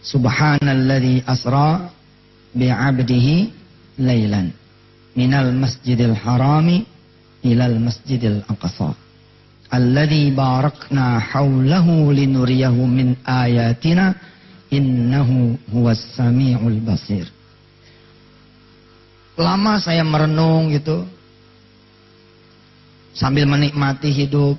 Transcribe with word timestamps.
Subhanalladzi 0.00 1.20
asra 1.28 1.92
bi'abdihi 2.56 3.52
laylan 4.00 4.56
minal 5.12 5.52
masjidil 5.52 6.16
harami 6.16 6.88
ilal 7.44 7.76
masjidil 7.76 8.40
aqsa. 8.48 8.96
Alladzi 9.70 10.32
barakna 10.34 11.20
haulahu 11.20 12.10
linuriyahu 12.10 12.88
min 12.88 13.14
ayatina 13.28 14.16
innahu 14.72 15.54
huwas 15.68 16.00
samiul 16.16 16.80
basir. 16.80 17.28
Lama 19.36 19.78
saya 19.78 20.02
merenung 20.02 20.72
gitu 20.74 21.06
sambil 23.14 23.44
menikmati 23.44 24.10
hidup. 24.10 24.56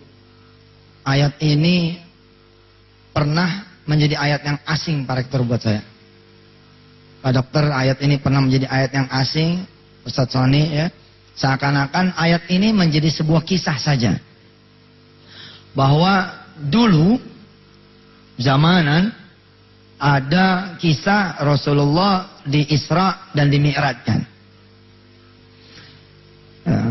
Ayat 1.01 1.33
ini 1.41 1.97
pernah 3.09 3.70
menjadi 3.85 4.15
ayat 4.17 4.41
yang 4.45 4.57
asing 4.65 5.03
Pak 5.05 5.15
Rektor 5.25 5.41
buat 5.45 5.61
saya 5.61 5.81
Pak 7.21 7.31
Dokter 7.37 7.69
ayat 7.69 8.01
ini 8.01 8.17
pernah 8.17 8.41
menjadi 8.41 8.65
ayat 8.69 8.91
yang 8.97 9.07
asing 9.13 9.61
Ustadz 10.05 10.33
Sony 10.33 10.73
ya 10.73 10.85
seakan-akan 11.37 12.17
ayat 12.17 12.49
ini 12.49 12.73
menjadi 12.73 13.09
sebuah 13.09 13.45
kisah 13.45 13.77
saja 13.77 14.17
bahwa 15.71 16.29
dulu 16.57 17.17
zamanan 18.35 19.13
ada 20.01 20.75
kisah 20.81 21.39
Rasulullah 21.45 22.41
di 22.41 22.65
Isra 22.73 23.29
dan 23.37 23.53
di 23.53 23.61
Mi'rajkan. 23.61 24.19
Ya. 26.65 26.81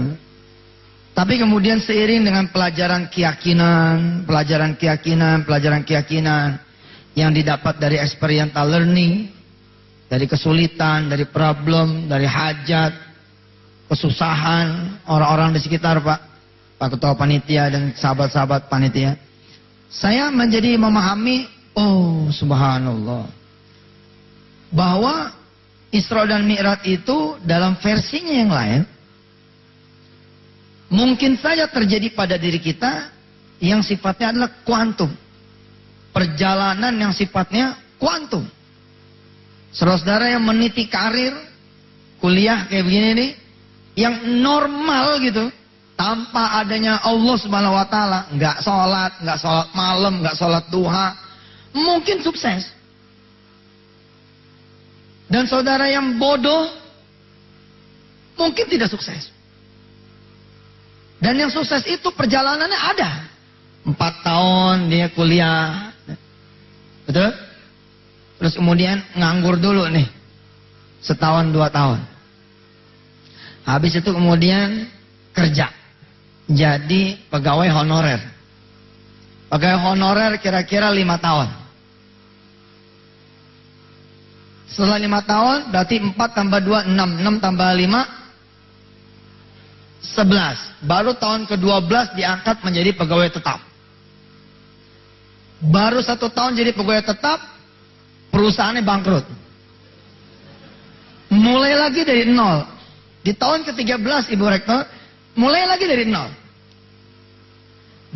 Tapi 1.10 1.34
kemudian 1.36 1.82
seiring 1.82 2.22
dengan 2.22 2.48
pelajaran 2.48 3.10
keyakinan, 3.10 4.24
pelajaran 4.24 4.78
keyakinan, 4.78 5.42
pelajaran 5.42 5.82
keyakinan 5.82 6.69
yang 7.18 7.34
didapat 7.34 7.78
dari 7.78 7.98
experiential 7.98 8.66
learning, 8.66 9.30
dari 10.10 10.26
kesulitan, 10.26 11.10
dari 11.10 11.26
problem, 11.26 12.10
dari 12.10 12.26
hajat, 12.26 12.92
kesusahan 13.90 14.98
orang-orang 15.10 15.58
di 15.58 15.60
sekitar 15.62 15.98
Pak, 15.98 16.20
Pak 16.78 16.88
Ketua 16.94 17.14
Panitia 17.18 17.70
dan 17.70 17.90
sahabat-sahabat 17.94 18.70
Panitia. 18.70 19.18
Saya 19.90 20.30
menjadi 20.30 20.78
memahami, 20.78 21.50
oh 21.74 22.30
subhanallah. 22.30 23.26
Bahwa 24.70 25.34
Isra 25.90 26.22
dan 26.30 26.46
Mi'raj 26.46 26.86
itu 26.86 27.34
dalam 27.42 27.74
versinya 27.82 28.30
yang 28.30 28.54
lain, 28.54 28.82
mungkin 30.86 31.34
saja 31.34 31.66
terjadi 31.66 32.14
pada 32.14 32.38
diri 32.38 32.62
kita 32.62 33.10
yang 33.58 33.82
sifatnya 33.82 34.30
adalah 34.30 34.50
kuantum. 34.62 35.10
Perjalanan 36.10 36.94
yang 36.98 37.12
sifatnya 37.14 37.78
kuantum. 38.00 38.42
Saudara-saudara 39.70 40.34
yang 40.34 40.42
meniti 40.42 40.90
karir, 40.90 41.30
kuliah 42.18 42.66
kayak 42.66 42.82
begini 42.82 43.08
nih, 43.14 43.30
yang 43.94 44.14
normal 44.42 45.22
gitu, 45.22 45.46
tanpa 45.94 46.58
adanya 46.58 46.98
Allah 47.06 47.36
Subhanahu 47.38 47.76
wa 47.78 47.86
taala, 47.86 48.26
nggak 48.34 48.56
sholat, 48.64 49.12
nggak 49.22 49.38
sholat 49.38 49.68
malam, 49.76 50.18
nggak 50.18 50.34
sholat 50.34 50.64
duha, 50.72 51.14
mungkin 51.70 52.18
sukses. 52.24 52.66
Dan 55.30 55.46
saudara 55.46 55.86
yang 55.86 56.18
bodoh 56.18 56.66
mungkin 58.34 58.66
tidak 58.66 58.90
sukses. 58.90 59.30
Dan 61.20 61.36
yang 61.36 61.52
sukses 61.52 61.84
itu 61.86 62.08
perjalanannya 62.10 62.80
ada. 62.80 63.10
Empat 63.84 64.24
tahun 64.24 64.88
dia 64.88 65.12
kuliah. 65.12 65.89
Betul? 67.10 67.34
Terus 68.38 68.54
kemudian 68.54 69.02
nganggur 69.18 69.58
dulu 69.58 69.90
nih. 69.90 70.06
Setahun 71.02 71.50
dua 71.50 71.66
tahun. 71.74 71.98
Habis 73.66 73.98
itu 73.98 74.14
kemudian 74.14 74.86
kerja 75.34 75.74
jadi 76.50 77.18
pegawai 77.30 77.70
honorer. 77.70 78.22
Pegawai 79.50 79.78
honorer 79.94 80.38
kira-kira 80.38 80.90
lima 80.90 81.18
tahun. 81.18 81.50
Setelah 84.70 84.98
lima 85.02 85.20
tahun 85.26 85.74
berarti 85.74 85.98
empat 85.98 86.30
tambah 86.34 86.62
dua 86.62 86.86
enam, 86.86 87.18
enam 87.18 87.36
tambah 87.42 87.74
lima 87.74 88.06
sebelas. 89.98 90.58
Baru 90.86 91.14
tahun 91.18 91.50
ke-12 91.50 92.14
diangkat 92.14 92.62
menjadi 92.62 92.94
pegawai 92.94 93.30
tetap. 93.34 93.69
Baru 95.60 96.00
satu 96.00 96.32
tahun 96.32 96.56
jadi 96.56 96.72
pegawai 96.72 97.04
tetap, 97.04 97.36
perusahaannya 98.32 98.80
bangkrut. 98.80 99.28
Mulai 101.30 101.76
lagi 101.76 102.00
dari 102.02 102.24
nol. 102.24 102.64
Di 103.20 103.36
tahun 103.36 103.68
ke-13 103.68 104.32
Ibu 104.32 104.44
Rektor, 104.48 104.88
mulai 105.36 105.68
lagi 105.68 105.84
dari 105.84 106.08
nol. 106.08 106.32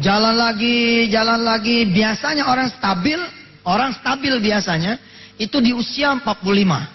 Jalan 0.00 0.34
lagi, 0.34 1.06
jalan 1.12 1.44
lagi. 1.44 1.84
Biasanya 1.92 2.48
orang 2.48 2.72
stabil, 2.72 3.20
orang 3.68 3.92
stabil 3.94 4.34
biasanya 4.40 4.96
itu 5.36 5.60
di 5.60 5.76
usia 5.76 6.16
45. 6.16 6.90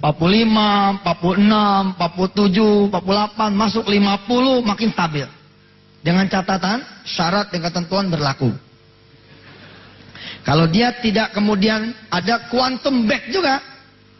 45, 0.00 1.02
46, 1.02 1.98
47, 1.98 2.92
48, 2.92 3.52
masuk 3.52 3.84
50 3.88 4.62
makin 4.62 4.88
stabil. 4.94 5.26
Dengan 6.04 6.28
catatan 6.28 6.84
syarat 7.08 7.48
dan 7.50 7.60
ketentuan 7.64 8.12
berlaku. 8.12 8.52
Kalau 10.44 10.68
dia 10.68 10.92
tidak 11.00 11.32
kemudian 11.32 11.96
ada 12.12 12.46
quantum 12.52 13.08
back 13.08 13.32
juga. 13.32 13.64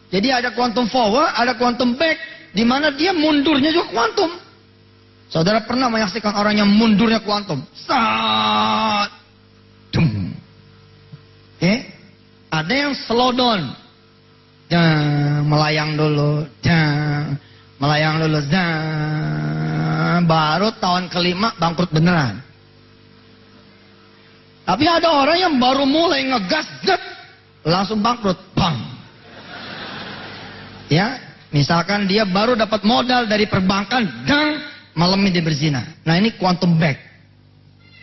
Jadi 0.09 0.33
ada 0.33 0.49
quantum 0.57 0.89
forward, 0.89 1.29
ada 1.37 1.53
quantum 1.53 1.93
back 1.93 2.17
di 2.49 2.65
mana 2.65 2.89
dia 2.89 3.13
mundurnya 3.13 3.69
juga 3.69 3.93
quantum. 3.93 4.31
Saudara 5.25 5.65
pernah 5.65 5.89
menyaksikan 5.89 6.37
orang 6.37 6.61
yang 6.61 6.69
mundurnya 6.69 7.21
kuantum? 7.25 7.61
Saat. 7.73 9.09
Dum. 9.89 10.33
Eh? 11.61 11.81
Ada 12.53 12.73
yang 12.73 12.93
slow 12.93 13.33
down. 13.33 13.73
Melayang 15.45 15.97
dulu. 15.97 16.45
Dan 16.61 17.37
melayang 17.81 18.21
dulu. 18.21 18.39
Dan 18.47 20.29
baru 20.29 20.69
tahun 20.77 21.09
kelima 21.09 21.57
bangkrut 21.57 21.89
beneran. 21.89 22.44
Tapi 24.65 24.85
ada 24.89 25.13
orang 25.13 25.37
yang 25.37 25.55
baru 25.61 25.85
mulai 25.85 26.25
ngegas, 26.25 26.65
dek, 26.81 27.01
langsung 27.69 28.01
bangkrut, 28.01 28.37
bang. 28.57 28.75
Ya, 30.89 31.21
misalkan 31.53 32.09
dia 32.09 32.25
baru 32.25 32.57
dapat 32.57 32.81
modal 32.81 33.29
dari 33.29 33.45
perbankan, 33.45 34.25
dan 34.25 34.65
malam 34.97 35.21
ini 35.21 35.37
dia 35.37 35.45
berzina. 35.45 35.85
Nah 36.01 36.17
ini 36.17 36.33
quantum 36.33 36.81
back. 36.81 36.97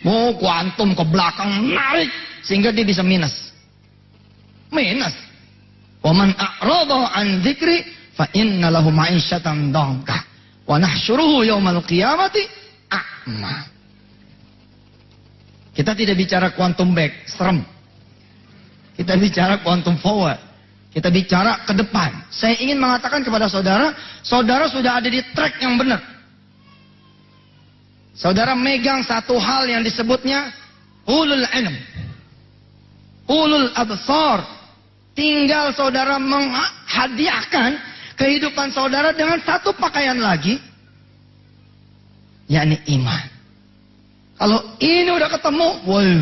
Mau 0.03 0.31
oh, 0.31 0.39
quantum 0.39 0.91
ke 0.95 1.03
belakang 1.07 1.71
narik 1.71 2.11
sehingga 2.43 2.75
dia 2.75 2.83
bisa 2.83 2.99
minus. 3.03 3.51
Minus. 4.67 5.15
Waman 6.03 6.35
a'rada 6.35 7.15
an 7.15 7.39
dzikri 7.39 7.87
fa 8.11 8.27
inna 8.35 8.67
lahu 8.67 8.91
ma'isyatan 8.91 9.71
dhanka 9.71 10.27
wa 10.67 10.75
nahsyuruhu 10.75 11.47
yaumal 11.47 11.79
qiyamati 11.87 12.43
a'ma. 12.91 13.72
Kita 15.73 15.97
tidak 15.97 16.15
bicara 16.15 16.53
quantum 16.53 16.93
back, 16.93 17.25
serem. 17.25 17.65
Kita 18.93 19.17
bicara 19.17 19.57
quantum 19.65 19.97
forward. 19.97 20.37
Kita 20.93 21.09
bicara 21.09 21.65
ke 21.65 21.73
depan. 21.73 22.29
Saya 22.29 22.53
ingin 22.61 22.77
mengatakan 22.77 23.25
kepada 23.25 23.49
saudara, 23.49 23.97
saudara 24.21 24.69
sudah 24.69 25.01
ada 25.01 25.09
di 25.09 25.25
track 25.33 25.57
yang 25.57 25.81
benar. 25.81 25.97
Saudara 28.13 28.53
megang 28.53 29.01
satu 29.01 29.41
hal 29.41 29.65
yang 29.65 29.81
disebutnya 29.81 30.53
ulul 31.09 31.41
ilm. 31.41 31.75
Ulul 33.25 33.73
absar. 33.73 34.45
Tinggal 35.17 35.73
saudara 35.73 36.21
menghadiahkan 36.21 37.81
kehidupan 38.13 38.69
saudara 38.69 39.09
dengan 39.17 39.41
satu 39.41 39.73
pakaian 39.73 40.21
lagi. 40.21 40.61
yakni 42.45 42.77
iman. 42.93 43.32
Kalau 44.43 44.59
ini 44.83 45.07
udah 45.07 45.31
ketemu, 45.31 45.67
wow. 45.87 46.19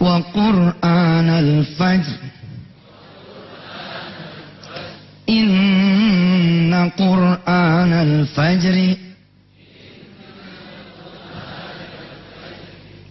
وقرآن 0.00 1.28
الفجر. 1.30 2.18
إن 5.28 6.90
قرآن 6.98 7.92
الفجر 7.92 8.96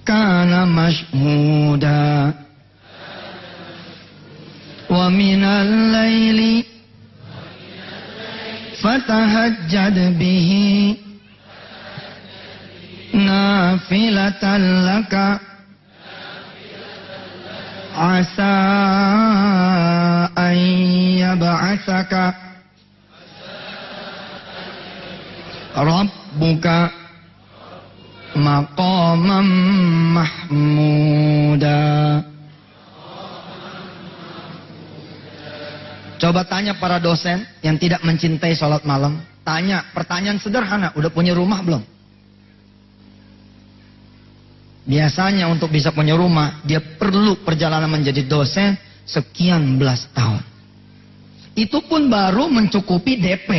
كان 0.05 0.67
مشهودا. 0.67 2.33
ومن 4.89 5.43
الليل 5.43 6.63
فتهجد 8.81 10.19
به. 10.19 10.95
نافلة 13.34 14.44
لك 14.88 15.14
عسى 17.96 18.56
أن 20.38 20.56
يبعثك 21.18 22.12
ربك 25.76 26.66
مقاما 28.36 29.40
محمودا 30.14 31.80
Coba 36.20 36.44
tanya 36.44 36.76
para 36.76 37.00
dosen 37.00 37.48
yang 37.64 37.80
tidak 37.80 38.04
mencintai 38.04 38.52
sholat 38.52 38.84
malam. 38.84 39.24
Tanya, 39.40 39.88
pertanyaan 39.96 40.36
sederhana, 40.36 40.92
udah 40.92 41.08
punya 41.08 41.32
rumah 41.32 41.64
belum? 41.64 41.80
Biasanya 44.85 45.49
untuk 45.49 45.73
bisa 45.73 45.89
punya 45.89 46.13
rumah, 46.13 46.61
dia 46.61 46.77
perlu 46.77 47.41
perjalanan 47.41 47.89
menjadi 47.89 48.21
dosen 48.29 48.77
sekian 49.01 49.81
belas 49.81 50.05
tahun. 50.13 50.45
Itu 51.57 51.81
pun 51.89 52.05
baru 52.05 52.45
mencukupi 52.53 53.17
DP. 53.17 53.49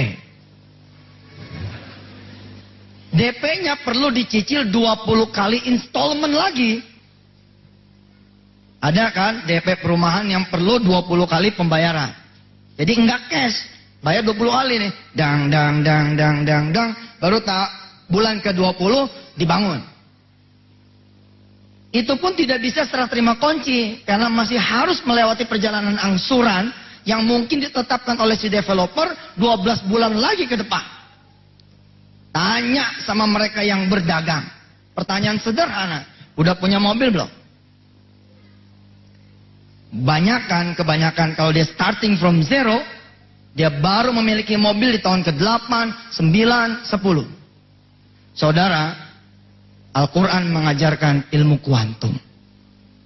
DP-nya 3.17 3.81
perlu 3.81 4.13
dicicil 4.13 4.69
20 4.69 5.33
kali 5.33 5.67
installment 5.67 6.37
lagi. 6.37 6.85
Ada 8.79 9.09
kan 9.11 9.35
DP 9.49 9.81
perumahan 9.81 10.29
yang 10.29 10.47
perlu 10.53 10.79
20 10.79 11.25
kali 11.27 11.49
pembayaran. 11.57 12.13
Jadi 12.77 12.93
enggak 12.93 13.23
cash, 13.33 13.67
bayar 14.05 14.23
20 14.23 14.37
kali 14.47 14.75
nih. 14.85 14.93
Dang 15.17 15.49
dang 15.49 15.81
dang 15.81 16.13
dang 16.15 16.37
dang 16.45 16.65
dang, 16.71 16.91
baru 17.19 17.41
tak 17.41 17.73
bulan 18.13 18.39
ke-20 18.45 18.95
dibangun. 19.41 19.96
Itu 21.97 22.21
pun 22.21 22.37
tidak 22.37 22.61
bisa 22.61 22.85
serah 22.85 23.09
terima 23.09 23.41
kunci 23.41 24.05
karena 24.05 24.29
masih 24.29 24.61
harus 24.61 25.01
melewati 25.01 25.49
perjalanan 25.49 25.97
angsuran 25.97 26.69
yang 27.09 27.25
mungkin 27.25 27.65
ditetapkan 27.65 28.21
oleh 28.21 28.37
si 28.37 28.53
developer 28.53 29.17
12 29.41 29.89
bulan 29.89 30.13
lagi 30.13 30.45
ke 30.45 30.61
depan. 30.61 30.85
Tanya 32.37 33.01
sama 33.01 33.25
mereka 33.25 33.65
yang 33.65 33.89
berdagang. 33.89 34.45
Pertanyaan 34.93 35.41
sederhana, 35.41 36.05
udah 36.37 36.53
punya 36.61 36.77
mobil 36.77 37.09
belum? 37.17 37.31
Banyakan, 40.05 40.77
kebanyakan 40.77 41.33
kalau 41.33 41.49
dia 41.49 41.65
starting 41.65 42.21
from 42.21 42.45
zero, 42.45 42.85
dia 43.57 43.73
baru 43.73 44.13
memiliki 44.13 44.53
mobil 44.61 44.93
di 44.93 45.01
tahun 45.01 45.25
ke-8, 45.25 45.73
9, 46.13 46.85
10. 46.93 48.37
Saudara, 48.37 49.06
Al-Quran 49.97 50.53
mengajarkan 50.53 51.33
ilmu 51.33 51.57
kuantum. 51.65 52.13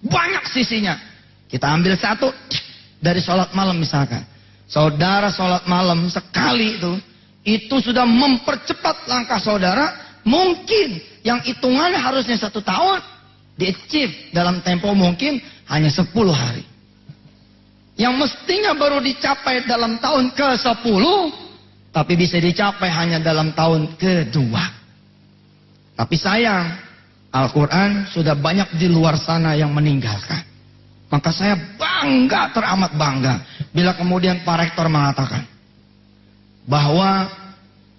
Banyak 0.03 0.51
sisinya. 0.51 0.99
Kita 1.47 1.71
ambil 1.71 1.95
satu 1.95 2.35
dari 2.99 3.23
sholat 3.23 3.55
malam 3.55 3.79
misalkan. 3.79 4.27
Saudara 4.67 5.31
sholat 5.31 5.67
malam 5.71 6.11
sekali 6.11 6.79
itu, 6.79 6.93
itu 7.47 7.77
sudah 7.79 8.03
mempercepat 8.03 9.07
langkah 9.07 9.39
saudara. 9.39 10.19
Mungkin 10.27 10.99
yang 11.23 11.39
hitungannya 11.47 11.99
harusnya 11.99 12.39
satu 12.39 12.59
tahun, 12.59 12.99
di 13.55 13.71
achieve 13.71 14.35
dalam 14.35 14.59
tempo 14.65 14.91
mungkin 14.91 15.39
hanya 15.71 15.91
sepuluh 15.93 16.35
hari. 16.35 16.67
Yang 17.95 18.15
mestinya 18.27 18.73
baru 18.75 18.99
dicapai 18.99 19.69
dalam 19.69 20.01
tahun 20.01 20.33
ke-10, 20.33 21.05
tapi 21.93 22.13
bisa 22.17 22.41
dicapai 22.41 22.89
hanya 22.89 23.19
dalam 23.21 23.53
tahun 23.53 23.95
kedua. 24.01 24.80
Tapi 26.01 26.17
sayang, 26.17 26.81
Al-Quran 27.29 28.09
sudah 28.09 28.33
banyak 28.33 28.81
di 28.81 28.89
luar 28.89 29.21
sana 29.21 29.53
yang 29.53 29.69
meninggalkan. 29.77 30.41
Maka 31.13 31.29
saya 31.29 31.61
bangga, 31.77 32.57
teramat 32.57 32.97
bangga. 32.97 33.35
Bila 33.69 33.93
kemudian 33.93 34.41
Pak 34.41 34.57
Rektor 34.65 34.89
mengatakan 34.89 35.45
bahwa 36.65 37.29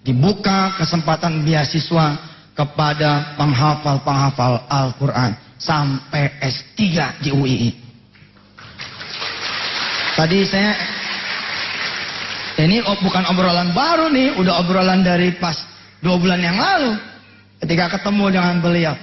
dibuka 0.02 0.74
kesempatan 0.82 1.46
beasiswa 1.46 2.18
kepada 2.58 3.38
penghafal-penghafal 3.38 4.66
Al-Quran 4.66 5.38
sampai 5.62 6.42
S3 6.42 6.80
di 7.22 7.30
UII. 7.30 7.70
Tadi 10.18 10.38
saya 10.42 10.74
ini 12.66 12.82
bukan 12.82 13.24
obrolan 13.30 13.70
baru 13.70 14.10
nih, 14.10 14.42
udah 14.42 14.58
obrolan 14.58 15.06
dari 15.06 15.38
pas 15.38 15.54
dua 16.02 16.18
bulan 16.18 16.42
yang 16.42 16.58
lalu. 16.58 17.11
Ketika 17.62 17.94
ketemu 17.94 18.24
dengan 18.34 18.58
beliau. 18.58 18.94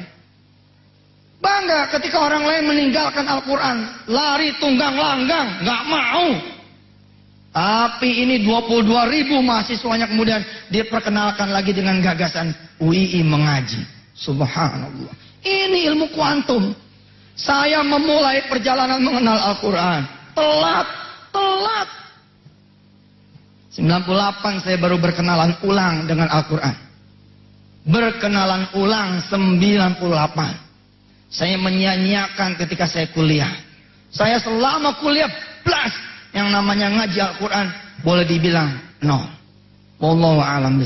Bangga 1.40 1.88
ketika 1.96 2.20
orang 2.20 2.44
lain 2.44 2.64
meninggalkan 2.68 3.24
Al-Quran. 3.24 3.88
Lari 4.12 4.52
tunggang 4.60 5.00
langgang. 5.00 5.64
Gak 5.64 5.84
mau. 5.88 6.28
Tapi 7.56 8.28
ini 8.28 8.44
22 8.44 8.84
ribu 9.16 9.40
mahasiswanya 9.40 10.12
kemudian 10.12 10.44
diperkenalkan 10.68 11.56
lagi 11.56 11.72
dengan 11.72 12.04
gagasan 12.04 12.52
UII 12.84 13.24
mengaji. 13.24 13.80
Subhanallah. 14.12 15.16
Ini 15.40 15.96
ilmu 15.96 16.12
kuantum. 16.12 16.76
Saya 17.40 17.80
memulai 17.80 18.44
perjalanan 18.52 19.00
mengenal 19.00 19.56
Al-Quran. 19.56 20.04
Telat. 20.36 20.88
Telat. 21.32 21.90
98 23.72 24.68
saya 24.68 24.76
baru 24.76 25.00
berkenalan 25.00 25.56
ulang 25.64 26.04
dengan 26.04 26.28
Al-Quran 26.28 26.89
berkenalan 27.86 28.68
ulang 28.76 29.22
98. 29.28 30.00
Saya 31.30 31.56
menyanyiakan 31.62 32.58
ketika 32.58 32.90
saya 32.90 33.08
kuliah. 33.14 33.54
Saya 34.10 34.42
selama 34.42 34.98
kuliah 34.98 35.30
plus 35.62 35.94
yang 36.34 36.50
namanya 36.50 36.90
ngaji 36.90 37.20
Al-Quran 37.22 37.68
boleh 38.02 38.26
dibilang 38.26 38.74
no. 39.06 39.30
Wallahu 40.00 40.40
alam. 40.40 40.80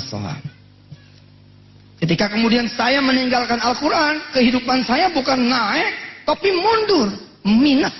Ketika 2.03 2.27
kemudian 2.27 2.67
saya 2.67 2.99
meninggalkan 2.99 3.61
Al-Quran, 3.61 4.19
kehidupan 4.35 4.83
saya 4.83 5.07
bukan 5.13 5.39
naik, 5.39 5.93
tapi 6.27 6.51
mundur, 6.51 7.07
minus. 7.45 7.93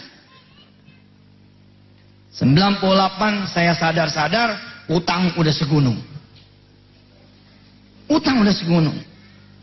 98 2.33 3.45
saya 3.45 3.77
sadar-sadar 3.77 4.57
utang 4.89 5.31
udah 5.37 5.53
segunung. 5.53 5.95
Utang 8.13 8.45
udah 8.45 8.53
segunung. 8.53 8.93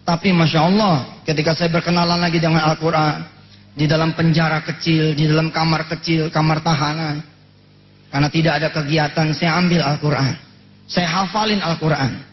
Tapi 0.02 0.34
Masya 0.34 0.60
Allah, 0.66 1.22
ketika 1.22 1.54
saya 1.54 1.70
berkenalan 1.70 2.18
lagi 2.18 2.42
dengan 2.42 2.66
Al-Quran, 2.66 3.22
di 3.78 3.86
dalam 3.86 4.10
penjara 4.18 4.58
kecil, 4.66 5.14
di 5.14 5.30
dalam 5.30 5.54
kamar 5.54 5.86
kecil, 5.86 6.26
kamar 6.34 6.58
tahanan, 6.58 7.22
karena 8.10 8.26
tidak 8.26 8.58
ada 8.58 8.74
kegiatan, 8.74 9.30
saya 9.30 9.54
ambil 9.62 9.86
Al-Quran. 9.86 10.34
Saya 10.90 11.06
hafalin 11.06 11.62
Al-Quran. 11.62 12.26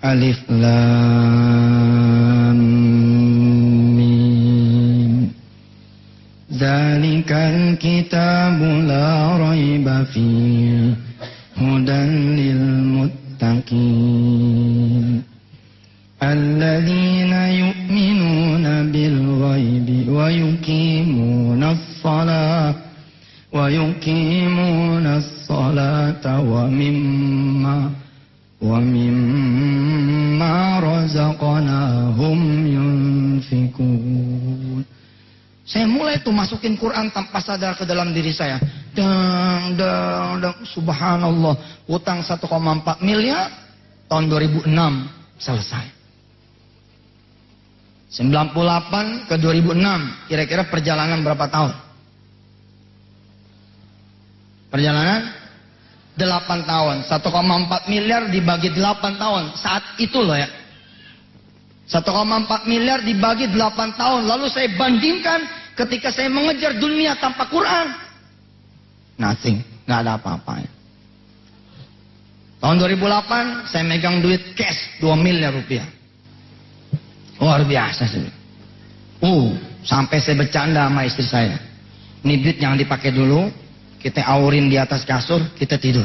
Alif 0.00 0.40
Lam 0.48 0.70
Mim 3.98 5.28
Zalikal 6.48 7.76
kitabu 7.76 8.86
la 8.88 9.36
raiba 9.36 10.08
hudan 11.60 12.10
lil 12.38 12.64
muttaqin 13.39 15.23
الذين 16.23 17.33
يؤمنون 17.33 18.91
بالغيب 18.91 20.09
ويقيمون 20.09 21.63
الصلاة 21.63 22.75
ويقيمون 23.53 25.05
الصلاة 25.05 26.41
ومما 26.41 27.89
ومما 28.61 30.79
رزقناهم 30.79 32.67
ينفقون 32.77 34.85
Saya 35.65 35.89
mulai 35.89 36.21
tuh 36.21 36.29
masukin 36.29 36.77
Quran 36.77 37.09
tanpa 37.09 37.41
sadar 37.41 37.73
ke 37.73 37.89
dalam 37.89 38.13
diri 38.13 38.29
saya. 38.29 38.61
Dang, 38.90 39.78
dang, 39.78 40.42
dang. 40.42 40.58
Subhanallah. 40.66 41.54
Utang 41.86 42.22
1,4 42.26 42.42
miliar. 43.06 43.50
Tahun 44.10 44.26
2006 44.26 44.66
selesai. 45.38 45.86
98 48.10 49.30
ke 49.30 49.34
2006. 49.38 50.26
Kira-kira 50.26 50.66
perjalanan 50.66 51.22
berapa 51.22 51.46
tahun? 51.46 51.72
Perjalanan 54.74 55.30
8 56.18 56.66
tahun. 56.66 56.96
1,4 57.06 57.86
miliar 57.86 58.22
dibagi 58.26 58.74
8 58.74 59.22
tahun. 59.22 59.42
Saat 59.54 59.84
itu 60.02 60.18
loh 60.18 60.34
ya. 60.34 60.50
1,4 61.86 62.66
miliar 62.66 62.98
dibagi 63.06 63.46
8 63.54 63.94
tahun. 63.94 64.26
Lalu 64.26 64.46
saya 64.50 64.66
bandingkan 64.74 65.46
ketika 65.78 66.10
saya 66.10 66.26
mengejar 66.26 66.74
dunia 66.82 67.14
tanpa 67.18 67.46
Quran, 67.46 68.09
nothing, 69.20 69.60
nggak 69.84 69.98
ada 70.00 70.16
apa-apanya. 70.16 70.80
Tahun 72.60 72.76
2008 72.76 73.72
saya 73.72 73.84
megang 73.84 74.20
duit 74.20 74.52
cash 74.52 75.00
2 75.00 75.16
miliar 75.16 75.52
rupiah. 75.52 75.88
Luar 77.40 77.64
biasa 77.64 78.04
sih. 78.04 78.28
Uh, 79.20 79.56
sampai 79.80 80.20
saya 80.20 80.36
bercanda 80.36 80.84
sama 80.88 81.08
istri 81.08 81.24
saya. 81.24 81.56
Ini 82.20 82.36
duit 82.40 82.60
yang 82.60 82.76
dipakai 82.76 83.16
dulu, 83.16 83.48
kita 83.96 84.20
aurin 84.28 84.68
di 84.68 84.76
atas 84.76 85.08
kasur, 85.08 85.40
kita 85.56 85.80
tidur. 85.80 86.04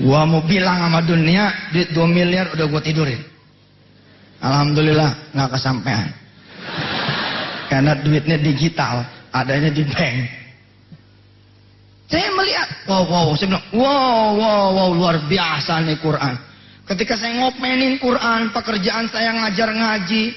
Gua 0.00 0.26
mau 0.26 0.42
bilang 0.42 0.90
sama 0.90 1.06
dunia, 1.06 1.70
duit 1.70 1.94
2 1.94 2.02
miliar 2.10 2.50
udah 2.50 2.66
gua 2.66 2.82
tidurin. 2.82 3.22
Alhamdulillah 4.42 5.36
nggak 5.38 5.50
kesampaian. 5.54 6.19
Karena 7.70 7.94
duitnya 7.94 8.34
digital, 8.42 9.06
adanya 9.30 9.70
di 9.70 9.86
bank. 9.86 10.18
Saya 12.10 12.26
melihat, 12.34 12.68
wow, 12.90 13.06
wow, 13.06 13.26
saya 13.38 13.54
bilang, 13.54 13.66
wow, 13.70 14.34
wow, 14.34 14.66
wow, 14.74 14.88
luar 14.90 15.16
biasa 15.30 15.78
nih 15.86 16.02
Quran. 16.02 16.34
Ketika 16.90 17.14
saya 17.14 17.38
ngopenin 17.38 18.02
Quran, 18.02 18.50
pekerjaan 18.50 19.06
saya 19.06 19.30
ngajar 19.30 19.70
ngaji, 19.70 20.34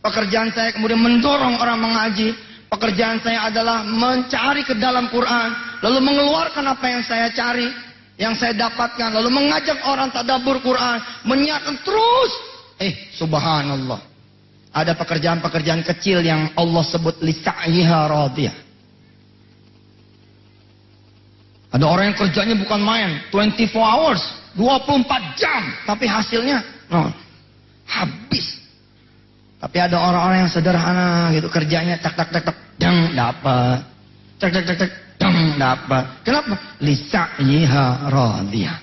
pekerjaan 0.00 0.48
saya 0.56 0.72
kemudian 0.72 1.04
mendorong 1.04 1.60
orang 1.60 1.76
mengaji, 1.76 2.32
pekerjaan 2.72 3.20
saya 3.20 3.52
adalah 3.52 3.84
mencari 3.84 4.64
ke 4.64 4.72
dalam 4.80 5.12
Quran, 5.12 5.52
lalu 5.84 6.00
mengeluarkan 6.00 6.64
apa 6.72 6.86
yang 6.88 7.04
saya 7.04 7.28
cari, 7.36 7.68
yang 8.14 8.34
saya 8.38 8.54
dapatkan 8.54 9.10
lalu 9.10 9.30
mengajak 9.30 9.78
orang 9.90 10.06
tadabur 10.14 10.62
Quran 10.62 11.02
menyiarkan 11.26 11.82
terus 11.82 12.32
eh 12.78 13.10
subhanallah 13.18 13.98
ada 14.74 14.92
pekerjaan-pekerjaan 14.98 15.86
kecil 15.86 16.20
yang 16.20 16.50
Allah 16.58 16.82
sebut 16.82 17.22
lisa'iha 17.22 17.98
radiyah 18.10 18.56
ada 21.74 21.84
orang 21.86 22.10
yang 22.10 22.18
kerjanya 22.18 22.54
bukan 22.58 22.80
main 22.82 23.10
24 23.30 23.70
hours 23.78 24.22
24 24.58 25.40
jam 25.40 25.62
tapi 25.86 26.04
hasilnya 26.10 26.58
no, 26.90 27.08
habis 27.86 28.58
tapi 29.62 29.80
ada 29.80 29.96
orang-orang 29.96 30.44
yang 30.44 30.52
sederhana 30.52 31.30
gitu 31.30 31.46
kerjanya 31.48 31.96
tak 32.02 32.18
tak 32.18 32.28
tak 32.34 32.42
tak 32.50 32.56
yang 32.82 33.14
dapat 33.14 33.78
tak 34.42 34.50
tak 34.50 34.64
tak 34.66 34.76
tak 34.76 35.04
dapat. 35.56 36.04
Kenapa? 36.26 36.54
Lisa'iha 36.82 37.86
radiyah. 38.10 38.78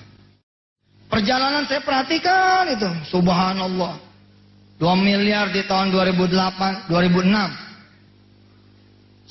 Perjalanan 1.12 1.68
saya 1.68 1.80
perhatikan 1.84 2.72
itu. 2.72 2.88
Subhanallah. 3.12 4.00
2 4.80 4.84
miliar 4.98 5.50
di 5.52 5.62
tahun 5.66 5.90
2008, 5.90 6.88
2006. 6.90 7.72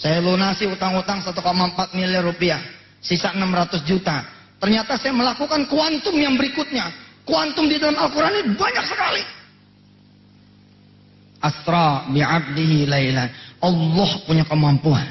Saya 0.01 0.17
lunasi 0.17 0.65
utang-utang 0.65 1.21
1,4 1.21 1.93
miliar 1.93 2.25
rupiah. 2.25 2.61
Sisa 3.01 3.33
600 3.33 3.81
juta. 3.85 4.25
Ternyata 4.61 4.97
saya 4.97 5.13
melakukan 5.13 5.65
kuantum 5.69 6.13
yang 6.17 6.37
berikutnya. 6.37 6.89
Kuantum 7.25 7.69
di 7.69 7.77
dalam 7.77 7.97
Al-Quran 7.97 8.33
ini 8.41 8.53
banyak 8.57 8.85
sekali. 8.85 9.23
Asra 11.41 12.05
bi'abdihi 12.09 12.85
laylan. 12.89 13.29
Allah 13.61 14.09
punya 14.25 14.45
kemampuan 14.45 15.05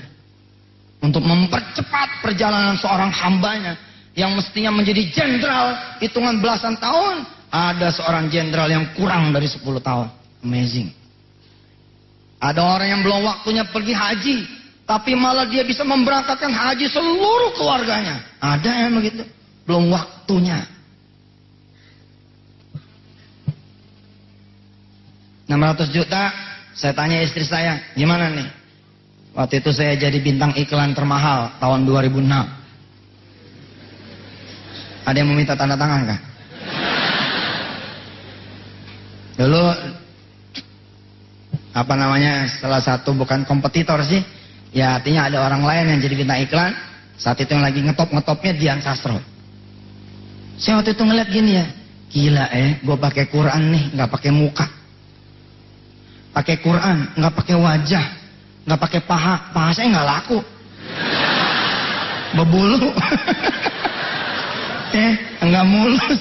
untuk 1.00 1.22
mempercepat 1.24 2.22
perjalanan 2.22 2.76
seorang 2.76 3.10
hambanya 3.10 3.74
yang 4.18 4.34
mestinya 4.34 4.74
menjadi 4.74 5.06
jenderal 5.10 5.78
hitungan 6.02 6.42
belasan 6.42 6.76
tahun 6.76 7.24
ada 7.50 7.88
seorang 7.94 8.28
jenderal 8.28 8.68
yang 8.68 8.84
kurang 8.94 9.32
dari 9.32 9.48
10 9.48 9.64
tahun 9.80 10.19
amazing. 10.44 10.90
Ada 12.40 12.60
orang 12.64 12.88
yang 12.88 13.00
belum 13.04 13.20
waktunya 13.24 13.64
pergi 13.68 13.92
haji 13.92 14.36
tapi 14.88 15.14
malah 15.14 15.46
dia 15.46 15.62
bisa 15.62 15.86
memberangkatkan 15.86 16.50
haji 16.50 16.90
seluruh 16.90 17.54
keluarganya. 17.54 18.26
Ada 18.42 18.88
yang 18.88 18.98
begitu? 18.98 19.22
Belum 19.68 19.92
waktunya. 19.92 20.66
600 25.50 25.90
juta 25.90 26.30
saya 26.74 26.94
tanya 26.94 27.22
istri 27.22 27.42
saya 27.42 27.78
gimana 27.98 28.30
nih? 28.30 28.48
Waktu 29.34 29.62
itu 29.62 29.70
saya 29.70 29.94
jadi 29.94 30.18
bintang 30.18 30.54
iklan 30.58 30.94
termahal 30.94 31.54
tahun 31.62 31.86
2006. 31.86 32.26
Ada 35.06 35.16
yang 35.22 35.30
meminta 35.30 35.54
tanda 35.54 35.78
tangan 35.78 36.06
kah? 36.06 36.20
Dulu 39.38 39.64
apa 41.70 41.94
namanya 41.94 42.50
salah 42.60 42.82
satu 42.82 43.14
bukan 43.14 43.46
kompetitor 43.46 44.02
sih. 44.06 44.22
Ya 44.70 44.98
artinya 44.98 45.26
ada 45.26 45.42
orang 45.42 45.66
lain 45.66 45.84
yang 45.96 46.00
jadi 46.02 46.14
bintang 46.14 46.40
iklan. 46.46 46.72
Saat 47.20 47.42
itu 47.42 47.52
yang 47.52 47.66
lagi 47.66 47.82
ngetop-ngetopnya 47.84 48.52
Dian 48.56 48.80
Sastro. 48.80 49.18
Saya 50.56 50.80
waktu 50.80 50.94
itu 50.94 51.02
ngeliat 51.04 51.28
gini 51.28 51.52
ya. 51.58 51.66
Gila 52.10 52.46
eh, 52.50 52.70
gue 52.82 52.96
pakai 52.98 53.24
Quran 53.30 53.62
nih, 53.70 53.84
nggak 53.94 54.10
pakai 54.10 54.30
muka. 54.34 54.66
Pakai 56.30 56.56
Quran, 56.62 57.10
nggak 57.18 57.34
pakai 57.34 57.56
wajah 57.58 58.06
nggak 58.70 58.80
pakai 58.86 59.00
paha, 59.02 59.34
paha 59.50 59.70
saya 59.72 59.86
nggak 59.90 60.08
laku. 60.08 60.38
Bebulu. 62.38 62.78
eh, 64.94 65.12
nggak 65.42 65.66
mulus. 65.66 66.18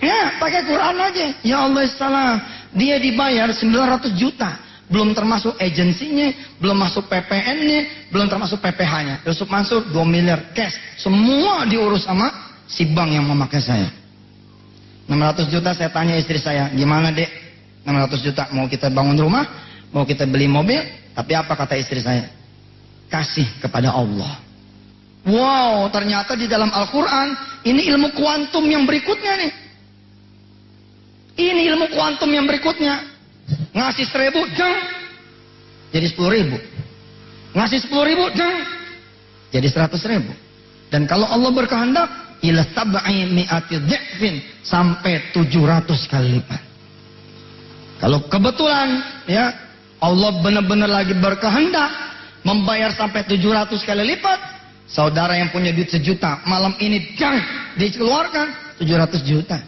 Ya, 0.00 0.32
pakai 0.40 0.64
Quran 0.64 0.96
aja. 0.96 1.26
Ya 1.44 1.56
Allah 1.64 1.84
salam. 1.92 2.40
Dia 2.72 2.96
dibayar 2.96 3.52
900 3.52 4.16
juta. 4.16 4.56
Belum 4.84 5.16
termasuk 5.16 5.56
agensinya, 5.56 6.28
belum 6.60 6.76
masuk 6.76 7.08
PPN-nya, 7.08 8.08
belum 8.12 8.28
termasuk 8.28 8.60
PPH-nya. 8.60 9.24
Yusuf 9.24 9.48
Mansur 9.48 9.80
2 9.88 9.96
miliar 10.04 10.52
cash. 10.52 10.76
Semua 11.00 11.64
diurus 11.64 12.04
sama 12.04 12.28
si 12.68 12.84
bank 12.92 13.16
yang 13.16 13.24
memakai 13.24 13.64
saya. 13.64 13.88
600 15.08 15.52
juta 15.52 15.72
saya 15.72 15.88
tanya 15.92 16.16
istri 16.16 16.36
saya, 16.36 16.68
gimana 16.72 17.12
dek? 17.12 17.28
600 17.84 18.24
juta 18.24 18.42
mau 18.52 18.64
kita 18.68 18.88
bangun 18.88 19.16
rumah, 19.20 19.44
mau 19.92 20.04
kita 20.04 20.24
beli 20.24 20.48
mobil, 20.48 20.80
tapi 21.12 21.32
apa 21.36 21.52
kata 21.52 21.76
istri 21.76 22.00
saya? 22.00 22.28
Kasih 23.08 23.44
kepada 23.60 23.92
Allah. 23.92 24.40
Wow, 25.24 25.88
ternyata 25.88 26.36
di 26.36 26.44
dalam 26.44 26.68
Al-Quran 26.68 27.32
ini 27.64 27.88
ilmu 27.88 28.12
kuantum 28.12 28.64
yang 28.68 28.84
berikutnya 28.84 29.32
nih. 29.40 29.52
Ini 31.34 31.72
ilmu 31.72 31.88
kuantum 31.92 32.28
yang 32.28 32.44
berikutnya. 32.44 33.13
Ngasih 33.74 34.06
seribu, 34.06 34.46
jang. 34.54 34.78
Jadi 35.90 36.06
sepuluh 36.10 36.30
ribu. 36.30 36.56
Ngasih 37.58 37.78
sepuluh 37.82 38.06
ribu, 38.06 38.24
jang. 38.32 38.62
Jadi 39.50 39.66
seratus 39.66 40.02
ribu. 40.06 40.30
Dan 40.90 41.10
kalau 41.10 41.26
Allah 41.26 41.50
berkehendak, 41.50 42.06
ila 42.42 42.62
sab'i 42.70 43.26
mi'ati 43.34 43.82
dhi'fin. 43.82 44.38
Sampai 44.62 45.34
tujuh 45.34 45.66
ratus 45.66 46.06
kali 46.06 46.38
lipat. 46.38 46.62
Kalau 47.98 48.22
kebetulan, 48.30 49.02
ya, 49.26 49.50
Allah 49.98 50.30
benar-benar 50.38 50.90
lagi 50.90 51.14
berkehendak 51.16 51.90
membayar 52.44 52.92
sampai 52.92 53.24
700 53.26 53.80
kali 53.82 54.04
lipat. 54.14 54.38
Saudara 54.84 55.34
yang 55.34 55.48
punya 55.48 55.72
duit 55.72 55.88
sejuta, 55.88 56.44
malam 56.44 56.76
ini 56.76 57.16
jang 57.16 57.40
dikeluarkan 57.80 58.78
700 58.78 59.24
juta. 59.24 59.58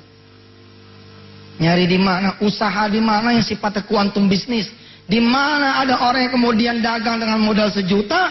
Nyari 1.57 1.89
di 1.89 1.97
mana, 1.97 2.37
usaha 2.45 2.85
di 2.93 3.01
mana 3.01 3.33
yang 3.33 3.45
sifatnya 3.45 3.85
kuantum 3.89 4.29
bisnis. 4.29 4.69
Di 5.07 5.23
mana 5.23 5.81
ada 5.81 6.03
orang 6.03 6.29
yang 6.29 6.35
kemudian 6.35 6.77
dagang 6.83 7.23
dengan 7.23 7.39
modal 7.41 7.71
sejuta, 7.71 8.29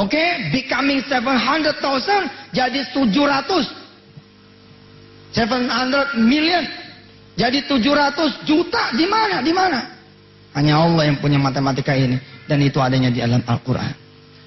oke, 0.00 0.10
okay, 0.10 0.50
becoming 0.50 1.04
700,000 1.04 2.56
jadi 2.56 2.80
700 2.90 3.86
700 5.36 6.16
million. 6.16 6.64
Jadi 7.36 7.68
700 7.68 8.48
juta 8.48 8.96
di 8.96 9.04
mana? 9.04 9.44
Di 9.44 9.52
mana? 9.52 9.80
Hanya 10.56 10.80
Allah 10.80 11.12
yang 11.12 11.20
punya 11.20 11.36
matematika 11.36 11.92
ini 11.92 12.16
dan 12.48 12.64
itu 12.64 12.80
adanya 12.80 13.12
di 13.12 13.20
dalam 13.20 13.44
Al-Qur'an. 13.44 13.92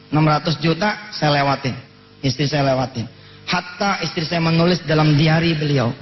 600 0.10 0.58
juta 0.58 1.14
saya 1.14 1.38
lewatin. 1.38 1.78
Istri 2.26 2.50
saya 2.50 2.74
lewatin. 2.74 3.06
Hatta 3.46 4.02
istri 4.02 4.26
saya 4.26 4.42
menulis 4.42 4.82
dalam 4.90 5.14
diari 5.14 5.54
beliau. 5.54 5.94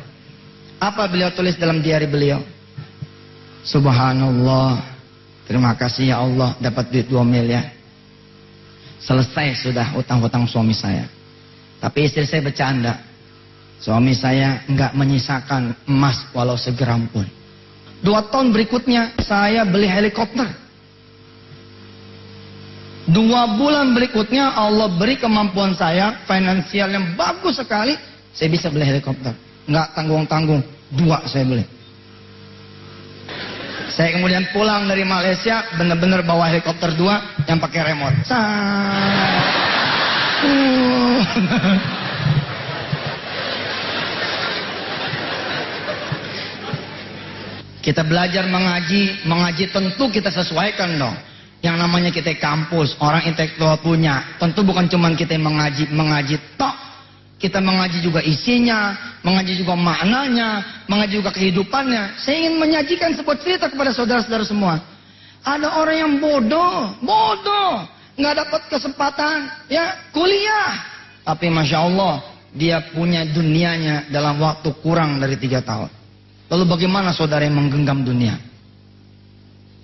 Apa 0.77 1.09
beliau 1.09 1.33
tulis 1.33 1.57
dalam 1.57 1.81
diari 1.81 2.05
beliau? 2.05 2.37
Subhanallah. 3.65 4.77
Terima 5.49 5.73
kasih 5.73 6.13
ya 6.13 6.21
Allah 6.21 6.53
dapat 6.61 6.93
duit 6.93 7.07
2 7.09 7.23
miliar. 7.25 7.73
Selesai 9.01 9.57
sudah 9.63 9.95
utang-utang 9.97 10.45
suami 10.45 10.75
saya. 10.75 11.07
Tapi 11.81 12.05
istri 12.05 12.27
saya 12.27 12.43
bercanda. 12.43 12.99
Suami 13.77 14.13
saya 14.17 14.65
nggak 14.65 14.93
menyisakan 14.97 15.73
emas 15.85 16.25
walau 16.33 16.57
segram 16.57 17.05
pun. 17.09 17.25
Dua 18.01 18.25
tahun 18.29 18.53
berikutnya 18.53 19.17
saya 19.21 19.65
beli 19.65 19.89
helikopter. 19.89 20.45
Dua 23.07 23.47
bulan 23.55 23.95
berikutnya 23.95 24.51
Allah 24.51 24.91
beri 24.91 25.15
kemampuan 25.15 25.71
saya 25.73 26.21
finansial 26.27 26.91
yang 26.91 27.15
bagus 27.15 27.57
sekali. 27.57 27.95
Saya 28.35 28.51
bisa 28.51 28.67
beli 28.67 28.83
helikopter. 28.85 29.46
Nggak 29.67 29.87
tanggung-tanggung. 29.93 30.63
Dua 30.95 31.19
saya 31.27 31.43
beli. 31.43 31.65
Saya 33.91 34.15
kemudian 34.15 34.47
pulang 34.55 34.87
dari 34.87 35.03
Malaysia 35.03 35.63
benar-benar 35.75 36.23
bawa 36.23 36.47
helikopter 36.47 36.95
dua 36.95 37.19
yang 37.47 37.59
pakai 37.59 37.81
remote. 37.91 38.17
Uh. 38.29 39.27
Kita 47.87 48.03
belajar 48.03 48.43
mengaji, 48.51 49.23
mengaji 49.23 49.71
tentu 49.71 50.11
kita 50.11 50.27
sesuaikan 50.27 50.99
dong. 50.99 51.15
Yang 51.63 51.75
namanya 51.79 52.11
kita 52.11 52.35
kampus, 52.35 52.99
orang 52.99 53.23
intelektual 53.23 53.79
punya. 53.79 54.27
Tentu 54.35 54.59
bukan 54.67 54.91
cuma 54.91 55.07
kita 55.15 55.39
mengaji, 55.39 55.87
mengaji 55.95 56.35
tok. 56.59 56.75
Kita 57.37 57.61
mengaji 57.61 58.01
juga 58.01 58.17
isinya, 58.25 58.97
mengaji 59.21 59.61
juga 59.61 59.77
maknanya, 59.77 60.81
mengaji 60.89 61.21
juga 61.21 61.29
kehidupannya. 61.29 62.17
Saya 62.17 62.35
ingin 62.41 62.57
menyajikan 62.57 63.13
sebuah 63.13 63.37
cerita 63.37 63.69
kepada 63.69 63.93
saudara-saudara 63.93 64.41
semua. 64.41 64.81
Ada 65.45 65.77
orang 65.77 65.97
yang 66.01 66.13
bodoh, 66.17 66.97
bodoh, 66.97 67.85
nggak 68.17 68.35
dapat 68.41 68.61
kesempatan, 68.73 69.53
ya 69.69 69.93
kuliah. 70.09 70.81
Tapi 71.21 71.53
masya 71.53 71.85
Allah, 71.85 72.25
dia 72.57 72.81
punya 72.89 73.21
dunianya 73.29 74.09
dalam 74.09 74.41
waktu 74.41 74.73
kurang 74.81 75.21
dari 75.21 75.37
tiga 75.37 75.61
tahun. 75.61 75.93
Lalu 76.49 76.63
bagaimana 76.65 77.13
saudara 77.13 77.45
yang 77.45 77.53
menggenggam 77.53 78.01
dunia? 78.01 78.33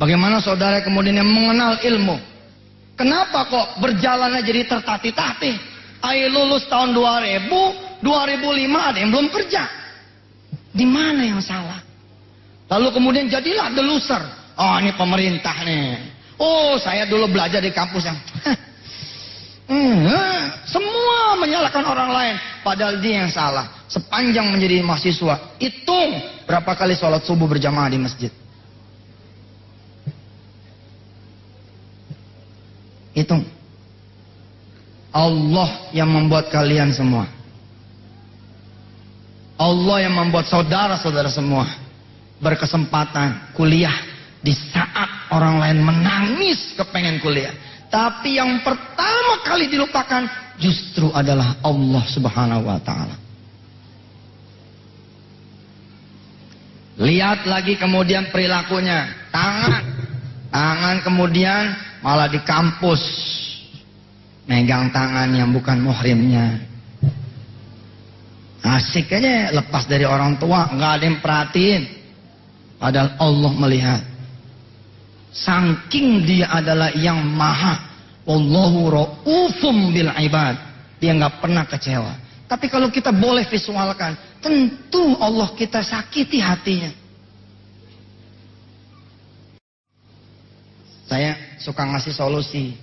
Bagaimana 0.01 0.41
saudara 0.41 0.81
kemudian 0.81 1.21
yang 1.21 1.29
mengenal 1.29 1.77
ilmu? 1.85 2.17
Kenapa 2.97 3.45
kok 3.45 3.67
berjalannya 3.77 4.41
jadi 4.41 4.65
tertati-tati? 4.65 5.72
Ayo 6.03 6.27
lulus 6.27 6.67
tahun 6.67 6.91
2000, 6.91 8.03
2005 8.03 8.03
ada 8.75 8.97
yang 8.99 9.11
belum 9.11 9.27
kerja. 9.31 9.63
Di 10.75 10.83
mana 10.83 11.23
yang 11.23 11.39
salah? 11.39 11.79
Lalu 12.67 12.91
kemudian 12.91 13.31
jadilah 13.31 13.71
the 13.71 13.83
loser. 13.83 14.19
Oh 14.59 14.75
ini 14.83 14.91
pemerintah 14.99 15.63
nih. 15.63 15.95
Oh 16.35 16.75
saya 16.75 17.07
dulu 17.07 17.31
belajar 17.31 17.63
di 17.63 17.71
kampus 17.71 18.03
yang 18.03 18.19
Hmm, 19.63 20.51
semua 20.67 21.39
menyalahkan 21.39 21.87
orang 21.87 22.11
lain, 22.11 22.35
padahal 22.67 22.99
dia 22.99 23.23
yang 23.23 23.31
salah. 23.31 23.71
Sepanjang 23.87 24.51
menjadi 24.51 24.83
mahasiswa, 24.83 25.55
hitung 25.55 26.19
berapa 26.43 26.75
kali 26.75 26.99
sholat 26.99 27.23
subuh 27.23 27.47
berjamaah 27.47 27.87
di 27.87 27.95
masjid. 27.95 28.31
Hitung. 33.15 33.47
Allah 35.13 35.93
yang 35.93 36.09
membuat 36.09 36.49
kalian 36.49 36.89
semua. 36.89 37.29
Allah 39.61 40.09
yang 40.09 40.17
membuat 40.17 40.49
saudara-saudara 40.49 41.29
semua 41.29 41.69
berkesempatan 42.41 43.53
kuliah 43.53 43.93
di 44.41 44.51
saat 44.51 45.29
orang 45.29 45.61
lain 45.61 45.79
menangis 45.85 46.73
kepengen 46.73 47.21
kuliah. 47.21 47.53
Tapi 47.93 48.41
yang 48.41 48.65
pertama 48.65 49.45
kali 49.45 49.69
dilupakan 49.69 50.25
justru 50.57 51.13
adalah 51.13 51.61
Allah 51.61 52.03
Subhanahu 52.09 52.65
wa 52.65 52.81
taala. 52.81 53.15
Lihat 56.97 57.45
lagi 57.45 57.77
kemudian 57.77 58.33
perilakunya, 58.33 59.29
tangan. 59.29 59.85
Tangan 60.53 61.01
kemudian 61.01 61.73
malah 62.05 62.29
di 62.29 62.37
kampus 62.45 63.01
megang 64.47 64.91
tangan 64.91 65.29
yang 65.31 65.49
bukan 65.51 65.79
muhrimnya. 65.79 66.59
Asik 68.63 69.11
aja 69.11 69.51
lepas 69.51 69.83
dari 69.91 70.07
orang 70.07 70.39
tua, 70.39 70.71
nggak 70.71 70.91
ada 70.99 71.03
yang 71.03 71.19
perhatiin. 71.19 71.83
Padahal 72.79 73.11
Allah 73.19 73.51
melihat. 73.59 74.01
Saking 75.33 76.23
dia 76.23 76.47
adalah 76.47 76.91
yang 76.95 77.19
maha. 77.23 77.79
Wallahu 78.23 78.87
ra'ufum 78.87 79.91
bil 79.91 80.07
ibad. 80.15 80.55
Dia 81.03 81.11
nggak 81.11 81.43
pernah 81.43 81.67
kecewa. 81.67 82.13
Tapi 82.47 82.71
kalau 82.71 82.87
kita 82.87 83.11
boleh 83.11 83.43
visualkan, 83.49 84.15
tentu 84.39 85.19
Allah 85.19 85.51
kita 85.57 85.83
sakiti 85.83 86.39
hatinya. 86.39 86.91
Saya 91.07 91.35
suka 91.59 91.83
ngasih 91.83 92.15
solusi. 92.15 92.82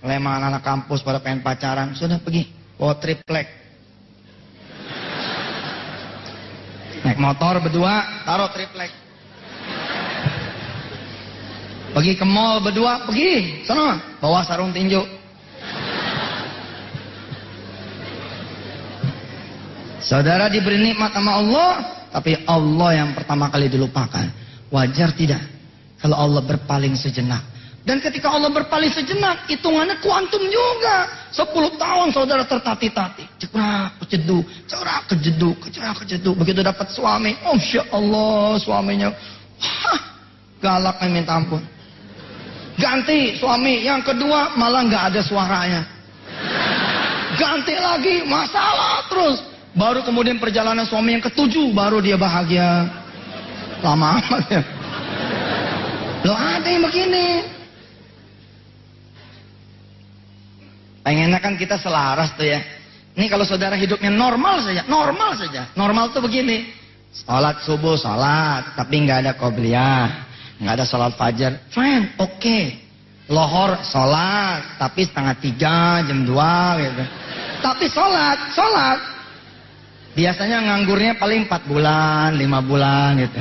Lema 0.00 0.40
anak-anak 0.40 0.62
kampus 0.64 1.04
pada 1.04 1.20
pengen 1.20 1.44
pacaran, 1.44 1.92
sudah 1.92 2.16
pergi 2.24 2.48
bawa 2.80 2.96
triplek. 2.96 3.46
Naik 7.04 7.20
motor 7.20 7.60
berdua, 7.60 8.24
taruh 8.24 8.48
triplek. 8.48 8.92
Pergi 11.90 12.12
ke 12.16 12.24
mall 12.24 12.64
berdua, 12.64 13.04
pergi. 13.04 13.66
Sana, 13.68 14.16
bawa 14.22 14.40
sarung 14.46 14.72
tinju. 14.72 15.04
Saudara 20.00 20.48
diberi 20.48 20.80
nikmat 20.80 21.12
sama 21.12 21.38
Allah, 21.38 21.70
tapi 22.08 22.40
Allah 22.48 22.90
yang 23.04 23.10
pertama 23.12 23.52
kali 23.52 23.68
dilupakan. 23.68 24.26
Wajar 24.72 25.12
tidak 25.12 25.44
kalau 26.00 26.16
Allah 26.16 26.40
berpaling 26.40 26.96
sejenak. 26.96 27.42
Dan 27.80 27.96
ketika 28.04 28.28
Allah 28.28 28.52
berpaling 28.52 28.92
sejenak, 28.92 29.48
hitungannya 29.48 29.96
kuantum 30.04 30.44
juga. 30.52 31.08
Sepuluh 31.32 31.72
tahun 31.80 32.12
saudara 32.12 32.44
tertati-tati. 32.44 33.24
Cerak, 33.40 34.04
kejeduk, 34.04 34.44
cerak, 34.68 35.02
kejeduk, 35.08 35.58
cerak, 35.72 35.96
kejeduk. 36.04 36.36
Begitu 36.36 36.60
dapat 36.60 36.92
suami, 36.92 37.32
oh 37.48 37.56
Allah 37.96 38.60
suaminya. 38.60 39.08
Hah, 39.60 40.00
galaknya 40.60 41.08
minta 41.08 41.40
ampun. 41.40 41.64
Ganti 42.76 43.40
suami. 43.40 43.84
Yang 43.84 44.12
kedua 44.12 44.56
malah 44.60 44.84
nggak 44.84 45.04
ada 45.12 45.20
suaranya. 45.24 45.82
Ganti 47.40 47.76
lagi 47.80 48.28
masalah 48.28 49.08
terus. 49.08 49.40
Baru 49.72 50.04
kemudian 50.04 50.36
perjalanan 50.36 50.84
suami 50.84 51.16
yang 51.16 51.24
ketujuh 51.24 51.72
baru 51.72 52.04
dia 52.04 52.20
bahagia. 52.20 52.88
Lama 53.80 54.20
amat 54.20 54.44
ya. 54.52 54.62
Loh 56.28 56.36
ada 56.36 56.68
yang 56.68 56.84
begini. 56.84 57.59
Pengennya 61.00 61.40
kan 61.40 61.56
kita 61.56 61.80
selaras 61.80 62.36
tuh 62.36 62.44
ya. 62.44 62.60
Ini 63.16 63.26
kalau 63.26 63.42
saudara 63.42 63.74
hidupnya 63.74 64.12
normal 64.12 64.62
saja, 64.62 64.86
normal 64.86 65.34
saja. 65.34 65.66
Normal 65.74 66.14
tuh 66.14 66.22
begini. 66.22 66.70
Salat 67.10 67.66
subuh, 67.66 67.98
salat, 67.98 68.78
tapi 68.78 69.02
nggak 69.02 69.18
ada 69.26 69.32
qobliyah 69.34 70.30
nggak 70.60 70.74
ada 70.76 70.84
sholat 70.84 71.12
fajar, 71.16 71.52
fine, 71.72 72.12
oke. 72.20 72.36
Okay. 72.36 72.64
Lohor 73.30 73.78
sholat, 73.86 74.74
tapi 74.76 75.06
setengah 75.06 75.38
tiga, 75.38 76.02
jam 76.02 76.26
dua 76.26 76.76
gitu. 76.82 77.04
Tapi 77.62 77.86
sholat, 77.86 78.38
sholat. 78.50 78.98
Biasanya 80.18 80.58
nganggurnya 80.66 81.14
paling 81.14 81.46
empat 81.46 81.62
bulan, 81.70 82.34
lima 82.34 82.58
bulan 82.58 83.22
gitu. 83.22 83.38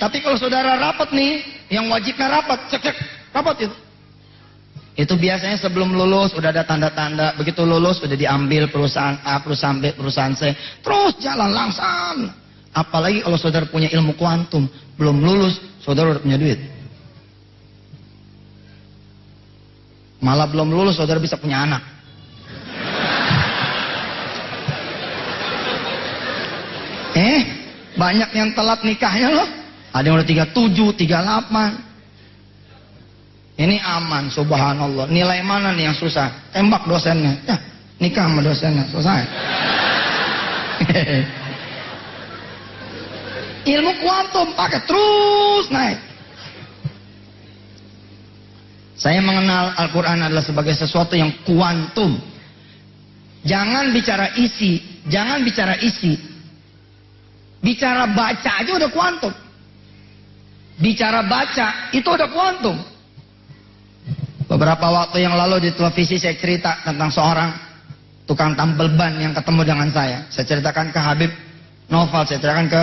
Tapi 0.00 0.24
kalau 0.24 0.40
saudara 0.40 0.80
rapat 0.80 1.12
nih, 1.12 1.44
yang 1.68 1.92
wajibnya 1.92 2.40
rapat, 2.40 2.72
cek 2.72 2.88
cek, 2.88 2.96
rapat 3.36 3.68
itu. 3.68 3.76
Itu 4.96 5.20
biasanya 5.20 5.60
sebelum 5.60 5.92
lulus 5.92 6.32
udah 6.32 6.48
ada 6.48 6.64
tanda-tanda, 6.64 7.36
begitu 7.36 7.60
lulus 7.68 8.00
udah 8.00 8.16
diambil 8.16 8.72
perusahaan 8.72 9.20
A, 9.20 9.44
perusahaan 9.44 9.76
B, 9.76 9.92
perusahaan 9.92 10.32
C, 10.32 10.56
terus 10.80 11.20
jalan 11.20 11.52
langsung. 11.52 12.32
Apalagi 12.72 13.20
kalau 13.20 13.36
saudara 13.36 13.68
punya 13.68 13.92
ilmu 13.92 14.16
kuantum, 14.16 14.64
belum 14.96 15.20
lulus, 15.20 15.60
saudara 15.84 16.16
udah 16.16 16.22
punya 16.24 16.40
duit. 16.40 16.60
Malah 20.24 20.48
belum 20.48 20.72
lulus, 20.72 20.96
saudara 20.96 21.20
bisa 21.20 21.36
punya 21.36 21.60
anak. 21.68 21.96
Banyak 27.96 28.30
yang 28.36 28.52
telat 28.52 28.84
nikahnya 28.84 29.32
loh. 29.32 29.48
Ada 29.96 30.04
yang 30.04 30.20
udah 30.20 30.28
37, 30.28 31.08
38. 31.08 31.95
Ini 33.56 33.80
aman, 33.80 34.28
subhanallah. 34.28 35.08
Nilai 35.08 35.40
mana 35.40 35.72
nih 35.72 35.88
yang 35.88 35.96
susah? 35.96 36.28
Tembak 36.52 36.84
dosennya. 36.84 37.40
Ya, 37.48 37.56
nikah 37.96 38.28
sama 38.28 38.44
dosennya, 38.44 38.84
selesai. 38.92 39.24
Ilmu 43.76 43.92
kuantum 44.04 44.52
pakai 44.52 44.80
terus 44.84 45.66
naik. 45.72 45.98
Saya 48.96 49.20
mengenal 49.20 49.72
Al-Quran 49.76 50.24
adalah 50.24 50.44
sebagai 50.44 50.76
sesuatu 50.76 51.16
yang 51.16 51.32
kuantum. 51.44 52.20
Jangan 53.44 53.92
bicara 53.92 54.36
isi, 54.36 54.80
jangan 55.08 55.40
bicara 55.44 55.80
isi, 55.80 56.16
Bicara 57.66 58.06
baca 58.14 58.50
aja 58.62 58.70
udah 58.78 58.90
kuantum. 58.94 59.34
Bicara 60.78 61.26
baca 61.26 61.90
itu 61.90 62.06
udah 62.06 62.30
kuantum. 62.30 62.78
Beberapa 64.56 64.88
waktu 64.88 65.20
yang 65.20 65.36
lalu 65.36 65.68
di 65.68 65.70
televisi 65.76 66.16
saya 66.16 66.32
cerita 66.32 66.80
tentang 66.80 67.12
seorang 67.12 67.52
tukang 68.24 68.56
tambal 68.56 68.88
ban 68.96 69.12
yang 69.20 69.36
ketemu 69.36 69.68
dengan 69.68 69.92
saya. 69.92 70.24
Saya 70.32 70.48
ceritakan 70.48 70.96
ke 70.96 70.96
Habib 70.96 71.28
Novel, 71.92 72.24
saya 72.24 72.40
ceritakan 72.40 72.66
ke 72.72 72.82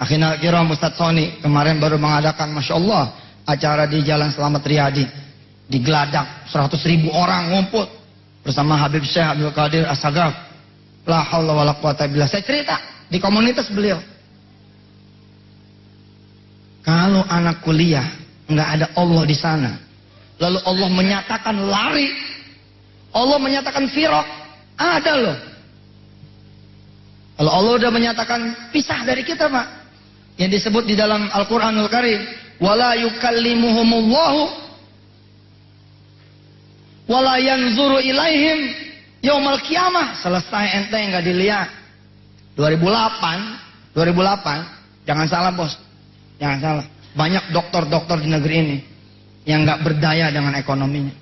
Akhina 0.00 0.40
Kiram 0.40 0.72
Ustadz 0.72 0.96
Sony 0.96 1.36
kemarin 1.44 1.76
baru 1.76 2.00
mengadakan 2.00 2.56
Masya 2.56 2.72
Allah 2.72 3.12
acara 3.44 3.84
di 3.84 4.00
Jalan 4.00 4.32
Selamat 4.32 4.64
Riyadi 4.64 5.04
di 5.68 5.78
Geladak 5.84 6.48
100 6.48 6.72
ribu 6.88 7.12
orang 7.12 7.52
ngumpul 7.52 7.84
bersama 8.40 8.80
Habib 8.80 9.04
Syekh 9.04 9.36
Abdul 9.36 9.52
Qadir 9.52 9.84
Asagaf 9.84 10.32
la 11.04 11.20
haula 11.20 11.52
wala 11.52 11.76
quwata 11.76 12.08
billah 12.08 12.32
saya 12.32 12.40
cerita 12.40 12.80
di 13.12 13.20
komunitas 13.20 13.68
beliau. 13.68 14.00
Kalau 16.80 17.28
anak 17.28 17.60
kuliah 17.60 18.08
nggak 18.48 18.68
ada 18.80 18.86
Allah 18.96 19.22
di 19.28 19.36
sana, 19.36 19.89
lalu 20.40 20.58
Allah 20.64 20.88
menyatakan 20.88 21.56
lari, 21.68 22.08
Allah 23.12 23.38
menyatakan 23.38 23.84
firok, 23.92 24.26
ada 24.80 25.12
loh. 25.20 25.38
Kalau 27.36 27.52
Allah 27.52 27.72
udah 27.76 27.90
menyatakan 27.92 28.40
pisah 28.72 29.04
dari 29.04 29.20
kita, 29.24 29.48
Pak. 29.48 29.66
Yang 30.40 30.60
disebut 30.60 30.88
di 30.88 30.96
dalam 30.96 31.28
Al-Qur'anul 31.28 31.88
Karim, 31.92 32.24
wala 32.56 32.96
yukallimuhumullahu 32.96 34.42
wala 37.08 37.34
yanzuru 37.36 38.00
ilaihim 38.00 38.72
yaumal 39.20 39.60
kiamah. 39.60 40.16
Selesai 40.24 40.64
ente 40.80 40.96
nggak 40.96 41.24
dilihat. 41.24 41.68
2008, 42.56 43.96
2008, 43.96 45.08
jangan 45.08 45.26
salah 45.28 45.52
bos, 45.52 45.72
jangan 46.40 46.58
salah. 46.60 46.86
Banyak 47.16 47.52
dokter-dokter 47.52 48.20
di 48.20 48.28
negeri 48.28 48.56
ini 48.60 48.78
yang 49.48 49.64
nggak 49.64 49.80
berdaya 49.80 50.28
dengan 50.28 50.56
ekonominya. 50.56 51.14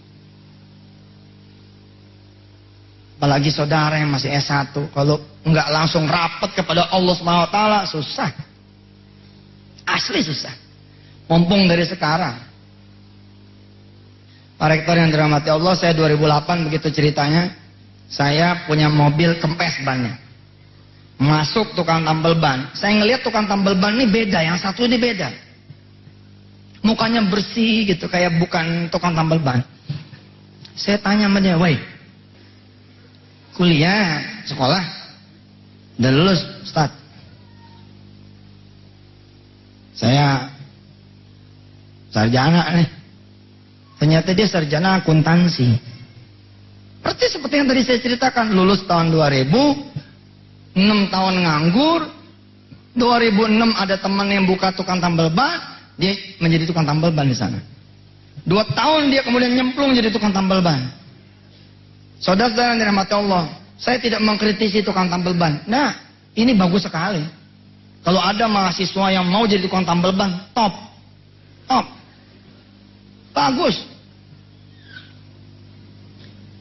Apalagi 3.18 3.50
saudara 3.50 3.98
yang 3.98 4.14
masih 4.14 4.30
S1, 4.30 4.70
kalau 4.94 5.18
nggak 5.42 5.68
langsung 5.74 6.06
rapat 6.06 6.54
kepada 6.54 6.86
Allah 6.94 7.14
SWT, 7.18 7.58
susah. 7.90 8.30
Asli 9.82 10.22
susah. 10.22 10.54
Mumpung 11.26 11.66
dari 11.66 11.82
sekarang. 11.82 12.38
Pak 14.54 14.68
Rektor 14.70 14.94
yang 15.02 15.10
dirahmati 15.10 15.50
Allah, 15.50 15.74
saya 15.74 15.94
2008 15.98 16.66
begitu 16.70 16.94
ceritanya, 16.94 17.50
saya 18.06 18.66
punya 18.70 18.86
mobil 18.86 19.34
kempes 19.42 19.82
banyak. 19.82 20.14
Masuk 21.18 21.74
tukang 21.74 22.06
tambal 22.06 22.38
ban. 22.38 22.70
Saya 22.78 23.02
ngelihat 23.02 23.26
tukang 23.26 23.50
tambal 23.50 23.74
ban 23.74 23.98
ini 23.98 24.06
beda, 24.06 24.46
yang 24.46 24.58
satu 24.58 24.86
ini 24.86 24.94
beda. 24.94 25.47
Mukanya 26.82 27.26
bersih 27.26 27.86
gitu, 27.90 28.06
kayak 28.06 28.38
bukan 28.38 28.86
tukang 28.88 29.12
tambal 29.12 29.42
ban. 29.42 29.60
Saya 30.78 31.02
tanya 31.02 31.26
sama 31.26 31.42
dia, 31.42 31.58
woi, 31.58 31.74
kuliah, 33.58 34.22
sekolah, 34.46 34.82
udah 35.98 36.12
lulus, 36.14 36.40
Ustaz. 36.62 36.94
Saya 39.98 40.46
sarjana 42.14 42.70
nih. 42.78 42.88
Ternyata 43.98 44.30
dia 44.30 44.46
sarjana 44.46 45.02
akuntansi. 45.02 45.74
Seperti 47.02 47.24
seperti 47.34 47.54
yang 47.58 47.66
tadi 47.66 47.82
saya 47.82 47.98
ceritakan, 47.98 48.54
lulus 48.54 48.86
tahun 48.86 49.10
2000, 49.10 49.50
6 50.78 51.10
tahun 51.10 51.34
nganggur, 51.42 52.00
2006 52.94 53.74
ada 53.74 53.98
teman 53.98 54.30
yang 54.30 54.46
buka 54.46 54.70
tukang 54.70 55.02
tambal 55.02 55.26
ban, 55.34 55.77
dia 55.98 56.14
menjadi 56.38 56.70
tukang 56.70 56.86
tambal 56.86 57.10
ban 57.10 57.26
di 57.26 57.34
sana. 57.34 57.58
Dua 58.46 58.62
tahun 58.64 59.10
dia 59.10 59.26
kemudian 59.26 59.52
nyemplung 59.52 59.92
jadi 59.92 60.14
tukang 60.14 60.30
tambal 60.30 60.62
ban. 60.62 60.88
Saudara-saudara 62.22 62.74
yang 62.74 62.80
dirahmati 62.86 63.14
Allah, 63.14 63.50
saya 63.78 63.98
tidak 63.98 64.22
mengkritisi 64.22 64.86
tukang 64.86 65.10
tambal 65.10 65.34
ban. 65.34 65.58
Nah, 65.66 65.94
ini 66.38 66.54
bagus 66.54 66.86
sekali. 66.86 67.22
Kalau 68.06 68.22
ada 68.22 68.46
mahasiswa 68.46 69.06
yang 69.10 69.26
mau 69.26 69.42
jadi 69.44 69.66
tukang 69.66 69.82
tambal 69.82 70.14
ban, 70.14 70.38
top. 70.54 70.72
Top. 71.66 71.86
Bagus. 73.34 73.76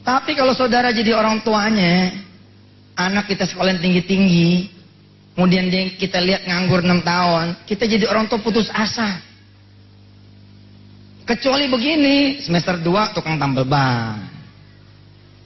Tapi 0.02 0.34
kalau 0.34 0.56
saudara 0.56 0.90
jadi 0.90 1.14
orang 1.14 1.44
tuanya, 1.44 2.10
anak 2.96 3.30
kita 3.30 3.44
sekolah 3.46 3.76
tinggi-tinggi, 3.78 4.72
kemudian 5.36 5.70
dia, 5.70 5.94
kita 5.94 6.18
lihat 6.18 6.48
nganggur 6.48 6.80
6 6.80 7.04
tahun, 7.04 7.46
kita 7.68 7.84
jadi 7.86 8.04
orang 8.10 8.26
tua 8.26 8.40
putus 8.40 8.72
asa. 8.74 9.27
Kecuali 11.28 11.68
begini, 11.68 12.40
semester 12.40 12.80
2 12.80 13.12
tukang 13.12 13.36
tambal 13.36 13.68
ban. 13.68 14.16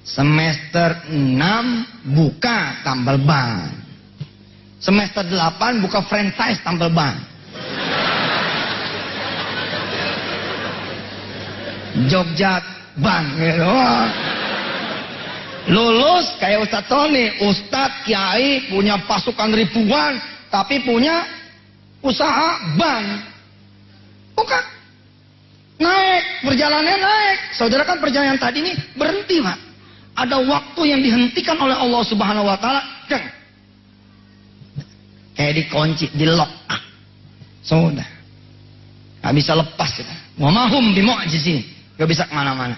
Semester 0.07 1.11
6 1.11 2.15
buka 2.15 2.87
tambal 2.87 3.19
ban. 3.19 3.67
Semester 4.79 5.27
8 5.27 5.83
buka 5.83 6.07
franchise 6.07 6.63
tambal 6.63 6.87
ban. 6.95 7.19
Jogja 12.07 12.63
ban 13.03 13.27
gitu. 13.43 13.75
Lulus 15.67 16.31
kayak 16.39 16.63
Ustadz 16.63 16.87
Tony, 16.87 17.27
Ustadz 17.43 18.07
Kiai 18.07 18.71
punya 18.71 19.03
pasukan 19.03 19.51
ribuan, 19.51 20.15
tapi 20.47 20.79
punya 20.87 21.27
usaha 22.07 22.79
ban. 22.79 23.19
Bukan. 24.39 24.72
Naik, 25.83 26.47
perjalanannya 26.47 26.99
naik. 27.03 27.39
Saudara 27.59 27.83
kan 27.83 27.99
perjalanan 27.99 28.39
tadi 28.39 28.63
ini 28.63 28.73
berhenti, 28.95 29.43
Pak. 29.43 29.59
Ada 30.15 30.39
waktu 30.47 30.83
yang 30.87 31.01
dihentikan 31.03 31.59
oleh 31.59 31.75
Allah 31.75 32.03
Subhanahu 32.07 32.47
wa 32.47 32.57
taala, 32.61 32.83
Kayak 35.33 35.65
dikunci, 35.65 36.07
di 36.13 36.29
lock. 36.29 36.51
Ah. 36.69 36.81
Sudah. 37.65 38.09
Gak 39.23 39.35
bisa 39.35 39.57
lepas 39.57 39.91
kita. 39.91 40.15
Wa 40.37 40.51
mahum 40.53 40.93
bimu'jizin. 40.93 41.65
Gak 41.97 42.09
bisa 42.11 42.29
ke 42.29 42.35
mana-mana. 42.35 42.77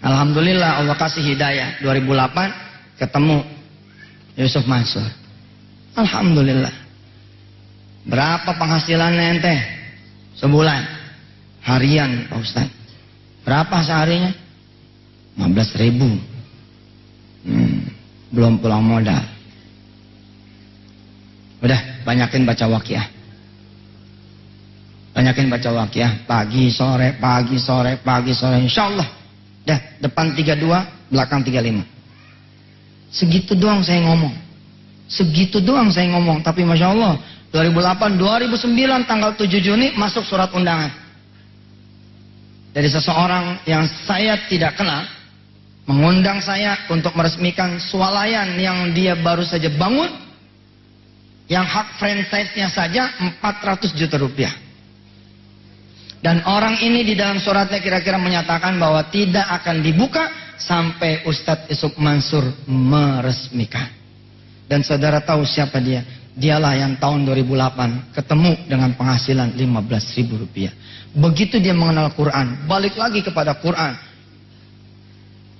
Alhamdulillah 0.00 0.82
Allah 0.82 0.94
kasih 0.94 1.22
hidayah 1.34 1.82
2008 1.82 2.98
ketemu 3.00 3.42
Yusuf 4.38 4.64
Mansur. 4.64 5.04
Alhamdulillah. 5.98 6.72
Berapa 8.06 8.54
penghasilannya 8.54 9.24
ente? 9.38 9.54
Sebulan. 10.38 10.95
Harian 11.66 12.30
Pak 12.30 12.38
Ustaz. 12.38 12.68
Berapa 13.42 13.82
seharinya? 13.82 14.30
15 15.34 15.82
ribu. 15.82 16.08
Hmm, 17.46 17.90
belum 18.30 18.62
pulang 18.62 18.82
modal. 18.86 19.22
Udah, 21.62 21.80
banyakin 22.06 22.46
baca 22.46 22.66
wakiah. 22.70 23.06
Banyakin 25.14 25.50
baca 25.50 25.70
wakiah. 25.82 26.12
Pagi, 26.26 26.70
sore, 26.70 27.18
pagi, 27.18 27.58
sore, 27.58 27.98
pagi, 27.98 28.30
sore. 28.30 28.62
Insya 28.62 28.86
Allah 28.86 29.08
Dah, 29.66 29.82
depan 29.98 30.30
32, 30.30 30.62
belakang 31.10 31.42
35. 31.42 31.82
Segitu 33.10 33.58
doang 33.58 33.82
saya 33.82 34.06
ngomong. 34.06 34.30
Segitu 35.10 35.58
doang 35.58 35.90
saya 35.90 36.06
ngomong. 36.14 36.38
Tapi 36.46 36.62
Masya 36.62 36.94
Allah, 36.94 37.18
2008, 37.50 38.14
2009 38.14 39.10
tanggal 39.10 39.34
7 39.34 39.58
Juni 39.58 39.90
masuk 39.98 40.22
surat 40.22 40.54
undangan. 40.54 41.05
Dari 42.76 42.92
seseorang 42.92 43.64
yang 43.64 43.88
saya 44.04 44.36
tidak 44.52 44.76
kenal, 44.76 45.08
mengundang 45.88 46.44
saya 46.44 46.84
untuk 46.92 47.16
meresmikan 47.16 47.80
swalayan 47.80 48.52
yang 48.60 48.92
dia 48.92 49.16
baru 49.16 49.40
saja 49.48 49.72
bangun, 49.72 50.12
yang 51.48 51.64
hak 51.64 51.96
franchise-nya 51.96 52.68
saja 52.68 53.16
400 53.40 53.96
juta 53.96 54.20
rupiah. 54.20 54.52
Dan 56.20 56.44
orang 56.44 56.76
ini 56.84 57.00
di 57.00 57.16
dalam 57.16 57.40
suratnya 57.40 57.80
kira-kira 57.80 58.20
menyatakan 58.20 58.76
bahwa 58.76 59.08
tidak 59.08 59.48
akan 59.62 59.80
dibuka 59.80 60.28
sampai 60.60 61.24
Ustadz 61.24 61.72
Isuk 61.72 61.96
Mansur 61.96 62.44
meresmikan. 62.68 63.88
Dan 64.68 64.84
saudara 64.84 65.24
tahu 65.24 65.48
siapa 65.48 65.80
dia? 65.80 66.04
Dialah 66.36 66.76
yang 66.76 67.00
tahun 67.00 67.24
2008 67.24 68.12
ketemu 68.12 68.52
dengan 68.68 68.92
penghasilan 69.00 69.56
15 69.56 70.18
ribu 70.20 70.44
rupiah. 70.44 70.76
Begitu 71.16 71.56
dia 71.56 71.72
mengenal 71.72 72.12
Quran, 72.12 72.68
balik 72.68 72.92
lagi 73.00 73.24
kepada 73.24 73.56
Quran. 73.56 73.96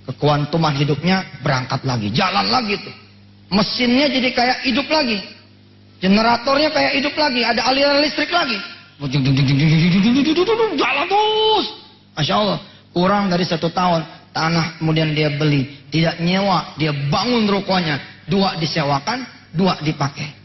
Kekuantuman 0.04 0.76
hidupnya 0.76 1.24
berangkat 1.40 1.80
lagi, 1.88 2.12
jalan 2.12 2.44
lagi 2.52 2.76
tuh. 2.76 2.92
Mesinnya 3.48 4.06
jadi 4.12 4.28
kayak 4.36 4.58
hidup 4.68 4.86
lagi. 4.92 5.16
Generatornya 5.96 6.68
kayak 6.68 6.92
hidup 7.00 7.14
lagi, 7.16 7.40
ada 7.40 7.72
aliran 7.72 8.04
listrik 8.04 8.28
lagi. 8.28 8.60
Jalan 10.76 11.04
terus. 11.08 11.66
Masya 12.20 12.34
Allah, 12.36 12.58
kurang 12.92 13.32
dari 13.32 13.48
satu 13.48 13.72
tahun, 13.72 14.04
tanah 14.36 14.76
kemudian 14.76 15.16
dia 15.16 15.32
beli. 15.32 15.72
Tidak 15.88 16.20
nyewa, 16.20 16.76
dia 16.76 16.92
bangun 16.92 17.48
rukonya. 17.48 17.96
Dua 18.28 18.60
disewakan, 18.60 19.24
dua 19.56 19.80
dipakai. 19.80 20.36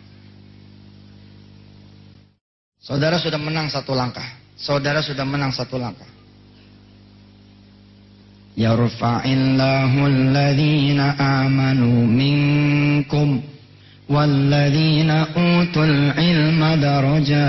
Saudara 2.80 3.20
sudah 3.20 3.38
menang 3.38 3.68
satu 3.68 3.92
langkah. 3.92 4.41
Saudara 4.62 5.02
sudah 5.02 5.26
menang 5.26 5.50
satu 5.50 5.82
langkah. 5.82 6.06
Yarfa'illahu 8.54 10.00
alladhina 10.06 11.18
amanu 11.18 12.06
minkum 12.06 13.42
walladhina 14.06 15.34
utul 15.34 16.14
ilma 16.14 16.78
darajat. 16.78 17.42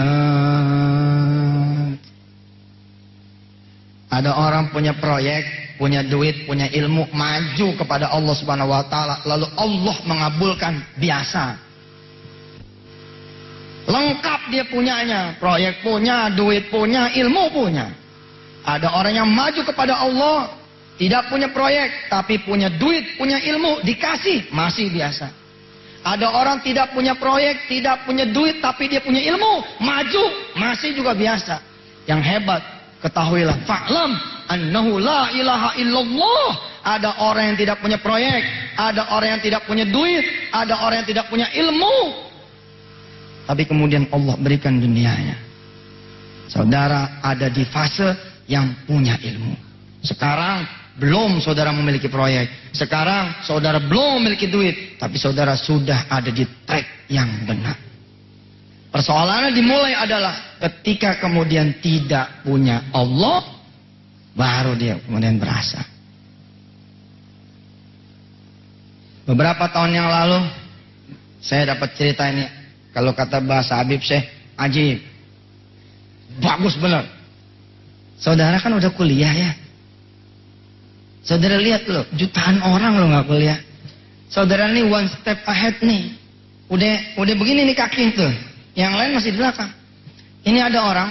Ada 4.09 4.33
orang 4.33 4.72
punya 4.72 4.96
proyek, 4.96 5.77
punya 5.77 6.01
duit, 6.05 6.48
punya 6.48 6.68
ilmu, 6.72 7.12
maju 7.12 7.68
kepada 7.77 8.09
Allah 8.09 8.35
Subhanahu 8.37 8.72
wa 8.72 8.85
taala, 8.88 9.20
lalu 9.29 9.53
Allah 9.61 9.96
mengabulkan 10.09 10.81
biasa. 10.96 11.61
Lengkap 13.87 14.40
dia 14.51 14.64
punyanya. 14.71 15.35
Proyek 15.42 15.83
punya, 15.83 16.31
duit 16.31 16.71
punya, 16.71 17.11
ilmu 17.11 17.51
punya. 17.51 17.90
Ada 18.62 18.95
orang 18.95 19.14
yang 19.18 19.29
maju 19.31 19.61
kepada 19.66 19.99
Allah. 19.99 20.55
Tidak 20.92 21.33
punya 21.33 21.51
proyek, 21.51 22.12
tapi 22.12 22.38
punya 22.47 22.71
duit, 22.71 23.18
punya 23.18 23.42
ilmu. 23.42 23.83
Dikasih, 23.83 24.53
masih 24.55 24.92
biasa. 24.92 25.35
Ada 26.03 26.31
orang 26.31 26.62
tidak 26.62 26.95
punya 26.95 27.14
proyek, 27.14 27.66
tidak 27.66 28.07
punya 28.07 28.27
duit, 28.27 28.59
tapi 28.62 28.87
dia 28.90 29.03
punya 29.03 29.23
ilmu. 29.23 29.62
Maju, 29.83 30.25
masih 30.59 30.95
juga 30.95 31.14
biasa. 31.14 31.59
Yang 32.07 32.21
hebat, 32.27 32.62
ketahuilah. 33.03 33.55
Fa'lam 33.66 34.14
annahu 34.51 34.99
la 34.99 35.31
ilaha 35.35 35.71
illallah. 35.79 36.51
Ada 36.83 37.23
orang 37.23 37.55
yang 37.55 37.59
tidak 37.62 37.79
punya 37.79 37.99
proyek, 38.03 38.42
ada 38.75 39.14
orang 39.14 39.38
yang 39.38 39.42
tidak 39.42 39.62
punya 39.71 39.87
duit, 39.87 40.27
ada 40.51 40.83
orang 40.83 41.07
yang 41.07 41.09
tidak 41.14 41.31
punya 41.31 41.47
ilmu, 41.55 41.95
tapi 43.53 43.69
kemudian 43.69 44.09
Allah 44.09 44.33
berikan 44.41 44.81
dunianya. 44.81 45.37
Saudara 46.49 47.21
ada 47.21 47.53
di 47.53 47.69
fase 47.69 48.17
yang 48.49 48.88
punya 48.88 49.21
ilmu. 49.21 49.53
Sekarang 50.01 50.65
belum 50.97 51.37
saudara 51.45 51.69
memiliki 51.69 52.09
proyek. 52.09 52.73
Sekarang 52.73 53.45
saudara 53.45 53.77
belum 53.77 54.25
memiliki 54.25 54.49
duit. 54.49 54.97
Tapi 54.97 55.21
saudara 55.21 55.53
sudah 55.53 56.09
ada 56.09 56.33
di 56.33 56.49
track 56.65 57.12
yang 57.12 57.29
benar. 57.45 57.77
Persoalannya 58.88 59.53
dimulai 59.53 60.01
adalah 60.01 60.57
ketika 60.57 61.21
kemudian 61.21 61.77
tidak 61.85 62.41
punya 62.49 62.88
Allah. 62.97 63.53
Baru 64.33 64.81
dia 64.81 64.97
kemudian 64.97 65.37
berasa. 65.37 65.85
Beberapa 69.29 69.69
tahun 69.69 69.93
yang 69.93 70.09
lalu 70.09 70.41
saya 71.45 71.77
dapat 71.77 71.93
cerita 72.01 72.33
ini 72.33 72.62
kalau 72.92 73.16
kata 73.16 73.40
bahasa 73.40 73.81
Habib 73.81 74.05
Syekh, 74.05 74.28
ajib. 74.61 75.00
Bagus 76.40 76.76
benar. 76.76 77.09
Saudara 78.20 78.61
kan 78.61 78.72
udah 78.76 78.92
kuliah 78.92 79.33
ya. 79.33 79.52
Saudara 81.24 81.57
lihat 81.59 81.88
loh, 81.88 82.05
jutaan 82.14 82.61
orang 82.61 83.00
loh 83.00 83.09
nggak 83.11 83.26
kuliah. 83.26 83.59
Saudara 84.28 84.68
nih 84.68 84.85
one 84.85 85.09
step 85.09 85.40
ahead 85.48 85.81
nih. 85.81 86.14
Udah 86.72 87.20
udah 87.20 87.35
begini 87.37 87.68
nih 87.68 87.76
kaki 87.76 88.16
tuh. 88.16 88.33
Yang 88.72 88.92
lain 88.96 89.11
masih 89.12 89.31
di 89.37 89.38
belakang. 89.40 89.70
Ini 90.42 90.59
ada 90.72 90.81
orang, 90.83 91.11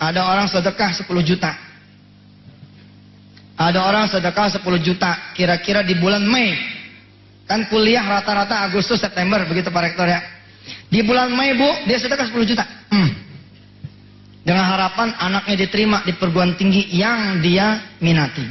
ada 0.00 0.20
orang 0.26 0.46
sedekah 0.48 0.90
10 0.90 1.06
juta. 1.22 1.52
Ada 3.54 3.78
orang 3.78 4.10
sedekah 4.10 4.48
10 4.58 4.64
juta, 4.82 5.10
kira-kira 5.36 5.84
di 5.86 5.94
bulan 5.94 6.24
Mei. 6.24 6.56
Kan 7.46 7.68
kuliah 7.68 8.02
rata-rata 8.02 8.66
Agustus 8.66 8.98
September 8.98 9.44
begitu 9.46 9.68
Pak 9.70 9.82
Rektor 9.92 10.08
ya. 10.08 10.18
Di 10.92 11.00
bulan 11.00 11.32
Mei 11.32 11.56
bu, 11.56 11.68
dia 11.88 11.98
sedekah 11.98 12.28
10 12.28 12.44
juta. 12.44 12.64
Hmm. 12.92 13.10
Dengan 14.42 14.66
harapan 14.66 15.14
anaknya 15.16 15.56
diterima 15.66 16.02
di 16.02 16.12
perguruan 16.18 16.58
tinggi 16.58 16.90
yang 16.92 17.38
dia 17.40 17.96
minati. 18.02 18.44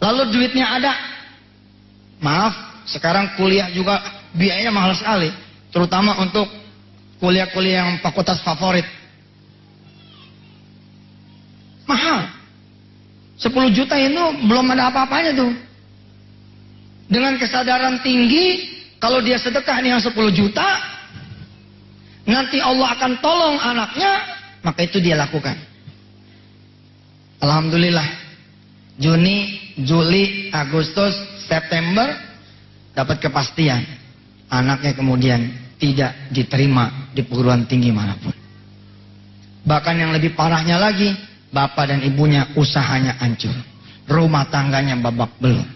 Lalu 0.00 0.32
duitnya 0.32 0.66
ada. 0.66 0.92
Maaf, 2.18 2.82
sekarang 2.88 3.38
kuliah 3.38 3.70
juga 3.70 4.00
biayanya 4.34 4.72
mahal 4.74 4.96
sekali. 4.96 5.30
Terutama 5.70 6.18
untuk 6.18 6.48
kuliah-kuliah 7.22 7.84
yang 7.86 8.00
fakultas 8.00 8.40
favorit. 8.42 8.86
Mahal. 11.86 12.26
10 13.38 13.54
juta 13.70 13.94
itu 13.94 14.24
belum 14.50 14.66
ada 14.74 14.90
apa-apanya 14.90 15.30
tuh. 15.36 15.52
Dengan 17.08 17.38
kesadaran 17.38 18.02
tinggi, 18.02 18.76
kalau 18.98 19.22
dia 19.22 19.38
sedekah 19.38 19.78
dengan 19.78 20.02
10 20.02 20.10
juta, 20.34 20.97
nanti 22.28 22.60
Allah 22.60 22.92
akan 22.94 23.12
tolong 23.24 23.56
anaknya, 23.56 24.12
maka 24.60 24.84
itu 24.84 25.00
dia 25.00 25.16
lakukan. 25.16 25.56
Alhamdulillah. 27.40 28.28
Juni, 28.98 29.70
Juli, 29.78 30.50
Agustus, 30.50 31.14
September 31.46 32.10
dapat 32.92 33.22
kepastian. 33.22 33.86
Anaknya 34.50 34.92
kemudian 34.98 35.40
tidak 35.78 36.34
diterima 36.34 37.14
di 37.14 37.22
perguruan 37.22 37.62
tinggi 37.70 37.94
mana 37.94 38.18
pun. 38.18 38.34
Bahkan 39.62 39.94
yang 39.94 40.10
lebih 40.10 40.34
parahnya 40.34 40.82
lagi, 40.82 41.14
bapak 41.54 41.94
dan 41.94 42.00
ibunya 42.02 42.50
usahanya 42.58 43.14
hancur. 43.22 43.54
Rumah 44.10 44.50
tangganya 44.50 44.98
babak 44.98 45.30
belum. 45.38 45.68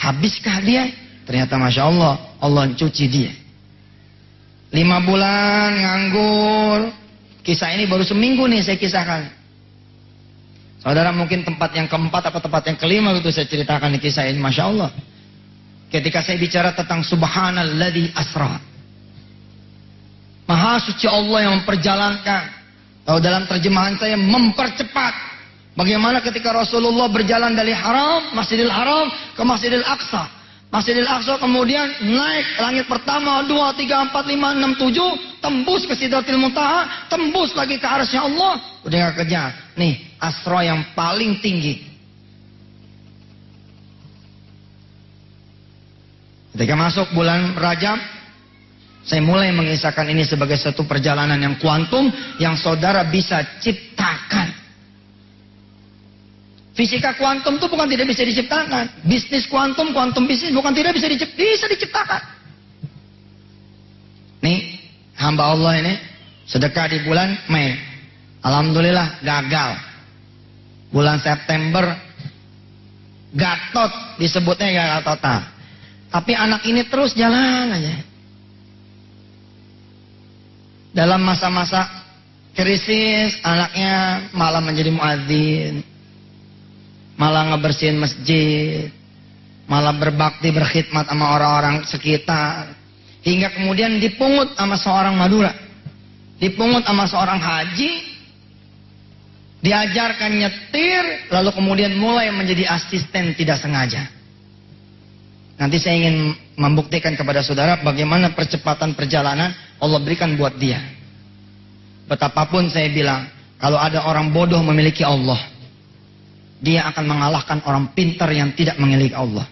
Habiskah 0.00 0.58
dia? 0.64 0.88
Ternyata 1.28 1.60
Masya 1.60 1.82
Allah, 1.84 2.14
Allah 2.40 2.72
cuci 2.72 3.04
dia. 3.06 3.32
Lima 4.68 5.00
bulan 5.00 5.70
nganggur. 5.72 6.80
Kisah 7.40 7.72
ini 7.72 7.88
baru 7.88 8.04
seminggu 8.04 8.44
nih 8.44 8.60
saya 8.60 8.76
kisahkan. 8.76 9.24
Saudara 10.84 11.10
mungkin 11.10 11.42
tempat 11.42 11.72
yang 11.72 11.88
keempat 11.88 12.28
atau 12.28 12.38
tempat 12.38 12.62
yang 12.68 12.76
kelima 12.76 13.16
itu 13.16 13.32
saya 13.32 13.48
ceritakan 13.48 13.96
di 13.96 14.00
kisah 14.00 14.28
ini. 14.28 14.36
Masya 14.36 14.64
Allah. 14.68 14.90
Ketika 15.88 16.20
saya 16.20 16.36
bicara 16.36 16.76
tentang 16.76 17.00
subhanalladzi 17.00 18.12
asra. 18.12 18.60
Maha 20.44 20.80
suci 20.84 21.08
Allah 21.08 21.48
yang 21.48 21.54
memperjalankan. 21.64 22.42
Kalau 23.08 23.20
dalam 23.24 23.48
terjemahan 23.48 23.96
saya 23.96 24.20
mempercepat. 24.20 25.28
Bagaimana 25.72 26.20
ketika 26.20 26.52
Rasulullah 26.52 27.08
berjalan 27.08 27.54
dari 27.56 27.70
haram, 27.72 28.34
Masjidil 28.36 28.68
Haram 28.68 29.08
ke 29.32 29.42
Masjidil 29.46 29.86
Aqsa. 29.86 30.37
Masjidil 30.68 31.08
Aqsa 31.08 31.40
kemudian 31.40 31.88
naik 32.04 32.60
langit 32.60 32.84
pertama, 32.84 33.40
dua, 33.48 33.72
tiga, 33.72 34.04
empat, 34.04 34.28
lima, 34.28 34.52
enam, 34.52 34.76
tujuh, 34.76 35.40
tembus 35.40 35.88
ke 35.88 35.96
Sidratil 35.96 36.36
Muntaha, 36.36 37.08
tembus 37.08 37.56
lagi 37.56 37.80
ke 37.80 37.88
arasnya 37.88 38.28
Allah, 38.28 38.60
udah 38.84 38.96
gak 39.08 39.24
kejar. 39.24 39.50
Nih, 39.80 39.96
Asra 40.20 40.68
yang 40.68 40.84
paling 40.92 41.40
tinggi. 41.40 41.88
Ketika 46.52 46.74
masuk 46.76 47.16
bulan 47.16 47.56
Rajab, 47.56 47.96
saya 49.08 49.24
mulai 49.24 49.48
mengisahkan 49.56 50.04
ini 50.12 50.20
sebagai 50.20 50.60
satu 50.60 50.84
perjalanan 50.84 51.40
yang 51.40 51.56
kuantum 51.56 52.12
yang 52.36 52.60
saudara 52.60 53.08
bisa 53.08 53.40
ciptakan. 53.56 54.67
Fisika 56.78 57.10
kuantum 57.18 57.58
itu 57.58 57.66
bukan 57.66 57.90
tidak 57.90 58.06
bisa 58.06 58.22
diciptakan. 58.22 58.86
Bisnis 59.02 59.50
kuantum, 59.50 59.90
kuantum 59.90 60.30
bisnis 60.30 60.54
bukan 60.54 60.70
tidak 60.70 60.94
bisa 60.94 61.10
diciptakan. 61.10 61.42
Bisa 61.42 61.66
diciptakan. 61.66 62.22
Nih, 64.46 64.78
hamba 65.18 65.58
Allah 65.58 65.74
ini 65.82 65.98
sedekah 66.46 66.86
di 66.86 67.02
bulan 67.02 67.34
Mei. 67.50 67.74
Alhamdulillah 68.46 69.18
gagal. 69.26 69.74
Bulan 70.94 71.18
September 71.18 71.98
gatot 73.34 74.22
disebutnya 74.22 74.70
gagal 74.70 75.00
total. 75.02 75.40
Tapi 76.14 76.32
anak 76.38 76.62
ini 76.62 76.86
terus 76.86 77.10
jalan 77.18 77.74
aja. 77.74 78.06
Dalam 80.94 81.26
masa-masa 81.26 81.90
krisis 82.54 83.34
anaknya 83.42 84.30
malah 84.30 84.62
menjadi 84.62 84.94
muadzin 84.94 85.97
malah 87.18 87.52
ngebersihin 87.52 87.98
masjid. 87.98 88.88
malah 89.68 89.92
berbakti 89.92 90.48
berkhidmat 90.48 91.04
sama 91.12 91.36
orang-orang 91.36 91.84
sekitar. 91.84 92.72
Hingga 93.20 93.52
kemudian 93.52 94.00
dipungut 94.00 94.56
sama 94.56 94.80
seorang 94.80 95.12
Madura. 95.12 95.52
Dipungut 96.40 96.88
sama 96.88 97.04
seorang 97.04 97.36
haji. 97.36 98.16
Diajarkan 99.60 100.38
nyetir, 100.38 101.28
lalu 101.28 101.50
kemudian 101.52 101.92
mulai 102.00 102.32
menjadi 102.32 102.64
asisten 102.72 103.36
tidak 103.36 103.60
sengaja. 103.60 104.08
Nanti 105.58 105.82
saya 105.82 105.98
ingin 105.98 106.32
membuktikan 106.54 107.18
kepada 107.18 107.42
saudara 107.42 107.82
bagaimana 107.82 108.30
percepatan 108.32 108.94
perjalanan 108.94 109.50
Allah 109.82 109.98
berikan 109.98 110.38
buat 110.38 110.54
dia. 110.56 110.78
Betapapun 112.06 112.70
saya 112.70 112.86
bilang, 112.88 113.26
kalau 113.58 113.76
ada 113.76 114.06
orang 114.06 114.30
bodoh 114.30 114.62
memiliki 114.62 115.02
Allah, 115.02 115.42
dia 116.58 116.86
akan 116.90 117.04
mengalahkan 117.06 117.62
orang 117.66 117.94
pintar 117.94 118.30
yang 118.34 118.50
tidak 118.54 118.74
memiliki 118.82 119.14
Allah. 119.14 119.46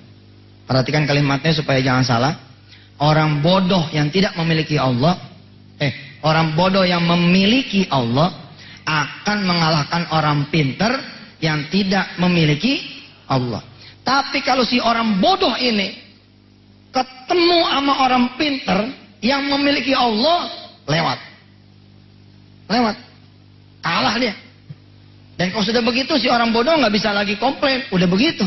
Perhatikan 0.66 1.06
kalimatnya 1.06 1.54
supaya 1.54 1.78
jangan 1.78 2.04
salah. 2.04 2.32
Orang 2.98 3.44
bodoh 3.44 3.86
yang 3.92 4.08
tidak 4.08 4.32
memiliki 4.40 4.80
Allah, 4.80 5.20
eh, 5.76 6.18
orang 6.24 6.56
bodoh 6.56 6.82
yang 6.82 7.04
memiliki 7.04 7.84
Allah 7.92 8.32
akan 8.86 9.38
mengalahkan 9.44 10.08
orang 10.10 10.48
pintar 10.48 10.96
yang 11.38 11.68
tidak 11.68 12.16
memiliki 12.16 12.80
Allah. 13.28 13.60
Tapi 14.00 14.40
kalau 14.40 14.64
si 14.64 14.80
orang 14.80 15.20
bodoh 15.20 15.52
ini 15.60 15.92
ketemu 16.94 17.58
sama 17.68 17.94
orang 18.06 18.24
pintar 18.40 18.88
yang 19.20 19.44
memiliki 19.50 19.92
Allah, 19.92 20.48
lewat. 20.88 21.18
Lewat. 22.70 22.96
Kalah 23.84 24.14
dia. 24.16 24.34
Dan 25.36 25.52
kalau 25.52 25.64
sudah 25.64 25.84
begitu 25.84 26.16
si 26.16 26.32
orang 26.32 26.48
bodoh 26.48 26.72
nggak 26.80 26.92
bisa 26.92 27.12
lagi 27.12 27.36
komplain, 27.36 27.84
udah 27.92 28.08
begitu. 28.08 28.44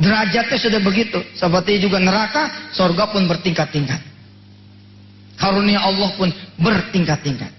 Derajatnya 0.00 0.56
sudah 0.56 0.80
begitu. 0.80 1.18
Seperti 1.36 1.82
juga 1.82 2.00
neraka, 2.00 2.72
sorga 2.72 3.10
pun 3.10 3.28
bertingkat-tingkat. 3.28 4.00
Karunia 5.36 5.82
Allah 5.84 6.08
pun 6.16 6.30
bertingkat-tingkat. 6.56 7.52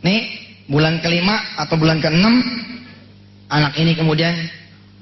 Nih, 0.00 0.20
bulan 0.70 1.02
kelima 1.02 1.58
atau 1.58 1.74
bulan 1.76 1.98
keenam, 1.98 2.40
anak 3.50 3.74
ini 3.76 3.98
kemudian 3.98 4.32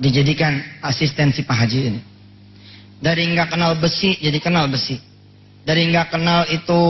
dijadikan 0.01 0.59
asistensi 0.81 1.45
Pak 1.45 1.55
Haji 1.55 1.81
ini. 1.93 2.01
Dari 2.97 3.29
nggak 3.37 3.53
kenal 3.53 3.77
besi, 3.77 4.17
jadi 4.19 4.41
kenal 4.41 4.67
besi. 4.73 4.97
Dari 5.67 5.83
nggak 5.91 6.15
kenal 6.15 6.47
itu 6.47 6.81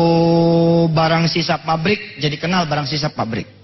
barang 0.93 1.33
sisa 1.33 1.57
pabrik, 1.65 2.21
jadi 2.21 2.37
kenal 2.37 2.69
barang 2.69 2.85
sisa 2.85 3.09
pabrik 3.09 3.57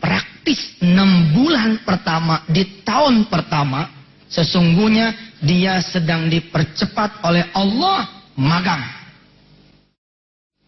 praktis 0.00 0.80
enam 0.80 1.36
bulan 1.36 1.84
pertama 1.84 2.40
di 2.48 2.80
tahun 2.80 3.28
pertama 3.28 3.92
sesungguhnya 4.32 5.36
dia 5.44 5.76
sedang 5.84 6.32
dipercepat 6.32 7.20
oleh 7.28 7.44
Allah 7.52 8.08
magang. 8.34 8.80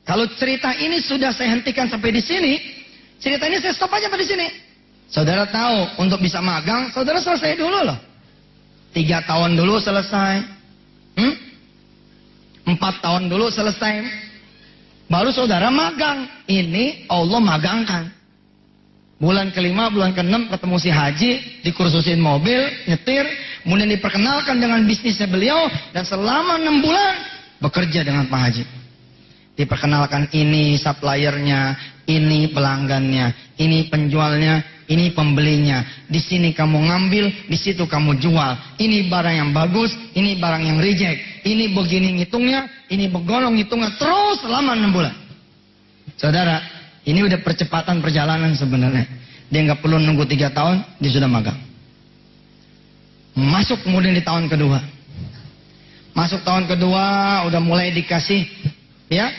Kalau 0.04 0.28
cerita 0.36 0.76
ini 0.76 1.00
sudah 1.00 1.32
saya 1.32 1.56
hentikan 1.56 1.88
sampai 1.88 2.12
di 2.12 2.20
sini, 2.20 2.60
cerita 3.16 3.48
ini 3.48 3.64
saya 3.64 3.72
stop 3.72 3.96
aja 3.96 4.12
pada 4.12 4.22
sini. 4.26 4.50
Saudara 5.08 5.48
tahu 5.48 6.04
untuk 6.04 6.20
bisa 6.20 6.42
magang, 6.44 6.92
saudara 6.92 7.22
selesai 7.22 7.56
dulu 7.56 7.80
loh. 7.86 7.98
Tiga 8.92 9.24
tahun 9.24 9.56
dulu 9.56 9.80
selesai. 9.80 10.42
Hmm? 11.16 11.34
Empat 12.62 13.02
tahun 13.02 13.26
dulu 13.26 13.50
selesai. 13.50 14.06
Baru 15.10 15.34
saudara 15.34 15.68
magang. 15.68 16.30
Ini 16.46 17.10
Allah 17.10 17.40
magangkan. 17.42 18.04
Bulan 19.22 19.54
kelima, 19.54 19.86
bulan 19.86 20.10
keenam 20.18 20.50
ketemu 20.50 20.76
si 20.82 20.90
Haji, 20.90 21.30
dikursusin 21.62 22.18
mobil, 22.18 22.58
nyetir, 22.90 23.22
kemudian 23.62 23.86
diperkenalkan 23.94 24.58
dengan 24.58 24.82
bisnisnya 24.82 25.30
beliau, 25.30 25.70
dan 25.94 26.02
selama 26.02 26.58
enam 26.58 26.82
bulan 26.82 27.22
bekerja 27.62 28.02
dengan 28.02 28.26
Pak 28.26 28.40
Haji. 28.42 28.64
Diperkenalkan 29.54 30.26
ini 30.34 30.74
suppliernya, 30.74 31.78
ini 32.10 32.50
pelanggannya, 32.50 33.54
ini 33.62 33.86
penjualnya, 33.86 34.58
ini 34.90 35.14
pembelinya. 35.14 35.86
Di 36.10 36.18
sini 36.18 36.50
kamu 36.50 36.90
ngambil, 36.90 37.46
di 37.46 37.54
situ 37.54 37.86
kamu 37.86 38.18
jual. 38.18 38.58
Ini 38.82 39.06
barang 39.06 39.36
yang 39.38 39.50
bagus, 39.54 39.94
ini 40.18 40.34
barang 40.34 40.66
yang 40.66 40.82
reject. 40.82 41.31
Ini 41.42 41.74
begini 41.74 42.22
ngitungnya, 42.22 42.70
ini 42.86 43.10
begolong 43.10 43.58
ngitungnya 43.58 43.98
terus 43.98 44.38
selama 44.46 44.78
enam 44.78 44.94
bulan. 44.94 45.14
Saudara, 46.14 46.62
ini 47.02 47.26
udah 47.26 47.42
percepatan 47.42 47.98
perjalanan 47.98 48.54
sebenarnya. 48.54 49.10
Dia 49.50 49.60
nggak 49.66 49.82
perlu 49.82 49.98
nunggu 49.98 50.22
tiga 50.30 50.54
tahun, 50.54 50.86
dia 51.02 51.10
sudah 51.10 51.26
magang. 51.26 51.58
Masuk 53.34 53.82
kemudian 53.82 54.14
di 54.14 54.22
tahun 54.22 54.46
kedua. 54.46 54.78
Masuk 56.14 56.44
tahun 56.46 56.68
kedua 56.68 57.04
udah 57.48 57.60
mulai 57.60 57.90
dikasih 57.90 58.44
ya 59.08 59.32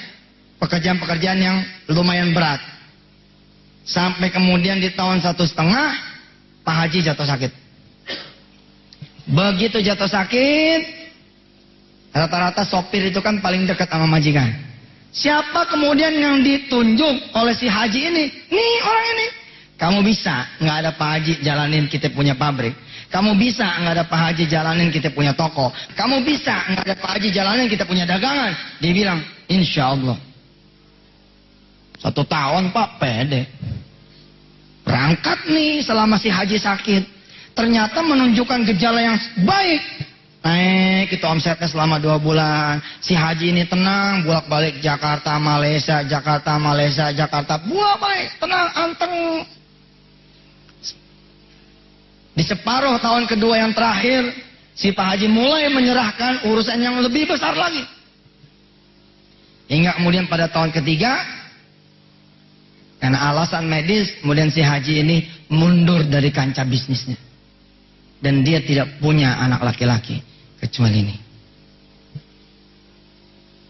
pekerjaan-pekerjaan 0.59 1.39
yang 1.39 1.57
lumayan 1.87 2.33
berat. 2.35 2.59
Sampai 3.87 4.27
kemudian 4.33 4.79
di 4.79 4.91
tahun 4.91 5.23
satu 5.23 5.47
setengah 5.47 5.93
Pak 6.67 6.75
Haji 6.83 6.99
jatuh 7.03 7.27
sakit. 7.27 7.51
Begitu 9.23 9.79
jatuh 9.79 10.07
sakit, 10.07 11.02
rata-rata 12.13 12.61
sopir 12.63 13.09
itu 13.09 13.19
kan 13.19 13.41
paling 13.41 13.65
dekat 13.65 13.89
sama 13.89 14.05
majikan. 14.05 14.53
Siapa 15.13 15.69
kemudian 15.69 16.13
yang 16.13 16.41
ditunjuk 16.41 17.33
oleh 17.37 17.53
si 17.53 17.69
haji 17.69 17.99
ini? 18.09 18.25
Nih 18.49 18.75
orang 18.81 19.07
ini. 19.17 19.27
Kamu 19.77 19.99
bisa 20.05 20.47
nggak 20.61 20.77
ada 20.85 20.91
Pak 20.95 21.09
Haji 21.17 21.33
jalanin 21.43 21.85
kita 21.91 22.07
punya 22.13 22.37
pabrik. 22.37 22.73
Kamu 23.11 23.37
bisa 23.37 23.67
nggak 23.83 23.93
ada 23.99 24.05
Pak 24.07 24.19
Haji 24.29 24.45
jalanin 24.49 24.89
kita 24.89 25.13
punya 25.13 25.35
toko. 25.35 25.69
Kamu 25.93 26.23
bisa 26.25 26.65
nggak 26.71 26.85
ada 26.87 26.95
Pak 26.97 27.09
Haji 27.17 27.29
jalanin 27.29 27.67
kita 27.67 27.83
punya 27.85 28.07
dagangan. 28.07 28.53
Dia 28.79 28.93
bilang, 28.93 29.19
insya 29.49 29.93
Allah. 29.93 30.17
Satu 31.99 32.25
tahun 32.25 32.73
Pak 32.73 32.89
pede. 32.97 33.45
Berangkat 34.83 35.47
nih 35.47 35.79
selama 35.79 36.19
si 36.19 36.27
haji 36.27 36.59
sakit. 36.59 37.03
Ternyata 37.55 38.03
menunjukkan 38.03 38.67
gejala 38.73 38.99
yang 38.99 39.17
baik 39.47 39.81
naik 40.43 41.19
itu 41.19 41.25
omsetnya 41.27 41.67
selama 41.71 41.97
dua 41.97 42.19
bulan. 42.19 42.83
Si 42.99 43.15
haji 43.15 43.55
ini 43.55 43.63
tenang, 43.67 44.27
bolak 44.27 44.47
balik 44.51 44.75
Jakarta, 44.83 45.39
Malaysia, 45.39 46.03
Jakarta, 46.03 46.59
Malaysia, 46.59 47.11
Jakarta, 47.15 47.59
bolak 47.63 47.97
balik, 47.99 48.29
tenang, 48.37 48.69
anteng. 48.75 49.15
Di 52.33 52.43
separuh 52.43 52.97
tahun 52.99 53.29
kedua 53.29 53.61
yang 53.61 53.71
terakhir, 53.77 54.33
si 54.73 54.89
Pak 54.89 55.05
Haji 55.15 55.27
mulai 55.29 55.69
menyerahkan 55.69 56.49
urusan 56.49 56.81
yang 56.81 56.97
lebih 56.97 57.29
besar 57.29 57.53
lagi. 57.53 57.85
Hingga 59.69 60.01
kemudian 60.01 60.25
pada 60.25 60.49
tahun 60.49 60.73
ketiga, 60.73 61.21
karena 62.97 63.21
alasan 63.29 63.69
medis, 63.69 64.17
kemudian 64.25 64.49
si 64.49 64.65
Haji 64.65 64.93
ini 65.05 65.17
mundur 65.53 66.01
dari 66.09 66.33
kancah 66.33 66.65
bisnisnya. 66.65 67.21
Dan 68.17 68.41
dia 68.41 68.63
tidak 68.65 68.97
punya 68.97 69.37
anak 69.37 69.61
laki-laki 69.61 70.32
kecuali 70.63 71.03
ini. 71.03 71.15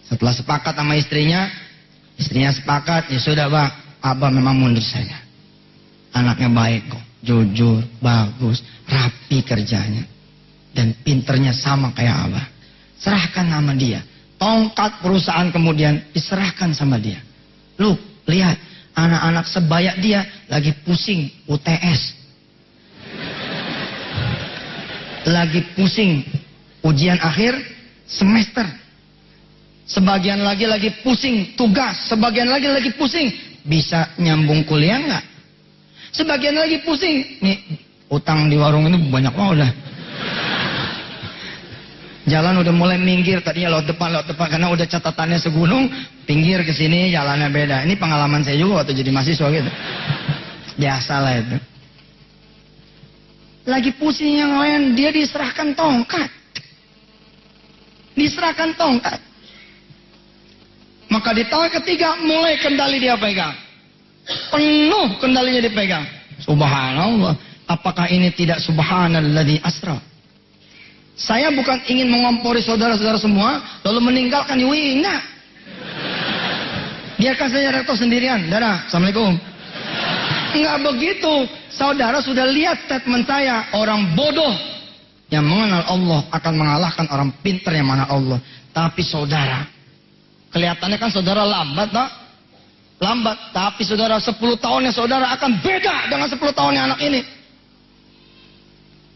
Setelah 0.05 0.33
sepakat 0.37 0.77
sama 0.77 0.93
istrinya, 0.93 1.49
istrinya 2.21 2.53
sepakat, 2.53 3.09
ya 3.09 3.17
sudah 3.17 3.49
pak, 3.49 3.69
abah 4.05 4.29
memang 4.29 4.53
mundur 4.53 4.85
saja. 4.85 5.17
Anaknya 6.13 6.53
baik 6.53 6.93
kok, 6.93 7.03
jujur, 7.25 7.81
bagus, 7.97 8.61
rapi 8.85 9.41
kerjanya. 9.41 10.05
Dan 10.73 10.93
pinternya 11.01 11.53
sama 11.53 11.89
kayak 11.97 12.29
abah. 12.29 12.45
Serahkan 13.01 13.49
nama 13.49 13.73
dia. 13.73 14.05
Tongkat 14.37 15.01
perusahaan 15.01 15.49
kemudian 15.49 15.97
diserahkan 16.13 16.73
sama 16.77 17.01
dia. 17.01 17.17
Lu, 17.81 17.97
lihat, 18.29 18.57
anak-anak 18.93 19.45
sebaya 19.49 19.97
dia 19.97 20.25
lagi 20.45 20.77
pusing 20.85 21.29
UTS. 21.49 22.21
Lagi 25.23 25.61
pusing 25.73 26.21
ujian 26.83 27.17
akhir 27.17 27.55
semester. 28.05 28.67
Sebagian 29.83 30.39
lagi 30.39 30.63
lagi 30.63 30.89
pusing 31.03 31.59
tugas, 31.59 32.07
sebagian 32.07 32.47
lagi 32.47 32.71
lagi 32.71 32.91
pusing 32.95 33.27
bisa 33.67 34.15
nyambung 34.15 34.63
kuliah 34.63 34.99
nggak? 34.99 35.23
Sebagian 36.15 36.55
lagi 36.55 36.79
pusing 36.87 37.43
nih 37.43 37.57
utang 38.07 38.47
di 38.47 38.55
warung 38.55 38.87
ini 38.87 38.99
banyak 39.11 39.33
banget 39.33 39.53
udah. 39.59 39.71
Jalan 42.23 42.63
udah 42.63 42.71
mulai 42.71 42.95
minggir 42.95 43.43
tadinya 43.43 43.75
lewat 43.75 43.91
depan 43.91 44.07
lewat 44.15 44.27
depan 44.31 44.47
karena 44.47 44.71
udah 44.71 44.87
catatannya 44.87 45.39
segunung 45.43 45.91
pinggir 46.23 46.63
ke 46.63 46.71
sini 46.71 47.11
jalannya 47.11 47.51
beda. 47.51 47.83
Ini 47.83 47.99
pengalaman 47.99 48.39
saya 48.47 48.55
juga 48.55 48.83
waktu 48.83 48.95
jadi 48.95 49.11
mahasiswa 49.11 49.47
gitu. 49.51 49.71
Biasa 50.79 51.13
lah 51.19 51.33
itu. 51.43 51.57
Lagi 53.67 53.91
pusing 53.99 54.39
yang 54.39 54.55
lain 54.55 54.95
dia 54.95 55.11
diserahkan 55.11 55.75
tongkat 55.75 56.42
diserahkan 58.17 58.73
tongkat. 58.77 59.19
Maka 61.13 61.29
di 61.37 61.45
tahun 61.45 61.69
ketiga 61.81 62.17
mulai 62.25 62.57
kendali 62.57 62.97
dia 62.97 63.13
pegang. 63.13 63.53
Penuh 64.49 65.19
kendalinya 65.21 65.61
dipegang. 65.61 66.05
Subhanallah. 66.41 67.37
Apakah 67.69 68.09
ini 68.09 68.33
tidak 68.33 68.63
subhanalladzi 68.63 69.61
asra? 69.61 69.99
Saya 71.13 71.53
bukan 71.53 71.85
ingin 71.85 72.09
mengompori 72.09 72.65
saudara-saudara 72.65 73.21
semua, 73.21 73.61
lalu 73.85 74.09
meninggalkan 74.09 74.57
Iwina. 74.57 75.21
Biarkan 77.21 77.47
saja 77.53 77.69
rektor 77.69 77.93
sendirian. 77.93 78.49
Dadah, 78.49 78.89
Assalamualaikum. 78.89 79.37
Enggak 80.57 80.77
begitu. 80.81 81.33
Saudara 81.69 82.19
sudah 82.25 82.49
lihat 82.49 82.89
statement 82.89 83.29
saya. 83.29 83.69
Orang 83.77 84.17
bodoh 84.17 84.72
yang 85.33 85.49
mengenal 85.49 85.81
Allah 85.89 86.21
akan 86.29 86.53
mengalahkan 86.53 87.09
orang 87.09 87.33
pintar 87.41 87.73
yang 87.73 87.89
mengenal 87.89 88.09
Allah. 88.13 88.39
Tapi 88.69 89.01
saudara, 89.01 89.65
kelihatannya 90.53 90.97
kan 91.01 91.09
saudara 91.09 91.41
lambat, 91.41 91.89
tak? 91.89 92.09
Lambat. 93.01 93.49
Tapi 93.49 93.81
saudara 93.81 94.21
10 94.21 94.37
tahunnya 94.37 94.93
saudara 94.93 95.33
akan 95.33 95.57
beda 95.65 96.13
dengan 96.13 96.29
10 96.29 96.37
tahunnya 96.37 96.81
anak 96.93 96.99
ini. 97.01 97.21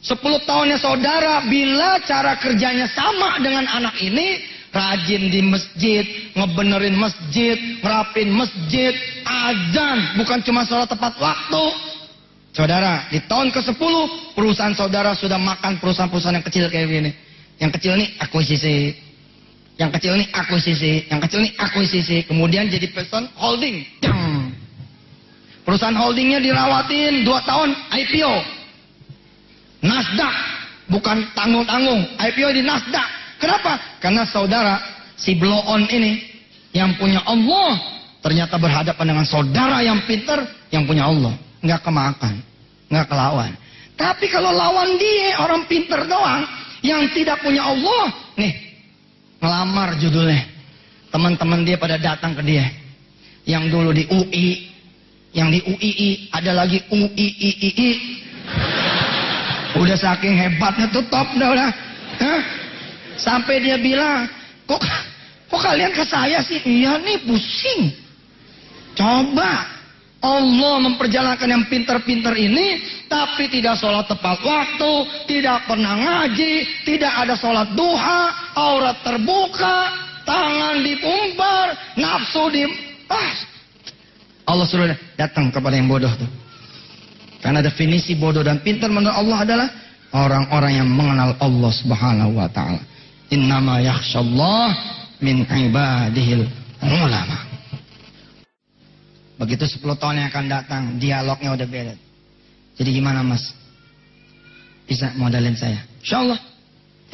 10 0.01 0.18
tahunnya 0.49 0.78
saudara 0.82 1.45
bila 1.45 2.01
cara 2.01 2.34
kerjanya 2.41 2.89
sama 2.89 3.38
dengan 3.38 3.70
anak 3.70 3.93
ini, 4.01 4.41
rajin 4.74 5.30
di 5.30 5.41
masjid, 5.45 6.05
ngebenerin 6.34 6.97
masjid, 6.97 7.57
ngerapin 7.86 8.34
masjid, 8.34 8.93
azan, 9.22 10.18
bukan 10.18 10.41
cuma 10.41 10.65
sholat 10.65 10.89
tepat 10.89 11.13
waktu. 11.22 11.87
Saudara, 12.58 13.05
di 13.14 13.22
tahun 13.22 13.53
ke-10 13.53 13.93
perusahaan 14.34 14.74
saudara 14.74 15.14
sudah 15.14 15.38
makan 15.38 15.78
perusahaan-perusahaan 15.78 16.41
yang 16.41 16.47
kecil 16.49 16.66
kayak 16.74 16.89
gini. 16.89 17.12
Yang 17.62 17.72
kecil 17.78 17.91
ini 18.01 18.18
akuisisi. 18.18 18.97
Yang 19.78 20.01
kecil 20.01 20.18
ini 20.18 20.26
akuisisi, 20.34 21.05
yang 21.05 21.22
kecil 21.22 21.45
ini 21.45 21.53
akuisisi, 21.53 22.26
kemudian 22.26 22.66
jadi 22.66 22.89
person 22.89 23.30
holding. 23.38 23.86
Perusahaan 25.62 25.93
holdingnya 25.93 26.41
dirawatin 26.41 27.22
2 27.22 27.30
tahun 27.45 27.70
IPO. 27.93 28.34
Nasdaq, 29.86 30.36
bukan 30.89 31.30
tanggung-tanggung, 31.38 32.10
IPO 32.18 32.58
di 32.58 32.66
Nasdaq. 32.66 33.38
Kenapa? 33.38 34.01
Karena 34.01 34.26
saudara 34.26 34.82
si 35.14 35.38
blow 35.38 35.62
on 35.70 35.86
ini 35.93 36.26
yang 36.74 36.97
punya 36.97 37.22
Allah 37.22 37.78
ternyata 38.26 38.58
berhadapan 38.58 39.14
dengan 39.14 39.26
saudara 39.30 39.78
yang 39.86 40.01
pintar 40.10 40.41
yang 40.74 40.89
punya 40.89 41.05
Allah. 41.05 41.38
Nggak 41.62 41.82
kemakan, 41.86 42.36
nggak 42.89 43.08
kelawan. 43.10 43.51
Tapi 43.97 44.26
kalau 44.30 44.53
lawan 44.53 44.93
dia 45.01 45.41
orang 45.41 45.66
pintar 45.66 46.05
doang 46.05 46.45
yang 46.86 47.01
tidak 47.18 47.41
punya 47.41 47.66
Allah, 47.66 48.14
nih 48.38 48.53
ngelamar 49.41 49.97
judulnya. 49.97 50.45
Teman-teman 51.10 51.66
dia 51.66 51.82
pada 51.82 51.97
datang 51.97 52.38
ke 52.38 52.43
dia. 52.45 52.70
Yang 53.47 53.64
dulu 53.74 53.89
di 53.95 54.03
UI, 54.12 54.70
yang 55.34 55.49
di 55.49 55.64
UII, 55.64 56.30
ada 56.36 56.51
lagi 56.51 56.84
UIII. 56.91 57.89
Udah 59.78 59.97
saking 59.97 60.36
hebatnya 60.36 60.91
tuh 60.91 61.05
top 61.08 61.28
dah 61.38 61.49
udah. 61.53 61.72
Hah? 62.18 62.41
Sampai 63.18 63.64
dia 63.64 63.80
bilang, 63.82 64.30
kok 64.70 64.84
kok 65.47 65.62
kalian 65.64 65.93
ke 65.95 66.03
saya 66.05 66.43
sih? 66.43 66.60
Iya 66.62 67.01
nih 67.01 67.18
pusing. 67.26 67.93
Coba 68.97 69.76
Allah 70.18 70.82
memperjalankan 70.82 71.45
yang 71.45 71.63
pintar-pintar 71.70 72.34
ini, 72.34 72.82
tapi 73.05 73.53
tidak 73.53 73.78
sholat 73.78 74.09
tepat 74.09 74.41
waktu, 74.41 74.93
tidak 75.30 75.70
pernah 75.70 75.93
ngaji, 75.93 76.65
tidak 76.89 77.13
ada 77.13 77.38
sholat 77.38 77.70
duha, 77.78 78.22
aurat 78.57 78.97
terbuka, 79.05 79.93
tangan 80.26 80.82
dipumbar, 80.82 81.78
nafsu 81.95 82.49
di... 82.49 82.65
Ah. 83.07 83.34
Allah 84.47 84.65
suruh 84.65 84.89
datang 85.20 85.53
kepada 85.53 85.78
yang 85.78 85.88
bodoh 85.91 86.11
tuh. 86.18 86.30
Karena 87.39 87.61
definisi 87.61 88.18
bodoh 88.18 88.41
dan 88.41 88.59
pintar 88.65 88.89
menurut 88.89 89.13
Allah 89.13 89.38
adalah 89.45 89.68
orang-orang 90.18 90.84
yang 90.84 90.89
mengenal 90.89 91.38
Allah 91.39 91.72
Subhanahu 91.72 92.32
wa 92.36 92.49
taala. 92.49 92.82
Innama 93.30 93.80
yakhshallah 93.84 94.72
min 95.22 95.47
ibadihil 95.47 96.47
ulama. 96.84 97.47
Begitu 99.38 99.70
10 99.70 100.02
tahun 100.02 100.18
yang 100.18 100.28
akan 100.34 100.46
datang, 100.50 100.84
dialognya 100.98 101.54
udah 101.54 101.68
beda. 101.70 101.94
Jadi 102.78 102.90
gimana 102.90 103.22
mas? 103.22 103.54
Bisa 104.90 105.14
modalin 105.14 105.54
saya? 105.54 105.82
Insya 106.02 106.18
Allah. 106.26 106.40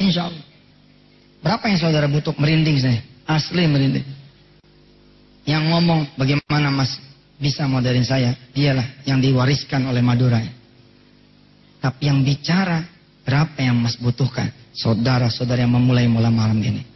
Insya 0.00 0.22
Allah. 0.32 0.44
Berapa 1.44 1.68
yang 1.68 1.78
saudara 1.80 2.08
butuh? 2.08 2.32
Merinding 2.40 2.80
saya. 2.80 3.00
Asli 3.28 3.68
merinding. 3.68 4.04
Yang 5.44 5.64
ngomong 5.68 6.16
bagaimana 6.16 6.72
mas 6.72 6.96
bisa 7.36 7.68
modalin 7.68 8.04
saya? 8.04 8.32
Dialah 8.56 9.04
yang 9.04 9.20
diwariskan 9.20 9.84
oleh 9.84 10.00
Madura. 10.00 10.40
Tapi 11.84 12.08
yang 12.08 12.24
bicara 12.24 12.80
berapa 13.28 13.60
yang 13.60 13.76
mas 13.76 14.00
butuhkan? 14.00 14.48
Saudara-saudara 14.72 15.68
yang 15.68 15.76
memulai 15.76 16.08
mulai 16.08 16.32
malam 16.32 16.56
ini. 16.64 16.93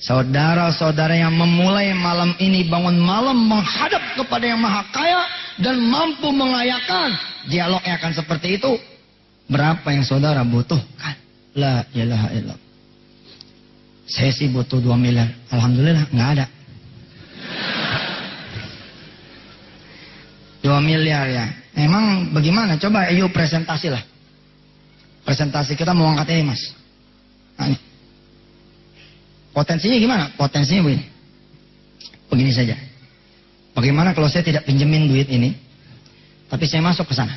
Saudara-saudara 0.00 1.12
yang 1.12 1.36
memulai 1.36 1.92
malam 1.92 2.32
ini 2.40 2.64
bangun 2.64 2.96
malam 2.96 3.36
menghadap 3.36 4.00
kepada 4.16 4.48
yang 4.48 4.56
maha 4.56 4.80
kaya 4.88 5.28
dan 5.60 5.76
mampu 5.76 6.32
mengayakan. 6.32 7.12
Dialognya 7.52 8.00
akan 8.00 8.12
seperti 8.16 8.56
itu. 8.56 8.80
Berapa 9.44 9.84
yang 9.92 10.00
saudara 10.00 10.40
butuhkan? 10.40 11.20
La 11.52 11.84
ilaha 11.92 12.32
illallah. 12.32 12.68
Saya 14.08 14.32
sih 14.32 14.48
butuh 14.48 14.80
2 14.80 14.96
miliar. 14.96 15.28
Alhamdulillah 15.52 16.08
nggak 16.08 16.28
ada. 16.32 16.46
2 20.64 20.80
miliar 20.80 21.28
ya. 21.28 21.44
Emang 21.76 22.32
bagaimana? 22.32 22.80
Coba 22.80 23.12
yuk 23.12 23.36
presentasi 23.36 23.92
lah. 23.92 24.00
Presentasi 25.28 25.76
kita 25.76 25.92
mau 25.92 26.08
angkat 26.08 26.32
ini 26.32 26.48
mas. 26.48 26.72
Nah. 27.60 27.89
Potensinya 29.50 29.98
gimana? 29.98 30.24
Potensinya 30.38 30.86
begini. 30.86 31.04
Begini 32.30 32.52
saja. 32.54 32.76
Bagaimana 33.74 34.14
kalau 34.14 34.30
saya 34.30 34.46
tidak 34.46 34.66
pinjemin 34.66 35.10
duit 35.10 35.26
ini, 35.30 35.54
tapi 36.50 36.66
saya 36.66 36.82
masuk 36.82 37.06
ke 37.10 37.14
sana. 37.14 37.34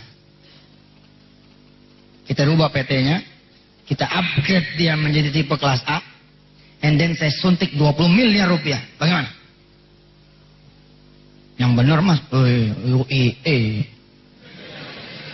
Kita 2.25 2.45
rubah 2.47 2.69
PT-nya, 2.73 3.21
kita 3.85 4.05
upgrade 4.07 4.77
dia 4.77 4.97
menjadi 4.97 5.29
tipe 5.29 5.53
kelas 5.57 5.81
A, 5.85 6.01
and 6.81 6.97
then 6.97 7.13
saya 7.17 7.29
suntik 7.33 7.73
20 7.77 8.09
miliar 8.09 8.49
rupiah. 8.49 8.81
Bagaimana? 8.97 9.29
Yang 11.57 11.71
benar 11.77 11.99
mas, 12.01 12.19
UIE. 12.33 13.85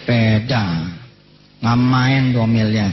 Beda. 0.03 0.63
Nggak 1.59 1.79
main 1.79 2.23
2 2.35 2.43
miliar. 2.47 2.91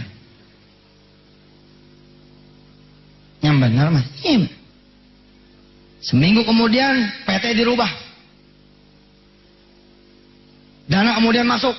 Yang 3.47 3.59
benar 3.63 3.87
mas. 3.95 4.07
Iya. 4.27 4.51
Seminggu 6.03 6.43
kemudian 6.43 7.07
PT 7.23 7.55
dirubah. 7.55 7.87
Dana 10.91 11.15
kemudian 11.15 11.47
masuk. 11.47 11.75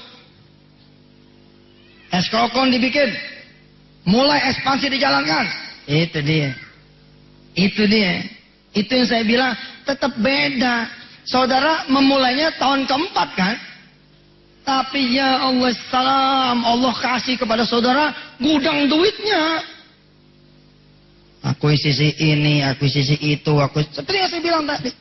Eskrokon 2.12 2.72
dibikin. 2.72 3.12
Mulai 4.08 4.40
ekspansi 4.56 4.88
dijalankan. 4.88 5.46
Itu 5.92 6.24
dia. 6.24 6.56
Itu 7.52 7.84
dia. 7.88 8.24
Itu 8.72 8.92
yang 8.92 9.08
saya 9.08 9.24
bilang 9.28 9.52
tetap 9.84 10.16
beda. 10.20 10.88
Saudara 11.28 11.84
memulainya 11.92 12.56
tahun 12.56 12.88
keempat 12.88 13.30
kan? 13.36 13.56
Tapi 14.64 15.16
ya 15.16 15.48
Allah 15.48 15.72
salam, 15.92 16.64
Allah 16.64 16.96
kasih 16.96 17.40
kepada 17.40 17.64
saudara 17.64 18.12
gudang 18.40 18.88
duitnya 18.92 19.64
akuisisi 21.48 22.20
ini, 22.20 22.60
akuisisi 22.64 23.16
itu, 23.24 23.54
aku 23.56 23.80
seperti 23.88 24.18
yang 24.20 24.32
saya 24.32 24.44
bilang 24.44 24.64
tadi. 24.68 24.92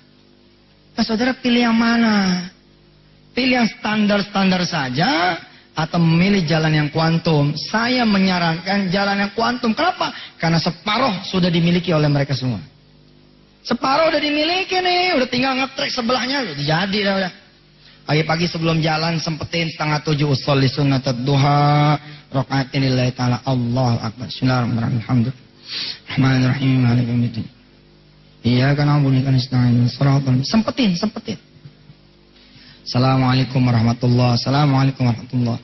Nah, 0.97 1.05
saudara 1.05 1.33
pilih 1.37 1.67
yang 1.67 1.77
mana? 1.77 2.47
Pilih 3.37 3.61
yang 3.61 3.69
standar-standar 3.69 4.65
saja 4.65 5.37
atau 5.77 6.01
memilih 6.01 6.47
jalan 6.49 6.73
yang 6.73 6.89
kuantum. 6.89 7.53
Saya 7.69 8.09
menyarankan 8.09 8.89
jalan 8.89 9.27
yang 9.27 9.33
kuantum. 9.37 9.77
Kenapa? 9.77 10.09
Karena 10.41 10.57
separuh 10.57 11.21
sudah 11.29 11.53
dimiliki 11.53 11.93
oleh 11.93 12.09
mereka 12.09 12.33
semua. 12.33 12.63
Separuh 13.61 14.09
udah 14.09 14.23
dimiliki 14.23 14.79
nih, 14.79 15.19
udah 15.19 15.29
tinggal 15.29 15.53
ngetrek 15.59 15.91
sebelahnya, 15.91 16.47
udah 16.47 16.57
jadi 16.65 16.99
dah 17.03 17.15
udah. 17.19 17.33
Pagi-pagi 18.07 18.47
sebelum 18.47 18.79
jalan 18.79 19.19
sempetin 19.19 19.67
setengah 19.67 19.99
tujuh 20.07 20.31
usul 20.31 20.63
di 20.63 20.71
sunat 20.71 21.03
duha 21.27 21.99
rokaatin 22.31 22.87
lillahi 22.87 23.11
ta'ala 23.11 23.43
Allah 23.43 24.07
akbar. 24.07 24.31
Bismillahirrahmanirrahim. 24.31 25.46
Rahman 26.11 26.47
Rahim 26.47 26.83
Malik 26.83 27.07
Yaumiddin. 27.09 27.47
Iya 28.47 28.75
kan 28.79 28.87
ampun 28.87 29.19
kan 29.27 29.35
nasta'in 29.35 29.87
siratal 29.91 30.39
sempetin 30.47 30.95
sempetin. 30.95 31.39
Assalamualaikum 32.87 33.59
warahmatullahi 33.67 34.39
Assalamualaikum 34.39 35.11
warahmatullahi 35.11 35.59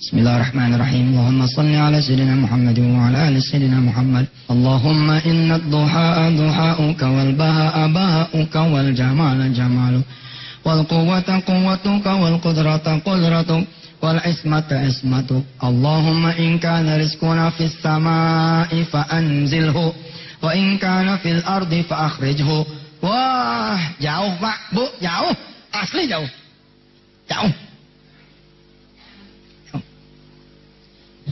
Bismillahirrahmanirrahim. 0.00 1.12
Allahumma 1.12 1.44
salli 1.44 1.76
ala 1.76 2.00
sayyidina 2.00 2.32
Muhammad 2.32 2.78
wa 2.78 3.10
ala 3.10 3.28
ali 3.28 3.36
sayyidina 3.36 3.84
Muhammad. 3.84 4.24
Allahumma 4.48 5.20
inna 5.28 5.60
ad-duha 5.60 6.30
duha'uka 6.32 7.04
wal 7.04 7.32
baha'a 7.36 7.84
baha'uka 7.90 8.60
wal 8.70 8.90
jamala 8.96 9.44
jamalu 9.52 10.00
wal 10.64 10.80
quwwata 10.88 11.44
quwwatuka 11.44 12.16
wal 12.16 12.36
qudrata 12.40 12.96
qudratuk 13.04 13.68
والعصمة 14.01 14.69
عصمتك 14.71 15.43
اللهم 15.63 16.23
إن 16.25 16.59
كان 16.59 17.01
رزقنا 17.01 17.49
في 17.49 17.63
السماء 17.65 18.83
فأنزله 18.83 19.93
وإن 20.41 20.77
كان 20.77 21.17
في 21.17 21.31
الأرض 21.31 21.73
فأخرجه 21.89 22.49
Wah, 23.05 23.77
jauh 24.01 24.33
pak, 24.41 24.73
bu, 24.73 24.81
jauh, 24.97 25.35
asli 25.69 26.09
jauh, 26.09 26.25
jauh. 27.29 27.53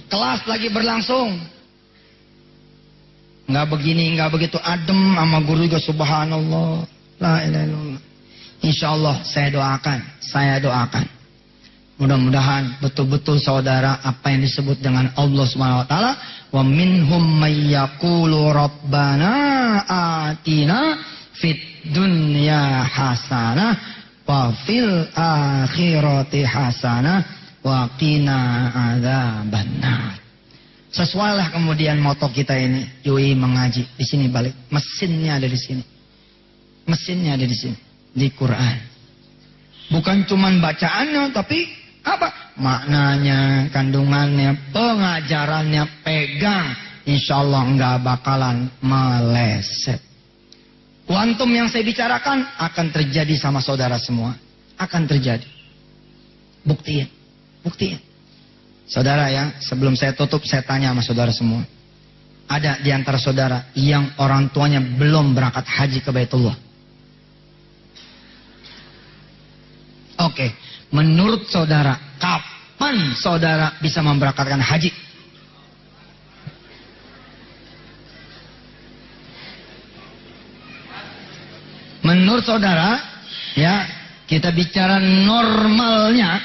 Kelas 0.05 0.45
lagi 0.45 0.69
berlangsung, 0.69 1.34
nggak 3.49 3.67
begini, 3.74 4.13
nggak 4.13 4.38
begitu 4.38 4.61
adem 4.61 5.17
sama 5.17 5.41
guru 5.41 5.65
juga 5.65 5.82
subhanallah. 5.82 6.86
La 7.17 7.41
ilaha 7.41 7.65
illallah. 7.65 8.01
Insya 8.61 8.93
Allah 8.93 9.15
saya 9.26 9.49
doakan, 9.49 9.99
saya 10.21 10.61
doakan. 10.61 11.16
Mudah-mudahan 11.99 12.78
betul-betul 12.78 13.42
saudara 13.42 13.99
apa 14.07 14.30
yang 14.30 14.46
disebut 14.46 14.78
dengan 14.78 15.11
Allah 15.18 15.44
Subhanahu 15.51 15.82
wa 15.82 15.88
taala 15.90 16.12
wa 16.55 16.62
minhum 16.62 17.42
may 17.42 17.74
yaqulu 17.74 18.55
rabbana 18.55 19.34
atina 20.30 20.94
fit 21.34 21.59
dunya 21.90 22.86
hasanah 22.86 23.74
wa 24.22 24.55
fil 24.62 25.11
akhirati 25.11 26.46
hasanah 26.46 27.18
wa 27.66 27.90
qina 27.99 28.70
adzabannar. 28.94 30.22
Sesuailah 30.94 31.51
kemudian 31.51 31.99
moto 31.99 32.30
kita 32.30 32.55
ini, 32.57 32.86
Yui 33.03 33.34
mengaji 33.34 33.84
di 33.99 34.05
sini 34.07 34.30
balik. 34.30 34.55
Mesinnya 34.70 35.36
ada 35.36 35.51
di 35.51 35.59
sini. 35.59 35.82
Mesinnya 36.86 37.34
ada 37.34 37.44
di 37.44 37.53
sini, 37.59 37.76
di 38.14 38.30
Quran. 38.32 38.78
Bukan 39.92 40.24
cuman 40.30 40.62
bacaannya 40.62 41.32
tapi 41.36 41.88
apa? 42.16 42.28
Maknanya, 42.56 43.68
kandungannya, 43.68 44.72
pengajarannya 44.72 45.84
pegang. 46.00 46.66
Insya 47.09 47.40
Allah 47.40 47.62
nggak 47.68 47.96
bakalan 48.04 48.68
meleset. 48.84 50.00
Kuantum 51.09 51.48
yang 51.48 51.72
saya 51.72 51.80
bicarakan 51.80 52.44
akan 52.61 52.86
terjadi 52.92 53.32
sama 53.40 53.64
saudara 53.64 53.96
semua. 53.96 54.36
Akan 54.76 55.09
terjadi. 55.09 55.48
Buktiin. 56.68 57.09
Buktiin. 57.64 57.96
Saudara 58.84 59.32
ya, 59.32 59.56
sebelum 59.61 59.96
saya 59.96 60.12
tutup 60.12 60.44
saya 60.44 60.61
tanya 60.64 60.92
sama 60.92 61.02
saudara 61.04 61.32
semua. 61.32 61.64
Ada 62.48 62.80
di 62.80 62.92
antara 62.92 63.16
saudara 63.20 63.68
yang 63.76 64.16
orang 64.20 64.48
tuanya 64.52 64.80
belum 64.80 65.36
berangkat 65.36 65.64
haji 65.68 66.00
ke 66.00 66.11
Baitullah. 66.12 66.56
Oke, 70.18 70.50
menurut 70.93 71.45
saudara, 71.49 71.97
kapan 72.16 73.12
saudara 73.16 73.76
bisa 73.80 74.01
memberangkatkan 74.01 74.61
haji? 74.61 74.91
Menurut 82.09 82.41
saudara, 82.47 82.97
ya, 83.53 83.84
kita 84.24 84.49
bicara 84.55 84.97
normalnya, 84.97 86.41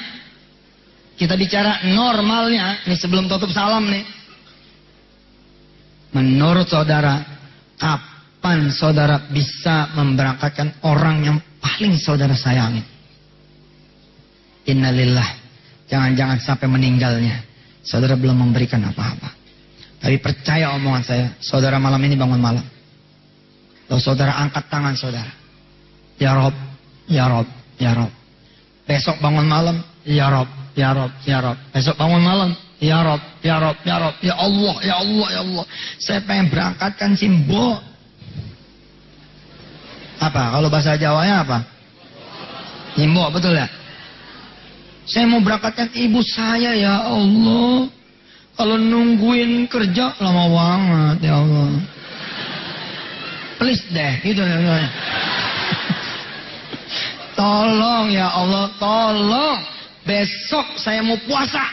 kita 1.16 1.40
bicara 1.40 1.88
normalnya, 1.88 2.84
ini 2.84 2.96
sebelum 2.98 3.30
tutup 3.30 3.48
salam 3.48 3.88
nih. 3.88 4.04
Menurut 6.12 6.68
saudara, 6.68 7.22
kapan 7.80 8.68
saudara 8.70 9.24
bisa 9.32 9.88
memberangkatkan 9.96 10.84
orang 10.84 11.16
yang 11.24 11.38
paling 11.64 11.96
saudara 11.96 12.36
sayangi? 12.36 12.93
Innalillah. 14.64 15.28
Jangan-jangan 15.88 16.40
sampai 16.40 16.66
meninggalnya. 16.68 17.44
Saudara 17.84 18.16
belum 18.16 18.40
memberikan 18.48 18.80
apa-apa. 18.88 19.44
Tapi 20.00 20.20
percaya 20.20 20.72
omongan 20.76 21.04
saya, 21.04 21.26
saudara 21.40 21.80
malam 21.80 22.00
ini 22.04 22.12
bangun 22.12 22.40
malam. 22.40 22.64
Lalu 23.88 24.00
saudara 24.00 24.36
angkat 24.36 24.68
tangan 24.68 24.92
saudara. 24.96 25.32
Ya 26.20 26.36
Rob, 26.36 26.52
Ya 27.08 27.24
Rob, 27.28 27.48
Ya 27.80 27.92
Rob. 27.96 28.12
Besok 28.84 29.16
bangun 29.20 29.48
malam, 29.48 29.80
Ya 30.04 30.28
Rob, 30.28 30.48
Ya 30.76 30.92
Rob, 30.92 31.12
Ya 31.24 31.38
Rob. 31.40 31.56
Besok 31.72 31.96
bangun 31.96 32.20
malam, 32.20 32.50
Ya 32.80 33.00
Rob, 33.00 33.20
Ya 33.40 33.56
Rob, 33.60 33.76
Ya 33.84 33.96
Rob. 33.96 34.14
Ya 34.20 34.34
Allah, 34.36 34.76
Ya 34.84 34.94
Allah, 35.00 35.28
Ya 35.32 35.40
Allah. 35.40 35.64
Saya 35.96 36.20
pengen 36.24 36.52
berangkatkan 36.52 37.16
Simbo. 37.16 37.80
Apa? 40.20 40.52
Kalau 40.52 40.68
bahasa 40.68 41.00
Jawanya 41.00 41.44
apa? 41.44 41.58
Simbo, 42.92 43.24
betul 43.32 43.56
ya? 43.56 43.68
Saya 45.04 45.28
mau 45.28 45.44
berangkatkan 45.44 45.92
ibu 45.92 46.24
saya 46.24 46.72
ya 46.72 47.04
Allah. 47.12 47.92
Kalau 48.54 48.76
nungguin 48.78 49.66
kerja 49.68 50.16
lama 50.22 50.46
banget 50.48 51.28
ya 51.28 51.34
Allah. 51.44 51.70
Please 53.60 53.84
deh, 53.92 54.14
gitu 54.24 54.40
ya. 54.40 54.78
Tolong 57.38 58.14
ya 58.14 58.28
Allah, 58.30 58.70
tolong. 58.78 59.58
Besok 60.06 60.78
saya 60.78 61.02
mau 61.02 61.18
puasa. 61.26 61.64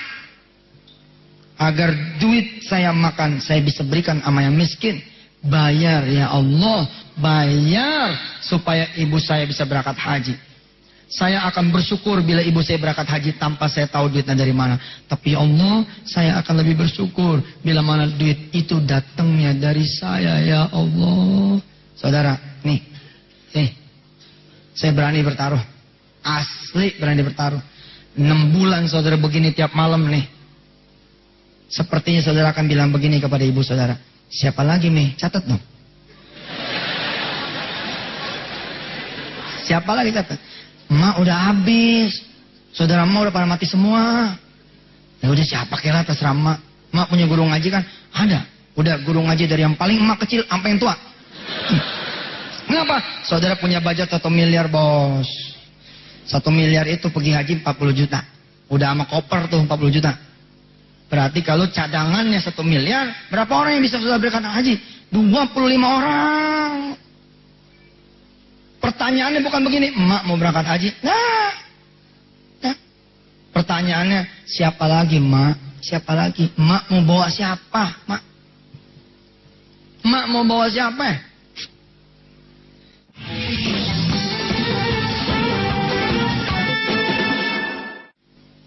Agar 1.62 1.94
duit 2.18 2.66
saya 2.66 2.90
makan, 2.90 3.38
saya 3.38 3.62
bisa 3.62 3.86
berikan 3.86 4.18
sama 4.26 4.42
yang 4.42 4.58
miskin. 4.58 4.98
Bayar 5.46 6.06
ya 6.10 6.34
Allah, 6.34 6.90
bayar 7.18 8.18
supaya 8.42 8.90
ibu 8.98 9.22
saya 9.22 9.46
bisa 9.46 9.62
berangkat 9.66 9.98
haji. 9.98 10.36
Saya 11.12 11.44
akan 11.44 11.76
bersyukur 11.76 12.24
bila 12.24 12.40
ibu 12.40 12.64
saya 12.64 12.80
berangkat 12.80 13.04
haji 13.04 13.32
tanpa 13.36 13.68
saya 13.68 13.84
tahu 13.92 14.08
duitnya 14.08 14.32
dari 14.32 14.56
mana. 14.56 14.80
Tapi 15.12 15.36
ya 15.36 15.44
Allah, 15.44 15.84
saya 16.08 16.40
akan 16.40 16.64
lebih 16.64 16.88
bersyukur 16.88 17.44
bila 17.60 17.84
mana 17.84 18.08
duit 18.08 18.48
itu 18.56 18.80
datangnya 18.80 19.52
dari 19.52 19.84
saya 19.84 20.40
ya 20.40 20.72
Allah. 20.72 21.60
Saudara, 22.00 22.40
nih, 22.64 22.80
nih, 23.52 23.70
saya 24.72 24.96
berani 24.96 25.20
bertaruh. 25.20 25.60
Asli 26.24 26.96
berani 26.96 27.28
bertaruh. 27.28 27.60
Enam 28.16 28.56
bulan 28.56 28.88
saudara 28.88 29.20
begini 29.20 29.52
tiap 29.52 29.76
malam 29.76 30.08
nih. 30.08 30.24
Sepertinya 31.68 32.24
saudara 32.24 32.56
akan 32.56 32.72
bilang 32.72 32.88
begini 32.88 33.20
kepada 33.20 33.44
ibu 33.44 33.60
saudara. 33.60 34.00
Siapa 34.32 34.64
lagi 34.64 34.88
nih? 34.88 35.20
Catat 35.20 35.44
dong. 35.44 35.60
Siapa 39.68 39.92
lagi 39.92 40.12
catat? 40.16 40.40
Mak 40.92 41.24
udah 41.24 41.38
habis. 41.52 42.20
Saudara 42.76 43.08
mak 43.08 43.28
udah 43.28 43.34
pada 43.34 43.48
mati 43.48 43.64
semua. 43.64 44.36
Ya 45.24 45.32
udah 45.32 45.46
siapa 45.48 45.80
kira 45.80 46.04
terserah 46.04 46.36
mak. 46.36 46.60
Mak 46.92 47.08
punya 47.08 47.24
guru 47.32 47.48
ngaji 47.48 47.70
kan? 47.72 47.84
Ada. 48.12 48.44
Udah 48.76 49.00
guru 49.08 49.24
ngaji 49.24 49.48
dari 49.48 49.64
yang 49.64 49.80
paling 49.80 50.04
emak 50.04 50.28
kecil 50.28 50.44
sampai 50.52 50.76
yang 50.76 50.80
tua. 50.84 50.96
Kenapa? 52.68 53.00
Saudara 53.24 53.56
punya 53.56 53.80
budget 53.80 54.12
satu 54.12 54.28
miliar 54.28 54.68
bos. 54.68 55.28
Satu 56.28 56.52
miliar 56.52 56.88
itu 56.88 57.08
pergi 57.08 57.32
haji 57.36 57.54
40 57.64 58.00
juta. 58.04 58.20
Udah 58.72 58.96
sama 58.96 59.04
koper 59.08 59.48
tuh 59.52 59.64
40 59.64 59.96
juta. 59.96 60.12
Berarti 61.12 61.44
kalau 61.44 61.68
cadangannya 61.68 62.40
satu 62.40 62.64
miliar, 62.64 63.28
berapa 63.28 63.52
orang 63.52 63.80
yang 63.80 63.84
bisa 63.84 64.00
saudara 64.00 64.16
berikan 64.16 64.44
haji? 64.48 64.80
25 65.12 65.20
orang. 65.84 66.96
Pertanyaannya 68.92 69.40
bukan 69.40 69.64
begini, 69.64 69.88
emak 69.96 70.28
mau 70.28 70.36
berangkat 70.36 70.68
haji? 70.68 70.90
Nah, 71.00 71.52
nah. 72.60 72.76
Pertanyaannya, 73.56 74.44
siapa 74.44 74.84
lagi 74.84 75.16
emak? 75.16 75.56
Siapa 75.80 76.12
lagi? 76.12 76.52
Emak 76.60 76.92
mau 76.92 77.02
bawa 77.08 77.32
siapa? 77.32 78.04
Mak. 78.04 78.22
Emak 80.04 80.26
mau 80.28 80.44
bawa 80.44 80.68
siapa? 80.68 81.08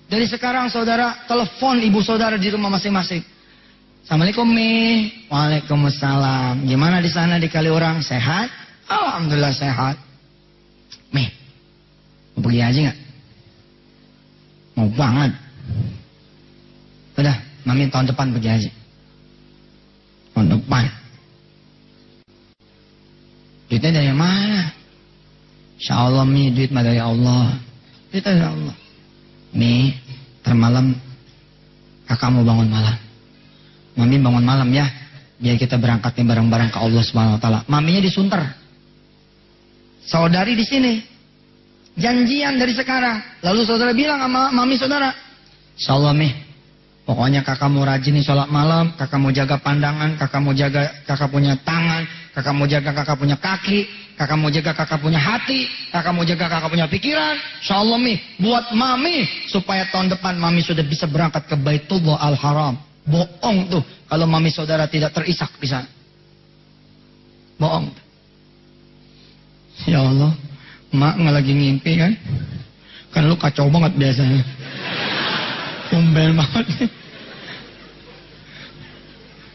Dari 0.09 0.25
sekarang 0.31 0.72
saudara 0.72 1.27
telepon 1.29 1.85
ibu 1.85 2.01
saudara 2.01 2.41
di 2.41 2.49
rumah 2.49 2.72
masing-masing. 2.72 3.20
Assalamualaikum 4.09 4.49
Mi. 4.49 5.12
Waalaikumsalam. 5.29 6.64
Gimana 6.64 7.05
di 7.05 7.12
sana 7.12 7.37
di 7.37 7.53
kali 7.53 7.68
orang 7.68 8.01
sehat? 8.01 8.49
Alhamdulillah 8.89 9.53
sehat. 9.53 10.04
Mau 12.35 12.43
pergi 12.43 12.61
haji 12.61 12.78
nggak? 12.91 12.99
Mau 14.74 14.89
banget. 14.91 15.32
Udah, 17.14 17.37
mami 17.62 17.87
tahun 17.87 18.11
depan 18.11 18.35
pergi 18.35 18.49
haji. 18.51 18.70
Tahun 20.35 20.49
depan. 20.51 20.85
Duitnya 23.70 23.91
dari 24.03 24.12
mana? 24.14 24.70
Insya 25.78 25.95
Allah 26.11 26.26
Mi, 26.26 26.51
duit 26.51 26.74
mah 26.74 26.82
dari 26.82 26.99
Allah. 26.99 27.55
Duitnya 28.11 28.35
dari 28.35 28.47
Allah. 28.51 28.76
Mi, 29.55 29.95
termalam 30.43 30.91
kakak 32.11 32.30
mau 32.35 32.43
bangun 32.43 32.66
malam. 32.66 32.97
Mami 33.95 34.18
bangun 34.18 34.43
malam 34.43 34.68
ya, 34.74 34.91
biar 35.39 35.55
kita 35.55 35.78
berangkatnya 35.78 36.26
bareng-bareng 36.26 36.74
ke 36.74 36.78
Allah 36.82 37.03
Subhanahu 37.07 37.39
wa 37.39 37.41
taala. 37.41 37.61
Maminya 37.70 38.03
disunter. 38.03 38.43
Saudari 40.03 40.59
di 40.59 40.66
sini. 40.66 41.14
Janjian 41.95 42.59
dari 42.59 42.75
sekarang. 42.75 43.23
Lalu 43.43 43.61
saudara 43.63 43.95
bilang 43.95 44.19
sama 44.19 44.51
mami 44.51 44.75
saudara, 44.75 45.15
Allah 45.91 46.15
Mi. 46.15 46.31
Pokoknya 47.05 47.45
kakak 47.45 47.69
mau 47.69 47.85
rajin 47.85 48.17
nih 48.17 48.25
sholat 48.25 48.49
malam, 48.49 48.97
kakak 48.97 49.21
mau 49.21 49.29
jaga 49.29 49.61
pandangan, 49.61 50.17
kakak 50.17 50.41
mau 50.41 50.57
jaga 50.57 50.89
kakak 51.05 51.29
punya 51.29 51.53
tangan, 51.61 52.09
kakak 52.33 52.55
mau 52.57 52.65
jaga 52.65 52.91
kakak 52.97 53.17
punya 53.21 53.37
kaki, 53.37 53.85
kakak 54.17 54.39
mau 54.41 54.49
jaga 54.49 54.73
kakak 54.73 54.99
punya 55.05 55.21
hati, 55.21 55.69
kakak 55.93 56.13
mau 56.17 56.25
jaga 56.25 56.49
kakak 56.49 56.71
punya 56.73 56.89
pikiran. 56.89 57.37
Allah 57.69 58.01
Mi, 58.01 58.17
buat 58.41 58.73
mami 58.73 59.29
supaya 59.53 59.85
tahun 59.93 60.17
depan 60.17 60.41
mami 60.41 60.65
sudah 60.65 60.81
bisa 60.81 61.05
berangkat 61.05 61.45
ke 61.45 61.61
Baitullah 61.61 62.17
Al-Haram. 62.25 62.81
Bohong 63.05 63.69
tuh 63.69 63.85
kalau 64.09 64.25
mami 64.25 64.49
saudara 64.49 64.89
tidak 64.89 65.13
terisak 65.13 65.53
di 65.61 65.69
sana. 65.69 65.85
Bohong. 67.61 67.93
Ya 69.85 70.01
Allah, 70.01 70.33
mak 70.95 71.19
nggak 71.19 71.35
lagi 71.35 71.53
ngimpi 71.53 71.93
kan? 71.99 72.13
Kan 73.11 73.27
lu 73.27 73.35
kacau 73.35 73.67
banget 73.67 73.93
biasanya. 73.99 74.43
Kumbel 75.91 76.31
banget. 76.39 76.67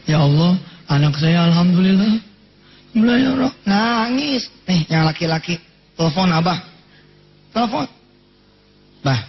Ya 0.04 0.20
Allah, 0.20 0.58
anak 0.88 1.16
saya 1.16 1.48
alhamdulillah. 1.48 2.20
Mulai 2.92 3.22
ya 3.22 3.48
nangis. 3.64 4.50
Nih, 4.66 4.82
yang 4.90 5.06
laki-laki 5.06 5.56
telepon 5.94 6.34
abah. 6.34 6.58
Telepon. 7.54 7.86
Bah, 9.00 9.20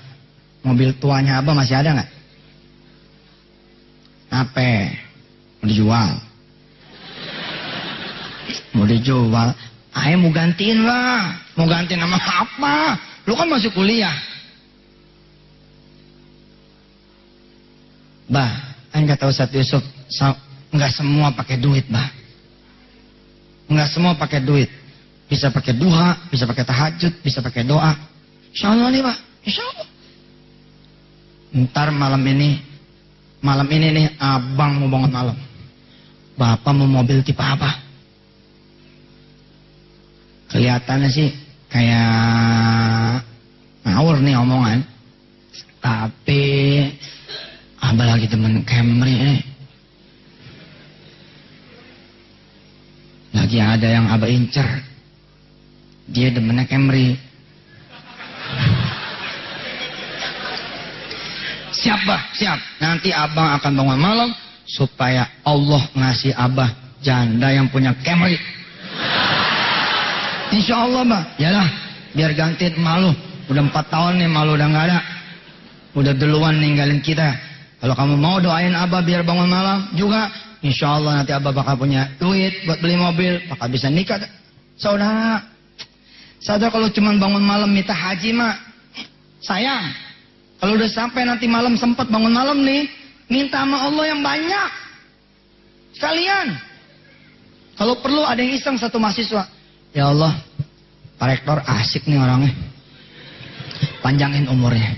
mobil 0.65 0.91
tuanya 0.97 1.39
abah 1.39 1.53
masih 1.53 1.77
ada 1.77 2.01
nggak? 2.01 2.11
Apa? 4.31 4.71
Mau 5.61 5.67
dijual. 5.69 6.11
Mau 8.73 8.85
dijual. 8.87 9.49
Ayo 9.91 10.15
mau 10.23 10.31
gantiin 10.31 10.87
lah. 10.87 11.35
Mau 11.59 11.67
gantiin 11.67 11.99
nama 11.99 12.15
apa? 12.15 12.95
Lu 13.27 13.35
kan 13.35 13.47
masih 13.51 13.69
kuliah. 13.75 14.15
Bah, 18.31 18.47
Aing 18.95 19.11
kata 19.11 19.27
Ustaz 19.27 19.51
Yusuf, 19.51 19.83
nggak 20.71 20.91
semua 20.95 21.35
pakai 21.35 21.59
duit, 21.59 21.83
bah. 21.91 22.07
Nggak 23.67 23.89
semua 23.91 24.15
pakai 24.15 24.39
duit. 24.39 24.71
Bisa 25.27 25.51
pakai 25.51 25.75
duha, 25.75 26.15
bisa 26.31 26.47
pakai 26.47 26.63
tahajud, 26.63 27.13
bisa 27.19 27.43
pakai 27.43 27.67
doa. 27.67 27.91
Insya 28.55 28.71
Allah 28.71 28.87
nih, 28.87 29.03
bah. 29.03 29.17
Insya 29.43 29.63
Allah. 29.67 29.87
Ntar 31.51 31.91
malam 31.91 32.23
ini, 32.23 32.63
malam 33.43 33.67
ini 33.67 33.87
nih 33.91 34.07
abang 34.15 34.79
mau 34.79 34.87
bangun 34.87 35.11
malam. 35.11 35.37
Bapak 36.39 36.71
mau 36.71 36.87
mobil 36.87 37.19
tipe 37.27 37.43
apa? 37.43 37.90
Kelihatannya 40.51 41.09
sih 41.09 41.31
kayak 41.71 43.23
ngawur 43.87 44.19
nih 44.19 44.35
omongan. 44.35 44.79
Tapi 45.81 46.43
Abah 47.81 48.07
lagi 48.13 48.29
temen 48.29 48.61
Camry 48.61 49.15
ini. 49.17 49.37
Lagi 53.33 53.57
ada 53.57 53.87
yang 53.89 54.05
Abah 54.05 54.29
incer. 54.29 54.67
Dia 56.05 56.29
demennya 56.29 56.69
Camry. 56.69 57.17
Siap 61.71 61.99
bah, 62.05 62.21
siap. 62.37 62.59
Nanti 62.77 63.09
abang 63.09 63.57
akan 63.57 63.71
bangun 63.73 63.99
malam 63.99 64.29
supaya 64.69 65.25
Allah 65.41 65.81
ngasih 65.97 66.35
abah 66.37 66.69
janda 67.01 67.49
yang 67.49 67.71
punya 67.73 67.97
Camry. 68.05 68.37
Insya 70.51 70.75
Allah 70.83 71.01
bah, 71.07 71.23
yalah 71.39 71.67
biar 72.11 72.35
ganti 72.35 72.67
malu. 72.75 73.15
Udah 73.47 73.63
empat 73.63 73.87
tahun 73.87 74.19
nih 74.19 74.29
malu 74.31 74.55
udah 74.59 74.67
nggak 74.67 74.85
ada. 74.91 74.99
Udah 75.95 76.13
duluan 76.15 76.59
ninggalin 76.59 76.99
kita. 76.99 77.35
Kalau 77.81 77.97
kamu 77.97 78.15
mau 78.19 78.37
doain 78.37 78.77
Abah 78.77 79.01
biar 79.01 79.25
bangun 79.25 79.49
malam 79.49 79.89
juga, 79.97 80.29
insya 80.61 81.01
Allah 81.01 81.23
nanti 81.23 81.33
Abah 81.33 81.49
bakal 81.49 81.75
punya 81.81 82.13
duit 82.21 82.61
buat 82.67 82.77
beli 82.77 82.93
mobil, 82.93 83.41
bakal 83.49 83.67
bisa 83.73 83.89
nikah. 83.89 84.21
Saudara, 84.77 85.41
saudara 86.37 86.69
kalau 86.69 86.87
cuma 86.93 87.17
bangun 87.17 87.41
malam 87.41 87.73
minta 87.73 87.95
haji 87.95 88.37
mah, 88.37 88.53
sayang. 89.41 89.89
Kalau 90.61 90.77
udah 90.77 90.89
sampai 90.93 91.25
nanti 91.25 91.49
malam 91.49 91.73
sempat 91.73 92.05
bangun 92.05 92.29
malam 92.29 92.61
nih, 92.61 92.85
minta 93.33 93.65
sama 93.65 93.81
Allah 93.81 94.05
yang 94.13 94.21
banyak. 94.21 94.69
Sekalian. 95.97 96.47
Kalau 97.81 97.97
perlu 97.97 98.21
ada 98.21 98.37
yang 98.37 98.53
iseng 98.53 98.77
satu 98.77 99.01
mahasiswa. 99.01 99.41
Ya 99.91 100.07
Allah, 100.07 100.39
Pak 101.19 101.27
Rektor 101.27 101.57
asik 101.67 102.07
nih 102.07 102.15
orangnya. 102.15 102.55
Panjangin 103.99 104.47
umurnya. 104.47 104.95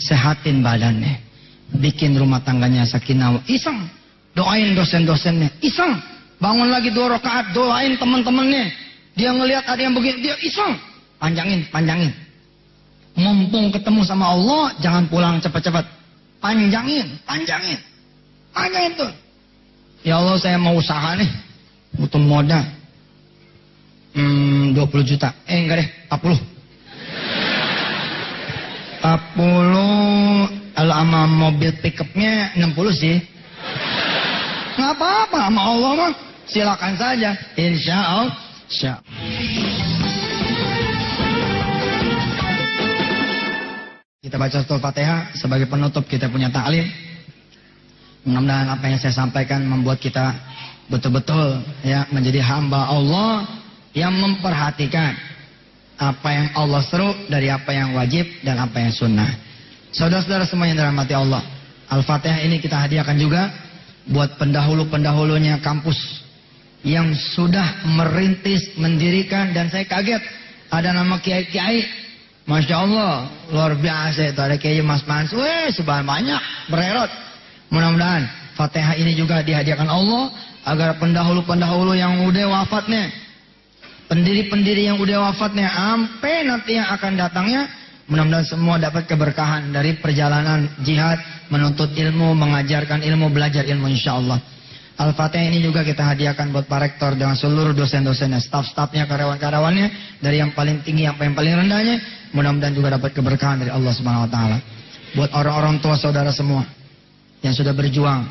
Sehatin 0.00 0.64
badannya. 0.64 1.20
Bikin 1.76 2.16
rumah 2.16 2.40
tangganya 2.40 2.88
sakinah. 2.88 3.44
Iseng. 3.44 3.84
Doain 4.32 4.72
dosen-dosennya. 4.72 5.52
Iseng. 5.60 6.00
Bangun 6.40 6.72
lagi 6.72 6.88
dua 6.88 7.20
rakaat 7.20 7.52
doain 7.52 8.00
teman-temannya. 8.00 8.72
Dia 9.18 9.34
ngelihat 9.34 9.68
ada 9.68 9.80
yang 9.82 9.92
begini 9.92 10.24
dia 10.24 10.36
iseng. 10.40 10.78
Panjangin 11.18 11.66
panjangin. 11.68 12.14
Mumpung 13.18 13.74
ketemu 13.74 14.06
sama 14.06 14.30
Allah 14.30 14.72
jangan 14.78 15.04
pulang 15.10 15.42
cepat-cepat. 15.42 15.84
Panjangin 16.38 17.18
panjangin. 17.26 17.78
Panjangin 18.54 18.92
tuh. 18.94 19.10
Ya 20.06 20.22
Allah 20.22 20.38
saya 20.38 20.56
mau 20.56 20.78
usaha 20.78 21.18
nih. 21.18 21.26
Butuh 21.98 22.22
modal 22.22 22.77
hmm, 24.18 24.74
20 24.74 25.10
juta 25.14 25.30
eh 25.46 25.62
enggak 25.62 25.86
deh 25.86 25.88
40 26.10 26.58
40 28.98 30.68
kalau 30.78 30.94
sama 30.94 31.26
mobil 31.26 31.74
pickupnya 31.82 32.54
60 32.54 32.70
sih. 32.94 33.18
Nggak 34.78 34.94
apa-apa 34.94 35.38
sama 35.50 35.60
Allah 35.66 35.90
mah. 35.98 36.12
Silakan 36.46 36.94
saja. 36.94 37.34
Insya 37.58 37.98
Allah. 37.98 38.34
Insya 38.70 39.02
Kita 44.22 44.38
baca 44.38 44.62
surah 44.62 44.78
Fatihah 44.78 45.20
sebagai 45.34 45.66
penutup 45.66 46.06
kita 46.06 46.30
punya 46.30 46.46
taklim. 46.46 46.86
Mudah-mudahan 48.22 48.70
apa 48.70 48.84
yang 48.86 49.02
saya 49.02 49.18
sampaikan 49.18 49.66
membuat 49.66 49.98
kita 49.98 50.30
betul-betul 50.86 51.58
ya 51.82 52.06
menjadi 52.14 52.38
hamba 52.44 52.86
Allah 52.86 53.50
yang 53.92 54.12
memperhatikan 54.12 55.16
apa 55.98 56.28
yang 56.30 56.46
Allah 56.54 56.82
seru 56.86 57.10
dari 57.26 57.50
apa 57.50 57.74
yang 57.74 57.94
wajib 57.98 58.24
dan 58.46 58.60
apa 58.62 58.78
yang 58.78 58.92
sunnah. 58.94 59.30
Saudara-saudara 59.90 60.46
semua 60.46 60.70
yang 60.70 60.78
dirahmati 60.78 61.14
Allah. 61.16 61.42
Al-Fatihah 61.88 62.44
ini 62.44 62.60
kita 62.60 62.76
hadiahkan 62.76 63.16
juga 63.16 63.48
buat 64.08 64.36
pendahulu-pendahulunya 64.36 65.58
kampus 65.64 65.96
yang 66.86 67.10
sudah 67.16 67.82
merintis, 67.88 68.76
mendirikan 68.78 69.50
dan 69.50 69.66
saya 69.72 69.88
kaget 69.88 70.22
ada 70.70 70.94
nama 70.94 71.18
kiai-kiai. 71.18 72.06
Masya 72.48 72.76
Allah, 72.80 73.28
luar 73.52 73.76
biasa 73.76 74.32
itu 74.32 74.40
ada 74.40 74.56
kiai 74.56 74.80
Mas 74.80 75.04
Mans. 75.04 75.28
Weh, 75.36 75.68
sebanyak 75.68 76.08
banyak 76.08 76.42
bererot. 76.72 77.12
Mudah-mudahan 77.68 78.24
Fatihah 78.56 78.96
ini 78.96 79.12
juga 79.12 79.44
dihadiahkan 79.44 79.84
Allah 79.84 80.32
agar 80.64 80.96
pendahulu-pendahulu 80.96 81.92
yang 81.92 82.24
udah 82.24 82.48
wafatnya, 82.48 83.12
pendiri-pendiri 84.08 84.88
yang 84.88 84.98
udah 84.98 85.30
wafatnya, 85.30 85.68
sampai 85.68 86.48
nanti 86.48 86.80
yang 86.80 86.88
akan 86.88 87.12
datangnya 87.14 87.68
Mudah-mudahan 88.08 88.48
semua 88.48 88.80
dapat 88.80 89.04
keberkahan 89.04 89.68
dari 89.68 90.00
perjalanan 90.00 90.64
jihad, 90.80 91.20
menuntut 91.52 91.92
ilmu, 91.92 92.32
mengajarkan 92.32 93.04
ilmu, 93.04 93.28
belajar 93.28 93.68
ilmu 93.68 93.84
insya 93.84 94.16
Allah. 94.16 94.40
Al-Fatihah 94.96 95.52
ini 95.52 95.60
juga 95.60 95.84
kita 95.84 96.02
hadiahkan 96.16 96.48
buat 96.48 96.64
Pak 96.64 96.80
Rektor 96.88 97.20
dengan 97.20 97.36
seluruh 97.36 97.76
dosen-dosennya, 97.76 98.40
staf-stafnya, 98.40 99.04
karyawan-karyawannya, 99.04 99.86
dari 100.24 100.40
yang 100.40 100.56
paling 100.56 100.80
tinggi 100.82 101.04
sampai 101.04 101.28
yang 101.28 101.36
paling 101.36 101.54
rendahnya. 101.54 101.96
Mudah-mudahan 102.32 102.74
juga 102.74 102.96
dapat 102.96 103.12
keberkahan 103.12 103.60
dari 103.60 103.70
Allah 103.76 103.92
Subhanahu 103.92 104.24
wa 104.24 104.30
taala. 104.32 104.58
Buat 105.12 105.30
orang-orang 105.36 105.76
tua 105.84 106.00
saudara 106.00 106.32
semua 106.32 106.64
yang 107.44 107.52
sudah 107.52 107.76
berjuang, 107.76 108.24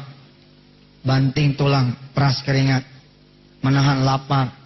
banting 1.06 1.54
tulang, 1.54 1.94
peras 2.18 2.42
keringat, 2.42 2.82
menahan 3.62 4.02
lapar, 4.02 4.57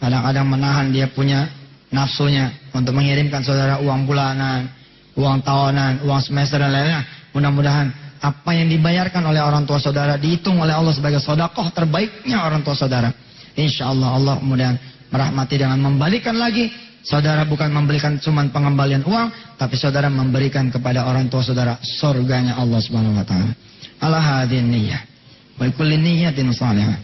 kadang-kadang 0.00 0.46
menahan 0.46 0.86
dia 0.92 1.06
punya 1.08 1.48
nafsunya 1.90 2.52
untuk 2.74 2.92
mengirimkan 2.92 3.40
saudara 3.40 3.80
uang 3.80 4.04
bulanan, 4.04 4.68
uang 5.16 5.40
tahunan, 5.40 6.04
uang 6.04 6.20
semester 6.20 6.60
dan 6.60 6.70
lainnya. 6.70 7.00
Mudah-mudahan 7.32 7.88
apa 8.20 8.50
yang 8.56 8.68
dibayarkan 8.72 9.22
oleh 9.28 9.40
orang 9.44 9.68
tua 9.68 9.76
saudara 9.76 10.16
dihitung 10.16 10.56
oleh 10.60 10.72
Allah 10.72 10.92
sebagai 10.92 11.20
sodakoh 11.20 11.68
terbaiknya 11.72 12.44
orang 12.44 12.64
tua 12.64 12.76
saudara. 12.76 13.12
Insya 13.56 13.88
Allah 13.92 14.12
Allah 14.12 14.34
kemudian 14.40 14.76
merahmati 15.08 15.56
dengan 15.56 15.80
membalikan 15.80 16.36
lagi. 16.36 16.68
Saudara 17.06 17.46
bukan 17.46 17.70
memberikan 17.70 18.18
cuma 18.18 18.42
pengembalian 18.50 19.06
uang, 19.06 19.30
tapi 19.54 19.78
saudara 19.78 20.10
memberikan 20.10 20.74
kepada 20.74 21.06
orang 21.06 21.30
tua 21.30 21.38
saudara 21.38 21.78
surganya 21.78 22.58
Allah 22.58 22.82
Subhanahu 22.82 23.14
wa 23.14 23.22
taala. 23.22 23.54
Ala 24.02 24.18
hadin 24.18 24.66
niyyah. 24.66 25.06
Wa 25.54 25.70
kulli 25.70 26.02
niyyatin 26.02 26.50
salihah. 26.50 26.98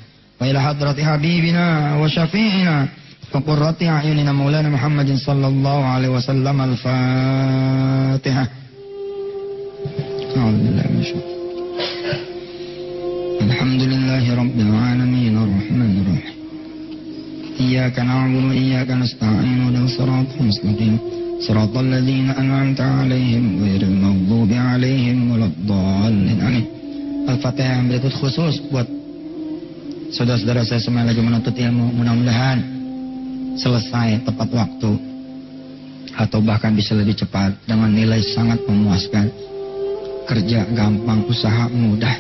Hadrati 0.51 1.03
habibina 1.03 1.97
wa 2.01 2.09
syafi'ina 2.09 2.89
وقرة 3.35 3.77
أعيننا 3.83 4.33
مولانا 4.33 4.69
محمد 4.69 5.17
صلى 5.17 5.47
الله 5.47 5.85
عليه 5.85 6.09
وسلم 6.09 6.61
الفاتحة. 6.61 8.47
أعوذ 10.37 10.57
بالله 10.65 10.85
من 10.93 11.01
الشيطان. 11.01 11.33
الحمد 13.41 13.83
لله 13.83 14.35
رب 14.35 14.59
العالمين 14.61 15.35
الرحمن 15.37 15.93
الرحيم. 16.03 16.37
إياك 17.61 17.99
نعبد 17.99 18.45
وإياك 18.45 18.91
نستعين 18.91 19.65
ودن 19.67 19.89
صراط 19.89 20.27
المستقيم. 20.41 20.99
صراط 21.41 21.77
الذين 21.77 22.31
أنعمت 22.31 22.81
عليهم 22.81 23.65
غير 23.65 23.83
المغضوب 23.83 24.53
عليهم 24.53 25.31
ولا 25.31 25.45
الضالين. 25.45 26.41
آمين. 26.41 26.67
yang 27.57 27.89
berikut 27.89 28.13
buat 28.69 29.02
saudara-saudara 30.13 30.63
saya 30.69 30.81
semua 30.85 31.09
lagi 31.09 31.25
menuntut 31.25 31.57
ilmu. 31.57 31.97
Mudah-mudahan 31.97 32.59
selesai 33.57 34.23
tepat 34.29 34.49
waktu 34.53 34.93
atau 36.13 36.39
bahkan 36.45 36.77
bisa 36.77 36.93
lebih 36.93 37.17
cepat 37.17 37.57
dengan 37.65 37.89
nilai 37.89 38.21
sangat 38.21 38.61
memuaskan. 38.69 39.33
Kerja 40.23 40.69
gampang 40.71 41.27
usaha 41.27 41.67
mudah 41.67 42.17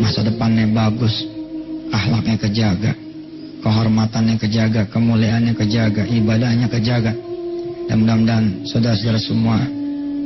masa 0.00 0.24
depannya 0.24 0.66
bagus 0.72 1.12
akhlaknya 1.92 2.40
kejaga 2.40 2.92
kehormatannya 3.64 4.36
kejaga 4.36 4.84
kemuliaannya 4.92 5.56
kejaga 5.56 6.04
ibadahnya 6.04 6.68
kejaga. 6.68 7.12
Dan 7.84 8.04
mudah-mudahan 8.04 8.64
saudara-saudara 8.64 9.20
semua 9.20 9.60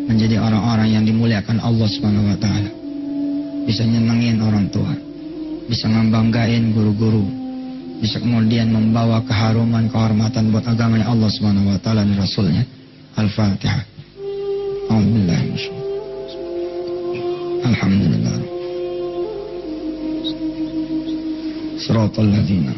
menjadi 0.06 0.38
orang-orang 0.38 0.94
yang 0.94 1.04
dimuliakan 1.06 1.58
Allah 1.62 1.88
taala. 2.38 2.70
Bisa 3.66 3.82
nyenengin 3.84 4.38
orang 4.40 4.70
tua, 4.70 4.94
bisa 5.68 5.84
membanggain 5.84 6.72
guru-guru, 6.72 7.28
bisa 8.00 8.16
kemudian 8.18 8.72
membawa 8.72 9.20
keharuman, 9.20 9.92
kehormatan 9.92 10.48
buat 10.48 10.64
agama 10.64 10.96
Allah 11.04 11.28
Subhanahu 11.28 11.68
wa 11.68 11.78
taala 11.78 12.08
dan 12.08 12.16
rasulnya. 12.16 12.64
Al-Fatihah. 13.20 13.84
Alhamdulillah. 14.88 15.40
Alhamdulillah. 17.68 18.36
Siratal 21.78 22.26
ladzina 22.26 22.72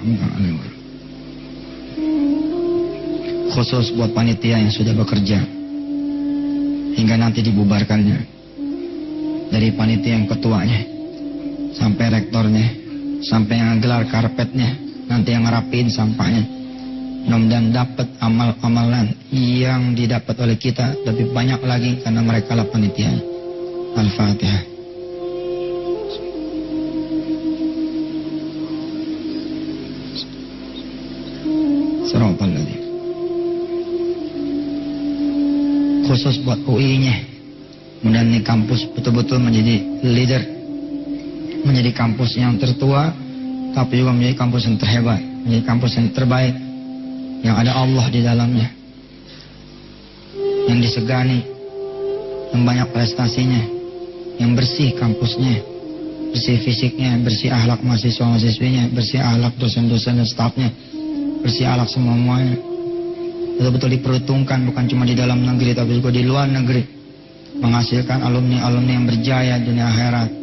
Khusus 3.51 3.91
buat 3.99 4.15
panitia 4.15 4.63
yang 4.63 4.71
sudah 4.71 4.95
bekerja 4.95 5.43
hingga 6.95 7.17
nanti 7.19 7.43
dibubarkannya 7.43 8.19
dari 9.51 9.75
panitia 9.75 10.15
yang 10.15 10.27
ketuanya 10.31 10.81
sampai 11.75 12.07
rektornya 12.15 12.80
sampai 13.25 13.61
yang 13.61 13.81
gelar 13.81 14.05
karpetnya. 14.09 14.77
Nanti 15.11 15.35
yang 15.35 15.45
ngerapiin 15.45 15.91
sampahnya. 15.91 16.45
Mudah-mudahan 17.27 17.69
dapat 17.75 18.09
amal-amalan 18.23 19.13
yang 19.35 19.93
didapat 19.93 20.35
oleh 20.41 20.57
kita 20.57 20.97
lebih 21.05 21.35
banyak 21.35 21.61
lagi 21.67 22.01
karena 22.01 22.23
mereka 22.25 22.57
lah 22.57 22.65
panitia 22.71 23.13
Al-Fatihah. 23.99 24.71
Khusus 36.11 36.43
buat 36.43 36.59
UI-nya 36.67 37.31
Kemudian 38.03 38.35
ini 38.35 38.41
kampus 38.43 38.89
betul-betul 38.97 39.39
menjadi 39.39 39.79
leader. 40.03 40.60
Menjadi 41.61 41.91
kampus 41.93 42.41
yang 42.41 42.57
tertua, 42.57 43.13
tapi 43.77 44.01
juga 44.01 44.17
menjadi 44.17 44.35
kampus 44.37 44.63
yang 44.67 44.77
terhebat. 44.81 45.21
Menjadi 45.21 45.65
kampus 45.65 45.93
yang 45.97 46.09
terbaik. 46.11 46.55
Yang 47.41 47.57
ada 47.67 47.73
Allah 47.77 48.07
di 48.09 48.21
dalamnya. 48.21 48.69
Yang 50.69 50.79
disegani. 50.89 51.41
Yang 52.53 52.63
banyak 52.65 52.89
prestasinya. 52.93 53.63
Yang 54.41 54.51
bersih 54.57 54.89
kampusnya. 54.97 55.57
Bersih 56.31 56.63
fisiknya, 56.63 57.19
bersih 57.27 57.51
akhlak 57.51 57.83
mahasiswa-mahasiswinya, 57.83 58.95
bersih 58.95 59.19
akhlak 59.19 59.59
dosen-dosen 59.59 60.23
dan 60.23 60.29
stafnya. 60.31 60.71
Bersih 61.43 61.67
akhlak 61.67 61.91
semuanya. 61.91 62.55
Betul-betul 63.61 64.01
diperhitungkan 64.01 64.65
bukan 64.73 64.85
cuma 64.89 65.05
di 65.05 65.13
dalam 65.13 65.45
negeri 65.45 65.77
tapi 65.77 66.01
juga 66.01 66.09
di 66.09 66.25
luar 66.25 66.49
negeri 66.49 66.81
menghasilkan 67.61 68.25
alumni-alumni 68.25 68.93
yang 68.97 69.05
berjaya 69.05 69.61
dunia 69.61 69.85
akhirat 69.85 70.40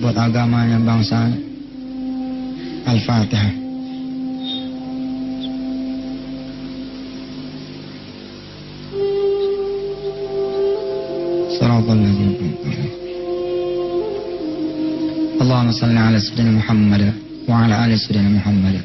buat 0.00 0.16
agamanya 0.16 0.80
bangsa. 0.80 1.28
Al-Fatihah. 2.88 3.60
اللهم 15.40 15.70
صل 15.72 15.96
على 15.96 16.18
سيدنا 16.20 16.50
محمد 16.60 17.02
وعلى 17.48 17.74
آل 17.84 17.92
سيدنا 18.00 18.28
محمد 18.38 18.76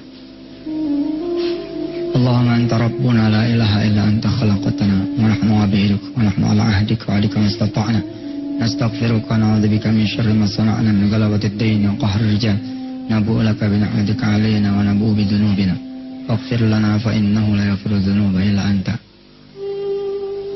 اللهم 2.16 2.48
أنت 2.60 2.74
ربنا 2.74 3.24
لا 3.36 3.44
إله 3.54 3.72
إلا 3.88 4.04
أنت 4.12 4.26
خلقتنا 4.28 4.98
ونحن 5.20 5.48
عبيدك 5.62 6.04
ونحن 6.18 6.42
على 6.44 6.62
عهدك 6.62 7.02
وعليك 7.10 7.38
ما 7.38 7.48
استطعنا 7.48 8.02
نستغفرك 8.62 9.32
ونعوذ 9.32 9.68
بك 9.68 9.88
من 9.88 10.06
شر 10.08 10.34
ما 10.34 10.46
صنعنا 10.46 10.92
من 10.92 11.14
غلبة 11.14 11.44
الدين 11.52 11.90
وقهر 11.90 12.20
الرجال 12.22 12.58
نبوء 13.12 13.42
لك 13.42 13.64
بنعمتك 13.64 14.24
علينا 14.24 14.70
ونبوء 14.78 15.14
بذنوبنا. 15.14 15.76
فاغفر 16.28 16.62
لنا 16.74 16.98
فإنه 16.98 17.56
لا 17.56 17.66
يغفر 17.70 17.92
الذنوب 17.92 18.36
إلا 18.36 18.70
أنت. 18.72 18.90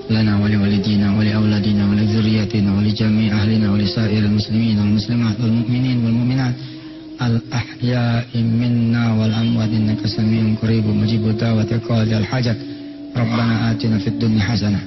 لنا 0.09 0.33
ولوالدينا 0.43 1.17
ولأولادنا 1.17 1.89
ولذريتنا 1.89 2.69
ولجميع 2.77 3.33
أهلنا 3.33 3.71
ولسائر 3.71 4.25
المسلمين 4.25 4.79
والمسلمات 4.79 5.35
والمؤمنين 5.41 5.97
والمؤمنات. 6.05 6.55
الأحياء 7.21 8.27
منا 8.61 9.13
والأموات 9.13 9.69
إنك 9.69 10.07
سميع 10.07 10.43
قريب 10.61 10.85
مجيب 10.87 11.37
دعوة 11.37 11.71
قاضي 11.89 12.17
الحاجة. 12.17 12.55
ربنا 13.17 13.71
آتنا 13.71 13.97
في 13.97 14.07
الدنيا 14.07 14.43
حسنة 14.49 14.79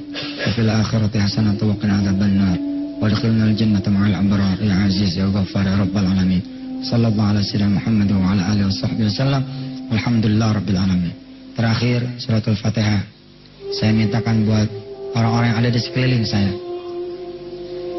وفي 0.47 0.61
الآخرة 0.61 1.21
حسنة 1.21 1.59
وقنا 1.63 1.93
عذاب 1.99 2.23
النار. 2.23 2.72
وادخلنا 3.02 3.46
الجنة 3.46 3.86
مع 3.88 4.08
الأبرار 4.08 4.58
يا 4.62 4.74
عزيز 4.74 5.18
يا 5.18 5.26
غفار 5.26 5.66
يا 5.68 5.78
رب 5.78 5.98
العالمين 5.98 6.42
صلى 6.82 7.08
الله 7.08 7.24
على 7.24 7.44
سيدنا 7.44 7.70
محمد 7.70 8.12
وعلى 8.12 8.42
آله 8.54 8.64
وصحبه 8.68 9.06
وسلم 9.06 9.44
Alhamdulillah 9.88 10.60
Rabbil 10.60 10.76
Alamin 10.76 11.16
Terakhir 11.56 12.20
suratul 12.20 12.60
Fatihah 12.60 13.08
Saya 13.72 13.96
mintakan 13.96 14.44
buat 14.44 14.68
orang-orang 15.16 15.48
yang 15.56 15.60
ada 15.64 15.70
di 15.72 15.80
sekeliling 15.80 16.28
saya 16.28 16.52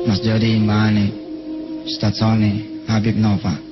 Mas 0.04 0.20
Jody, 0.20 0.60
Mbak 0.60 0.80
Ani 0.84 1.06
Ustadz 1.88 2.20
Sony, 2.20 2.84
Habib 2.84 3.16
Nova 3.16 3.68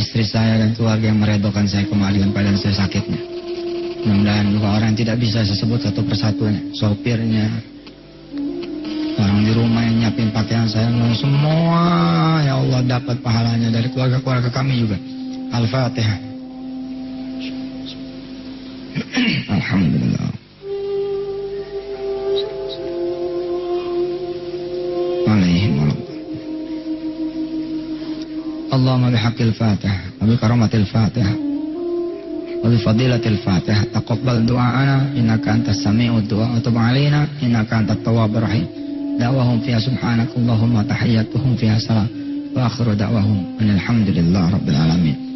istri 0.00 0.22
saya 0.22 0.62
dan 0.62 0.76
keluarga 0.76 1.10
yang 1.10 1.18
meredokan 1.18 1.66
saya 1.66 1.84
kembali 1.88 2.22
dengan 2.22 2.32
keadaan 2.32 2.58
saya 2.60 2.74
sakitnya. 2.86 3.20
Mudah-mudahan 4.00 4.46
juga 4.48 4.68
orang 4.72 4.88
yang 4.94 5.00
tidak 5.04 5.16
bisa 5.20 5.44
saya 5.44 5.58
sebut 5.60 5.80
satu 5.84 6.00
persatunya, 6.06 6.60
sopirnya, 6.72 7.46
orang 9.20 9.40
di 9.44 9.52
rumah 9.52 9.82
yang 9.84 9.96
nyiapin 10.00 10.28
pakaian 10.32 10.66
saya, 10.68 10.88
semua 11.16 11.80
ya 12.44 12.56
Allah 12.58 12.80
dapat 12.84 13.20
pahalanya 13.20 13.68
dari 13.70 13.88
keluarga-keluarga 13.92 14.50
kami 14.52 14.80
juga. 14.80 14.96
Al-Fatihah. 15.50 16.18
Alhamdulillah. 19.50 20.28
Alaihim 25.30 25.74
اللهم 28.70 29.10
بحق 29.10 29.38
الفاتحة 29.40 30.00
وبكرامة 30.22 30.70
الفاتحة 30.74 31.34
وبفضيلة 32.64 33.24
الفاتحة 33.26 33.82
تقبل 33.84 34.46
دعاءنا 34.46 34.96
إنك 35.18 35.48
أنت 35.48 35.68
السميع 35.68 36.18
الدعاء 36.18 36.50
وتب 36.54 36.78
علينا 36.78 37.28
إنك 37.42 37.72
أنت 37.72 37.90
التواب 37.90 38.36
الرحيم 38.36 38.66
دعوهم 39.19 39.59
فيها 39.59 39.79
سبحانك 39.79 40.27
اللهم 40.37 40.81
تحياتهم 40.81 41.55
فيها 41.55 41.79
سلام 41.79 42.07
وآخر 42.55 42.93
دعوهم 42.93 43.43
أن 43.61 43.69
الحمد 43.69 44.09
لله 44.09 44.49
رب 44.49 44.69
العالمين. 44.69 45.34